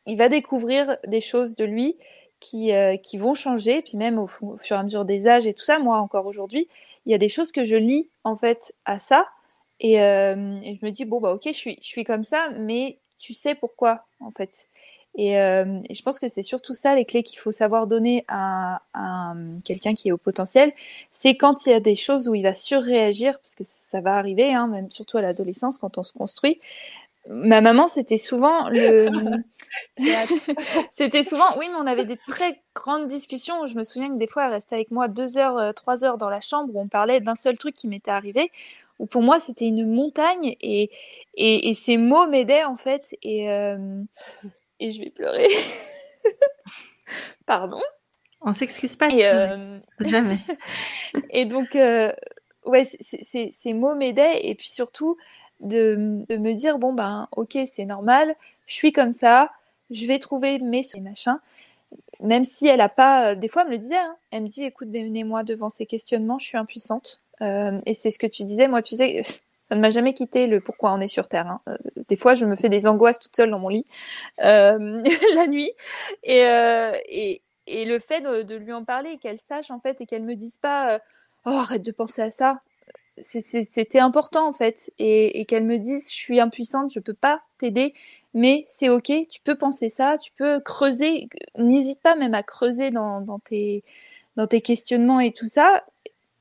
[0.07, 1.95] il va découvrir des choses de lui
[2.39, 2.71] qui,
[3.03, 3.83] qui vont changer.
[3.83, 6.25] Puis même au, au, fur et à mesure des âges et tout ça, moi encore
[6.25, 6.67] aujourd'hui,
[7.05, 9.27] il y a des choses que je lis en fait à ça
[9.83, 13.33] Et, je me dis, bon, bah ok, je suis, je suis comme ça, mais tu
[13.33, 14.69] sais pourquoi, en fait.
[15.15, 19.33] Et, je pense que c'est surtout ça les clés qu'il faut savoir donner à, à
[19.65, 20.71] quelqu'un qui est au potentiel.
[21.11, 24.15] C'est quand il y a des choses où il va surréagir, parce que ça va
[24.15, 26.59] arriver, hein, même surtout à l'adolescence, quand on se construit.
[27.29, 29.09] Ma maman, c'était souvent le.
[30.91, 33.65] c'était souvent, oui, mais on avait des très grandes discussions.
[33.65, 36.17] Je me souviens que des fois, elle restait avec moi deux heures, euh, trois heures
[36.17, 38.51] dans la chambre où on parlait d'un seul truc qui m'était arrivé.
[38.99, 40.91] Où pour moi, c'était une montagne et,
[41.35, 43.15] et, et ces mots m'aidaient en fait.
[43.21, 44.03] Et, euh,
[44.79, 45.47] et je vais pleurer.
[47.45, 47.81] Pardon.
[48.41, 49.09] On s'excuse pas.
[49.09, 49.79] Et euh...
[49.99, 50.39] Jamais.
[51.29, 52.11] et donc, euh,
[52.65, 54.45] ouais, ces mots m'aidaient.
[54.45, 55.17] Et puis surtout,
[55.63, 58.35] de, de, me dire bon ben ok c'est normal,
[58.67, 59.51] je suis comme ça,
[59.89, 61.39] je vais trouver mes machins.
[62.19, 64.15] Même si elle a pas, des fois elle me le disait, hein.
[64.31, 67.21] elle me dit écoute venez-moi devant ces questionnements, je suis impuissante.
[67.43, 69.21] Euh, et c'est ce que tu disais, moi tu sais,
[69.69, 71.47] ça ne m'a jamais quitté le pourquoi on est sur Terre.
[71.47, 71.61] Hein.
[71.67, 71.77] Euh,
[72.07, 73.85] des fois je me fais des angoisses toute seule dans mon lit
[74.41, 75.03] euh,
[75.35, 75.71] la nuit.
[76.23, 76.45] Et,
[77.67, 80.99] le fait de, lui en parler, qu'elle sache en fait et qu'elle me dise pas
[81.45, 82.61] oh arrête de penser à ça
[83.21, 84.91] c'était important en fait.
[84.97, 87.93] Et, qu'elle me dise je suis impuissante je peux pas t'aider
[88.33, 92.91] mais c'est ok tu peux penser ça tu peux creuser n'hésite pas même à creuser
[92.91, 93.83] dans tes
[94.61, 95.83] questionnements et tout ça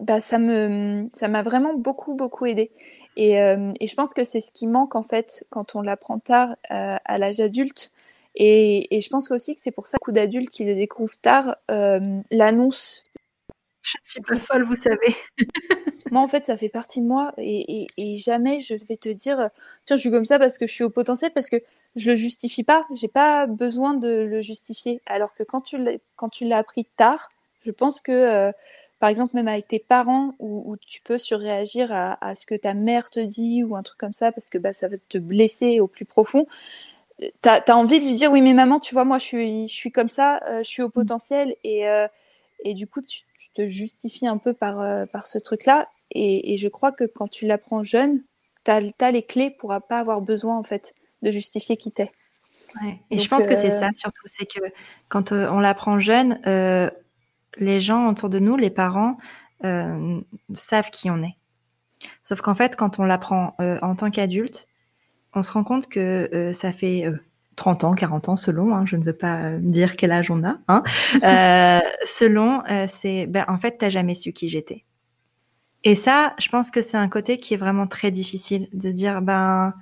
[0.03, 2.71] bah ça me ça m'a vraiment beaucoup beaucoup aidé
[3.17, 6.19] et, euh, et je pense que c'est ce qui manque en fait quand on l'apprend
[6.19, 7.93] tard euh, à l'âge adulte
[8.35, 11.19] et, et je pense aussi que c'est pour ça que beaucoup d'adultes qui le découvrent
[11.21, 13.05] tard euh, l'annonce
[13.83, 15.17] je ne suis pas folle, vous savez.
[16.13, 19.51] moi, en fait, ça fait partie de moi et, et, jamais je vais te dire,
[19.85, 21.57] tiens, je suis comme ça parce que je suis au potentiel, parce que
[21.97, 22.87] je le justifie pas.
[22.95, 25.01] J'ai pas besoin de le justifier.
[25.07, 27.31] Alors que quand tu l'as, quand tu l'as appris tard,
[27.65, 28.53] je pense que, euh,
[29.03, 32.55] par exemple, même avec tes parents, où, où tu peux surréagir à, à, ce que
[32.55, 35.19] ta mère te dit ou un truc comme ça, parce que bah, ça va te
[35.19, 36.47] blesser au plus profond.
[37.21, 39.67] Euh, t'as as envie de lui dire, oui, mais maman, tu vois, moi, je suis,
[39.67, 40.93] je suis comme ça, euh, je suis au mmh.
[40.93, 42.07] potentiel et euh,
[42.65, 43.23] et du coup, tu,
[43.55, 45.89] te justifies un peu par, euh, par ce truc-là.
[46.13, 48.23] Et, je crois que quand tu l'apprends jeune,
[48.65, 52.13] tu as, les clés pour pas avoir besoin, en fait, de justifier qui t'es.
[52.81, 53.01] Ouais.
[53.11, 54.23] Et je pense que c'est ça, surtout.
[54.27, 54.61] C'est que
[55.09, 56.39] quand on l'apprend jeune,
[57.57, 59.19] les gens autour de nous, les parents,
[60.55, 61.37] savent qui on est.
[62.25, 64.67] Sauf qu'en fait, quand on l'apprend en tant qu'adulte,
[65.35, 67.07] on se rend compte que ça fait
[67.57, 70.43] 30 ans, 40 ans selon, hein, je ne veux pas euh, dire quel âge on
[70.45, 70.83] a, hein,
[71.23, 74.85] euh, selon, euh, c'est, ben, en fait, t'as jamais su qui j'étais.
[75.85, 79.21] Et ça, je pense que c'est un côté qui est vraiment très difficile de dire,
[79.21, 79.75] ben,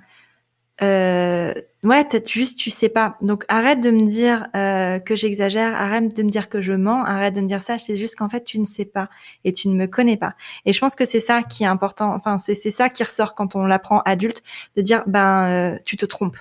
[0.83, 1.53] euh,
[1.83, 3.17] ouais, juste tu sais pas.
[3.21, 7.03] Donc arrête de me dire euh, que j'exagère, arrête de me dire que je mens,
[7.05, 7.77] arrête de me dire ça.
[7.77, 9.09] C'est juste qu'en fait tu ne sais pas
[9.43, 10.33] et tu ne me connais pas.
[10.65, 12.13] Et je pense que c'est ça qui est important.
[12.15, 14.43] Enfin c'est c'est ça qui ressort quand on l'apprend adulte,
[14.75, 16.37] de dire ben tu te trompes.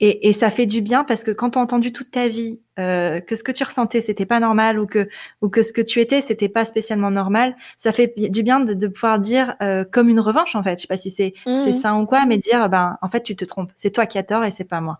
[0.00, 2.60] Et, et, ça fait du bien parce que quand tu as entendu toute ta vie
[2.80, 5.08] euh, que ce que tu ressentais c'était pas normal ou que
[5.40, 8.74] ou que ce que tu étais c'était pas spécialement normal, ça fait du bien de,
[8.74, 10.78] de pouvoir dire euh, comme une revanche en fait.
[10.78, 11.74] Je sais pas si c'est c'est mmh.
[11.74, 14.24] ça ou quoi, mais dire ben en fait tu te trompes, c'est toi qui as
[14.24, 14.98] tort et c'est pas moi.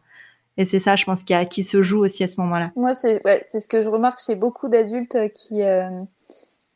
[0.57, 2.71] Et c'est ça, je pense, qui, a, qui se joue aussi à ce moment-là.
[2.77, 5.89] Moi, c'est ouais, c'est ce que je remarque chez beaucoup d'adultes qui, euh,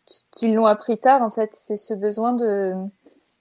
[0.05, 1.23] qui, qui l'ont appris tard.
[1.23, 2.75] En fait, c'est ce besoin de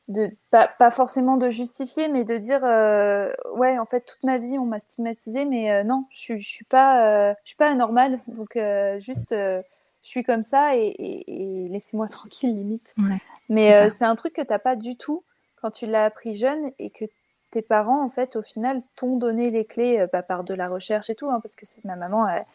[0.07, 4.37] de pas, pas, forcément de justifier mais de dire euh, ouais en fait toute ma
[4.37, 7.69] vie on m'a stigmatisé mais euh, non je, je suis pas euh, je suis pas
[7.69, 8.19] anormale.
[8.27, 8.57] Donc
[8.99, 9.63] juste je
[10.01, 12.93] suis comme ça et, et, et laissez-moi tranquille limite.
[12.97, 13.19] Ouais,
[13.49, 15.23] mais c'est un truc que t'as pas du tout
[15.61, 17.05] quand tu l'as appris jeune et que
[17.49, 21.09] tes parents en fait au final t'ont donné les clés pas par de la recherche
[21.09, 22.45] et tout hein, parce que c'est ma maman elle,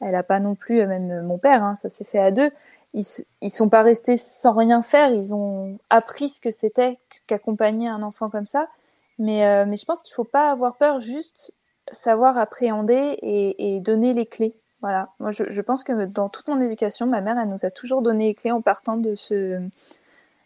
[0.00, 2.50] elle a pas non plus même mon père hein, ça s'est fait à deux
[2.94, 3.04] ils,
[3.42, 8.02] ils sont pas restés sans rien faire, ils ont appris ce que c'était qu'accompagner un
[8.02, 8.68] enfant comme ça.
[9.18, 11.52] Mais, euh, mais je pense qu'il faut pas avoir peur, juste
[11.92, 14.54] savoir appréhender et, et donner les clés.
[14.80, 15.08] Voilà.
[15.18, 18.00] Moi, je, je, pense que dans toute mon éducation, ma mère, elle nous a toujours
[18.00, 19.60] donné les clés en partant de ce,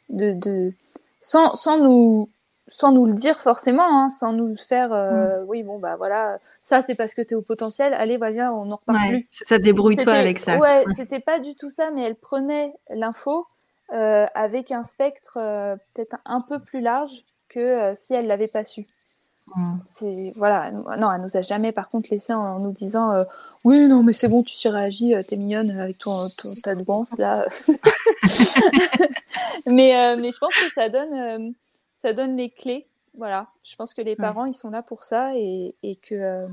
[0.09, 0.73] de, de,
[1.21, 2.31] sans, sans nous
[2.69, 5.45] sans nous le dire forcément, hein, sans nous faire, euh, mm.
[5.49, 8.67] oui, bon, bah voilà, ça c'est parce que tu es au potentiel, allez, vas-y, on
[8.67, 9.27] n'en reparle plus.
[9.31, 10.59] Ça débrouille-toi avec ça.
[10.59, 13.47] Ouais, c'était pas du tout ça, mais elle prenait l'info
[13.93, 18.65] euh, avec un spectre euh, peut-être un peu plus large que si elle l'avait pas
[18.65, 18.87] su.
[19.57, 19.79] Mm.
[19.89, 23.25] C'est voilà, non, elle nous a jamais par contre laissé en, nous disant
[23.65, 27.45] oui non mais c'est bon tu surréagis, t'es mignonne avec ton, ton ta douance là.
[29.67, 31.55] mais mais je pense que ça donne
[32.03, 32.87] ça donne les clés.
[33.17, 36.49] Voilà, je pense que les parents, ils sont là pour ça et, et que euh,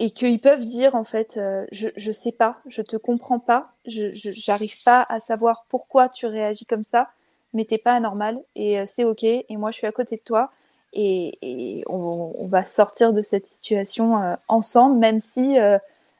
[0.00, 3.72] et qu'ils peuvent dire en fait, euh, je je sais pas, je te comprends pas,
[3.86, 7.10] je j'arrive pas à savoir pourquoi tu réagis comme ça,
[7.52, 9.22] mais t'es pas anormal et euh, c'est ok.
[9.24, 10.50] Et moi, je suis à côté de toi
[10.92, 15.56] et, on, va sortir de cette situation euh, ensemble, même si,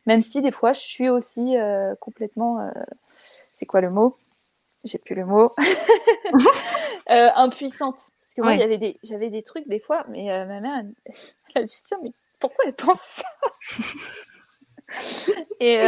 [0.07, 1.55] même si des fois, je suis aussi
[2.01, 2.73] complètement,
[3.55, 4.16] c'est quoi le mot?
[4.83, 5.53] J'ai plus le mot.
[7.07, 8.11] impuissante.
[8.35, 10.94] Parce que moi, j'avais des, j'avais des trucs des fois, mais ma mère, elle,
[11.55, 13.24] elle a juste dit, mais pourquoi elle pense ça?
[15.61, 15.82] Et, et,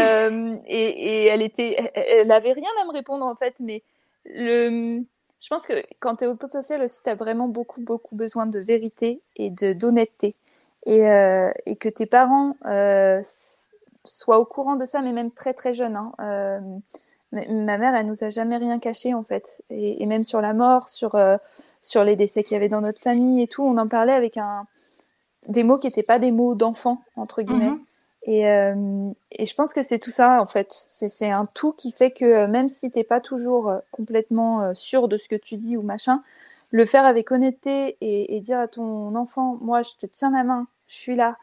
[0.69, 3.85] et, elle était, elle, avait rien à me répondre en fait, mais
[4.25, 5.05] le,
[5.47, 8.47] je pense que quand tu es au potentiel aussi, tu as vraiment beaucoup, beaucoup besoin
[8.47, 10.35] de vérité et de d'honnêteté.
[10.87, 13.21] Et, euh, et, que tes parents euh,
[14.05, 15.97] soient au courant de ça, mais même très, très jeunes.
[15.97, 16.13] Hein.
[16.21, 16.61] Euh,
[17.33, 19.63] ma mère, elle nous a jamais rien caché, en fait.
[19.69, 21.37] Et, et même sur la mort, sur, euh,
[21.87, 24.37] sur les décès qu'il y avait dans notre famille et tout, on en parlait avec
[24.37, 24.67] un,
[25.47, 27.79] des mots qui n'étaient pas des mots d'enfant, entre guillemets.
[28.25, 30.67] Et, euh, et, je pense que c'est tout ça, en fait.
[30.73, 34.75] C'est un tout qui fait que euh, même si tu n'es pas toujours euh, complètement
[34.75, 36.25] sûr de ce que tu dis ou machin,
[36.73, 40.43] le faire avec honnêteté et, et dire à ton enfant, moi, je te tiens la
[40.43, 41.37] main, je suis là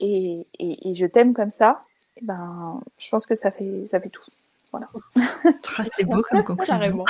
[0.00, 1.84] et, et je t'aime comme ça,
[2.16, 4.24] et eh ben, je pense que ça fait, ça fait tout.
[4.72, 4.88] Voilà.
[5.78, 7.04] Ah, c'est beau comme conclusion.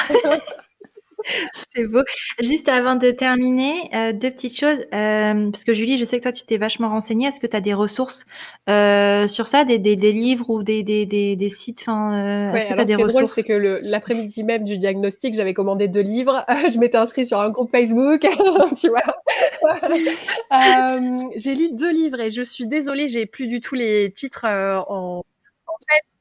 [1.74, 2.02] C'est beau.
[2.40, 4.78] Juste avant de terminer, euh, deux petites choses.
[4.94, 7.28] Euh, parce que Julie, je sais que toi, tu t'es vachement renseignée.
[7.28, 8.26] Est-ce que tu as des ressources
[8.68, 12.52] euh, sur ça, des, des, des, livres ou des, des, des, des sites enfin, euh,
[12.52, 15.54] ouais, Est-ce que tu as des ressources drôle, c'est que l'après-midi même du diagnostic, j'avais
[15.54, 16.44] commandé deux livres.
[16.72, 18.20] je m'étais inscrite sur un groupe Facebook,
[18.80, 19.02] tu vois.
[20.52, 24.46] Euh, j'ai lu deux livres et je suis désolée, j'ai plus du tout les titres
[24.46, 25.24] en,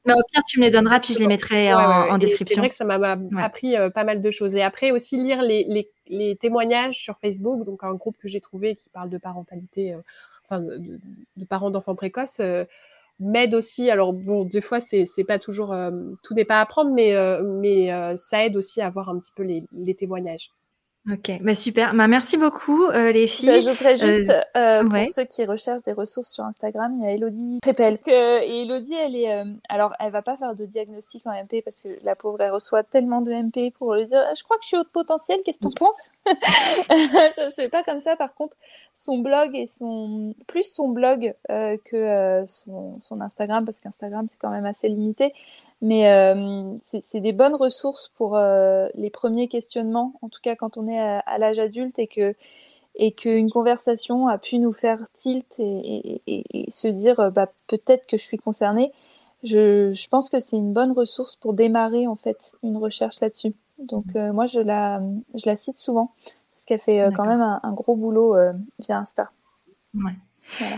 [0.06, 2.56] Mais au pire, tu me les donneras, puis je les mettrai en, description.
[2.56, 4.54] C'est vrai que ça m'a appris euh, pas mal de choses.
[4.54, 8.40] Et après aussi lire les, les, les, témoignages sur Facebook, donc un groupe que j'ai
[8.40, 9.98] trouvé qui parle de parentalité, euh,
[10.44, 11.00] enfin de,
[11.36, 12.64] de, parents d'enfants précoces, euh,
[13.18, 13.90] m'aide aussi.
[13.90, 15.74] Alors bon, des fois c'est c'est pas toujours
[16.22, 19.44] tout n'est pas à prendre, mais mais ça aide aussi à voir un petit peu
[19.44, 20.50] les, les témoignages.
[21.12, 21.92] Ok, bah super.
[21.92, 23.60] Bah, merci beaucoup euh, les filles.
[23.60, 27.10] J'ajouterais juste euh, euh, pour ceux qui recherchent des ressources sur Instagram, il y a
[27.10, 27.98] Elodie Prépel.
[28.06, 31.88] et Elodie, elle est, alors elle va pas faire de diagnostic en MP parce que
[32.04, 34.76] la pauvre elle reçoit tellement de MP pour lui dire, je crois que je suis
[34.78, 35.40] haute potentiel.
[35.44, 36.10] Qu'est-ce que t'en penses?
[37.34, 38.16] Ça se fait pas comme ça.
[38.16, 38.56] Par contre,
[38.94, 44.50] son blog et son plus son blog que son, son Instagram parce qu'Instagram c'est quand
[44.50, 45.34] même assez limité.
[45.82, 50.76] Mais euh, c'est des bonnes ressources pour euh, les premiers questionnements, en tout cas quand
[50.78, 52.34] on est à, l'âge adulte et que
[52.96, 57.50] et qu'une conversation a pu nous faire tilt et, et, et se dire euh, bah,
[57.66, 58.92] peut-être que je suis concernée.
[59.42, 63.52] Je, je pense que c'est une bonne ressource pour démarrer en fait une recherche là-dessus.
[63.78, 64.30] Donc mmh.
[64.30, 65.02] moi je la,
[65.34, 66.12] je la cite souvent
[66.54, 68.36] parce qu'elle fait quand même un, un gros boulot
[68.78, 69.30] via Insta.
[69.94, 70.12] Ouais.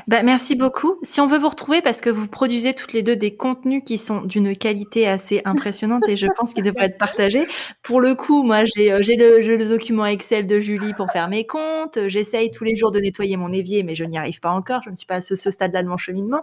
[0.07, 0.99] Bah, merci beaucoup.
[1.03, 3.99] Si on veut vous retrouver, parce que vous produisez toutes les deux des contenus qui
[3.99, 7.47] sont d'une qualité assez impressionnante et je pense qu'ils devraient être partagés.
[7.83, 11.47] Pour le coup, moi, j'ai euh, le, le, document Excel de Julie pour faire mes
[11.47, 11.99] comptes.
[12.07, 14.83] J'essaye tous les jours de nettoyer mon évier, mais je n'y arrive pas encore.
[14.85, 16.43] Je ne suis pas à ce, stade-là de mon cheminement.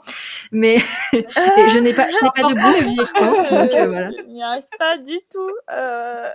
[0.51, 0.77] Mais
[1.13, 2.95] je n'ai pas, je n'ai pas de goût.
[3.55, 4.09] donc, euh, voilà.
[4.11, 5.51] Je n'y arrive pas du tout.
[5.71, 6.29] Euh...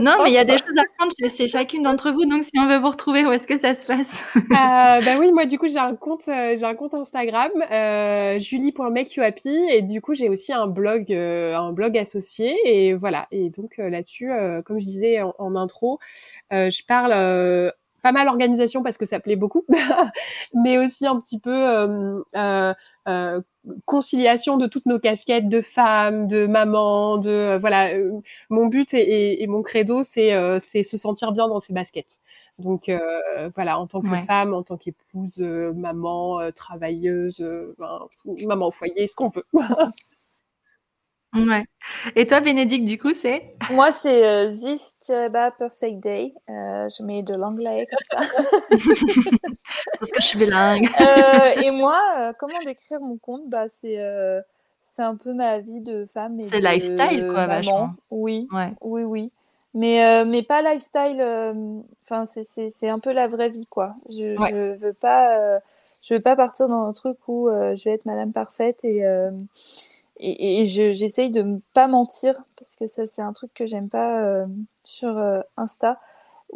[0.00, 2.24] non, mais il y a des choses à prendre chez, chez chacune d'entre vous.
[2.24, 4.24] Donc, si on veut vous retrouver, où est-ce que ça se passe?
[4.36, 8.38] Euh, Bah oui, moi, du coup, j'ai un compte, euh, j'ai un compte Instagram, euh,
[8.38, 13.26] julie.makeyouhappy, et du coup, j'ai aussi un blog, euh, un blog associé, et voilà.
[13.30, 14.30] Et donc euh, là-dessus,
[14.64, 15.98] comme je disais en, intro,
[16.50, 17.72] je parle
[18.02, 19.64] pas mal organisation parce que ça plaît beaucoup,
[20.54, 22.74] mais aussi un petit peu
[23.84, 27.90] conciliation de toutes nos casquettes de femmes, de maman, de voilà.
[28.50, 32.18] mon but et, et mon credo, c'est c'est se sentir bien dans ses baskets.
[32.58, 37.40] Donc euh, voilà, en tant que femme, en tant qu'épouse, euh, maman, euh, travailleuse,
[37.78, 38.06] ben,
[38.46, 39.44] maman au foyer, ce qu'on veut.
[41.34, 41.64] ouais.
[42.14, 43.56] Et toi, Bénédicte, du coup, c'est?
[43.70, 44.94] Moi, c'est This
[45.58, 46.32] Perfect Day.
[46.48, 48.28] je mets de l'anglais comme ça.
[48.70, 50.88] c'est parce que je suis bilingue.
[51.62, 53.50] et moi, comment décrire mon compte?
[53.50, 53.98] Bah, c'est
[54.82, 56.42] c'est un peu ma vie de femme.
[56.42, 57.90] C'est lifestyle, quoi, vachement.
[58.10, 58.72] Oui, ouais.
[58.80, 59.30] oui, oui
[59.76, 61.52] mais euh, mais pas lifestyle euh,
[62.02, 63.94] enfin c'est c'est un peu la vraie vie quoi.
[64.08, 65.60] Je je veux pas euh,
[66.02, 69.04] je veux pas partir dans un truc où je vais être madame parfaite et
[70.18, 73.90] et, et j'essaye de ne pas mentir parce que ça c'est un truc que j'aime
[73.90, 74.46] pas
[74.82, 75.22] sur
[75.58, 76.00] Insta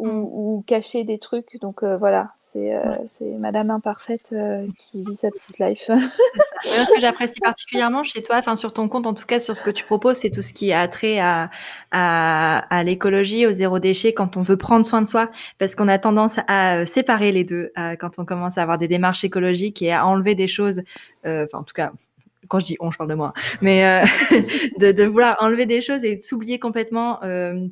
[0.01, 0.23] ou, mm.
[0.23, 5.31] ou, cacher des trucs donc voilà c'est euh, c'est Madame Imparfaite euh, qui vit sa
[5.31, 5.89] petite life.
[6.63, 9.63] ce que j'apprécie particulièrement chez toi, enfin sur ton compte, en tout cas sur ce
[9.63, 11.49] que tu proposes, c'est tout ce qui a trait à,
[11.91, 15.29] à, à l'écologie, au zéro déchet, quand on veut prendre soin de soi,
[15.59, 18.87] parce qu'on a tendance à euh, séparer les deux quand on commence à avoir des
[18.87, 20.81] démarches écologiques et à enlever des choses,
[21.25, 21.91] enfin en tout cas
[22.47, 24.03] quand je dis on, je parle de moi, mais
[24.79, 27.67] de, de, vouloir enlever des choses et s'oublier complètement euh,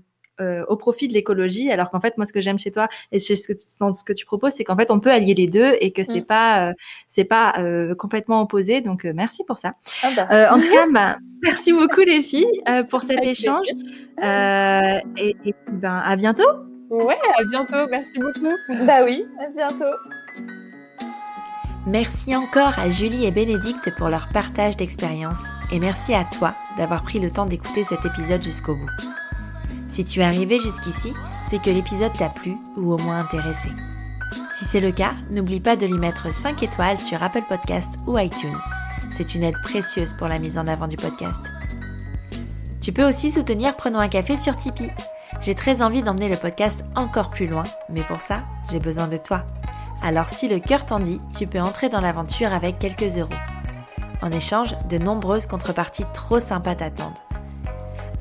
[0.67, 3.33] au profit de l'écologie, alors qu'en fait, moi, ce que j'aime chez toi et ce
[3.33, 5.91] que, dans ce que tu proposes, c'est qu'en fait, on peut allier les deux et
[5.91, 6.25] que c'est mm.
[6.25, 6.73] pas, euh,
[7.07, 8.81] c'est pas euh, complètement opposé.
[8.81, 9.73] Donc, merci pour ça.
[10.03, 10.53] Ah bah.
[10.53, 13.67] en tout cas, bah, merci beaucoup les filles pour cet échange
[14.21, 16.49] et, et ben à bientôt.
[16.89, 17.87] Ouais, à bientôt.
[17.89, 18.85] Merci beaucoup.
[18.85, 19.95] Bah oui, à bientôt.
[21.85, 27.03] Merci encore à Julie et Bénédicte pour leur partage d'expérience et merci à toi d'avoir
[27.03, 29.18] pris le temps d'écouter cet épisode jusqu'au bout.
[29.89, 31.13] Si tu es arrivé jusqu'ici,
[31.43, 33.69] c'est que l'épisode t'a plu ou au moins intéressé.
[34.51, 38.17] Si c'est le cas, n'oublie pas de lui mettre 5 étoiles sur Apple Podcast ou
[38.17, 38.59] iTunes.
[39.11, 41.41] C'est une aide précieuse pour la mise en avant du podcast.
[42.81, 44.91] Tu peux aussi soutenir Prenons un café sur Tipeee.
[45.41, 48.41] J'ai très envie d'emmener le podcast encore plus loin, mais pour ça,
[48.71, 49.43] j'ai besoin de toi.
[50.03, 53.29] Alors si le cœur t'en dit, tu peux entrer dans l'aventure avec quelques euros.
[54.21, 57.13] En échange, de nombreuses contreparties trop sympas t'attendent.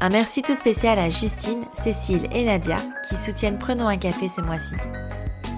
[0.01, 2.77] Un merci tout spécial à Justine, Cécile et Nadia
[3.09, 4.75] qui soutiennent Prenons un café ce mois-ci.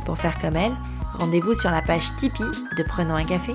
[0.07, 0.77] Pour faire comme elles,
[1.19, 3.53] rendez-vous sur la page Tipeee de Prenons un café.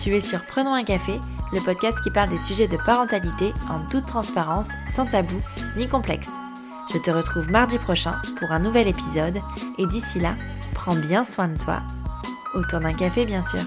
[0.00, 1.20] Tu es sur Prenons un café,
[1.52, 5.42] le podcast qui parle des sujets de parentalité en toute transparence, sans tabou
[5.76, 6.32] ni complexe.
[6.90, 9.42] Je te retrouve mardi prochain pour un nouvel épisode
[9.76, 10.36] et d'ici là,
[10.72, 11.82] prends bien soin de toi.
[12.54, 13.60] Autour d'un café bien sûr.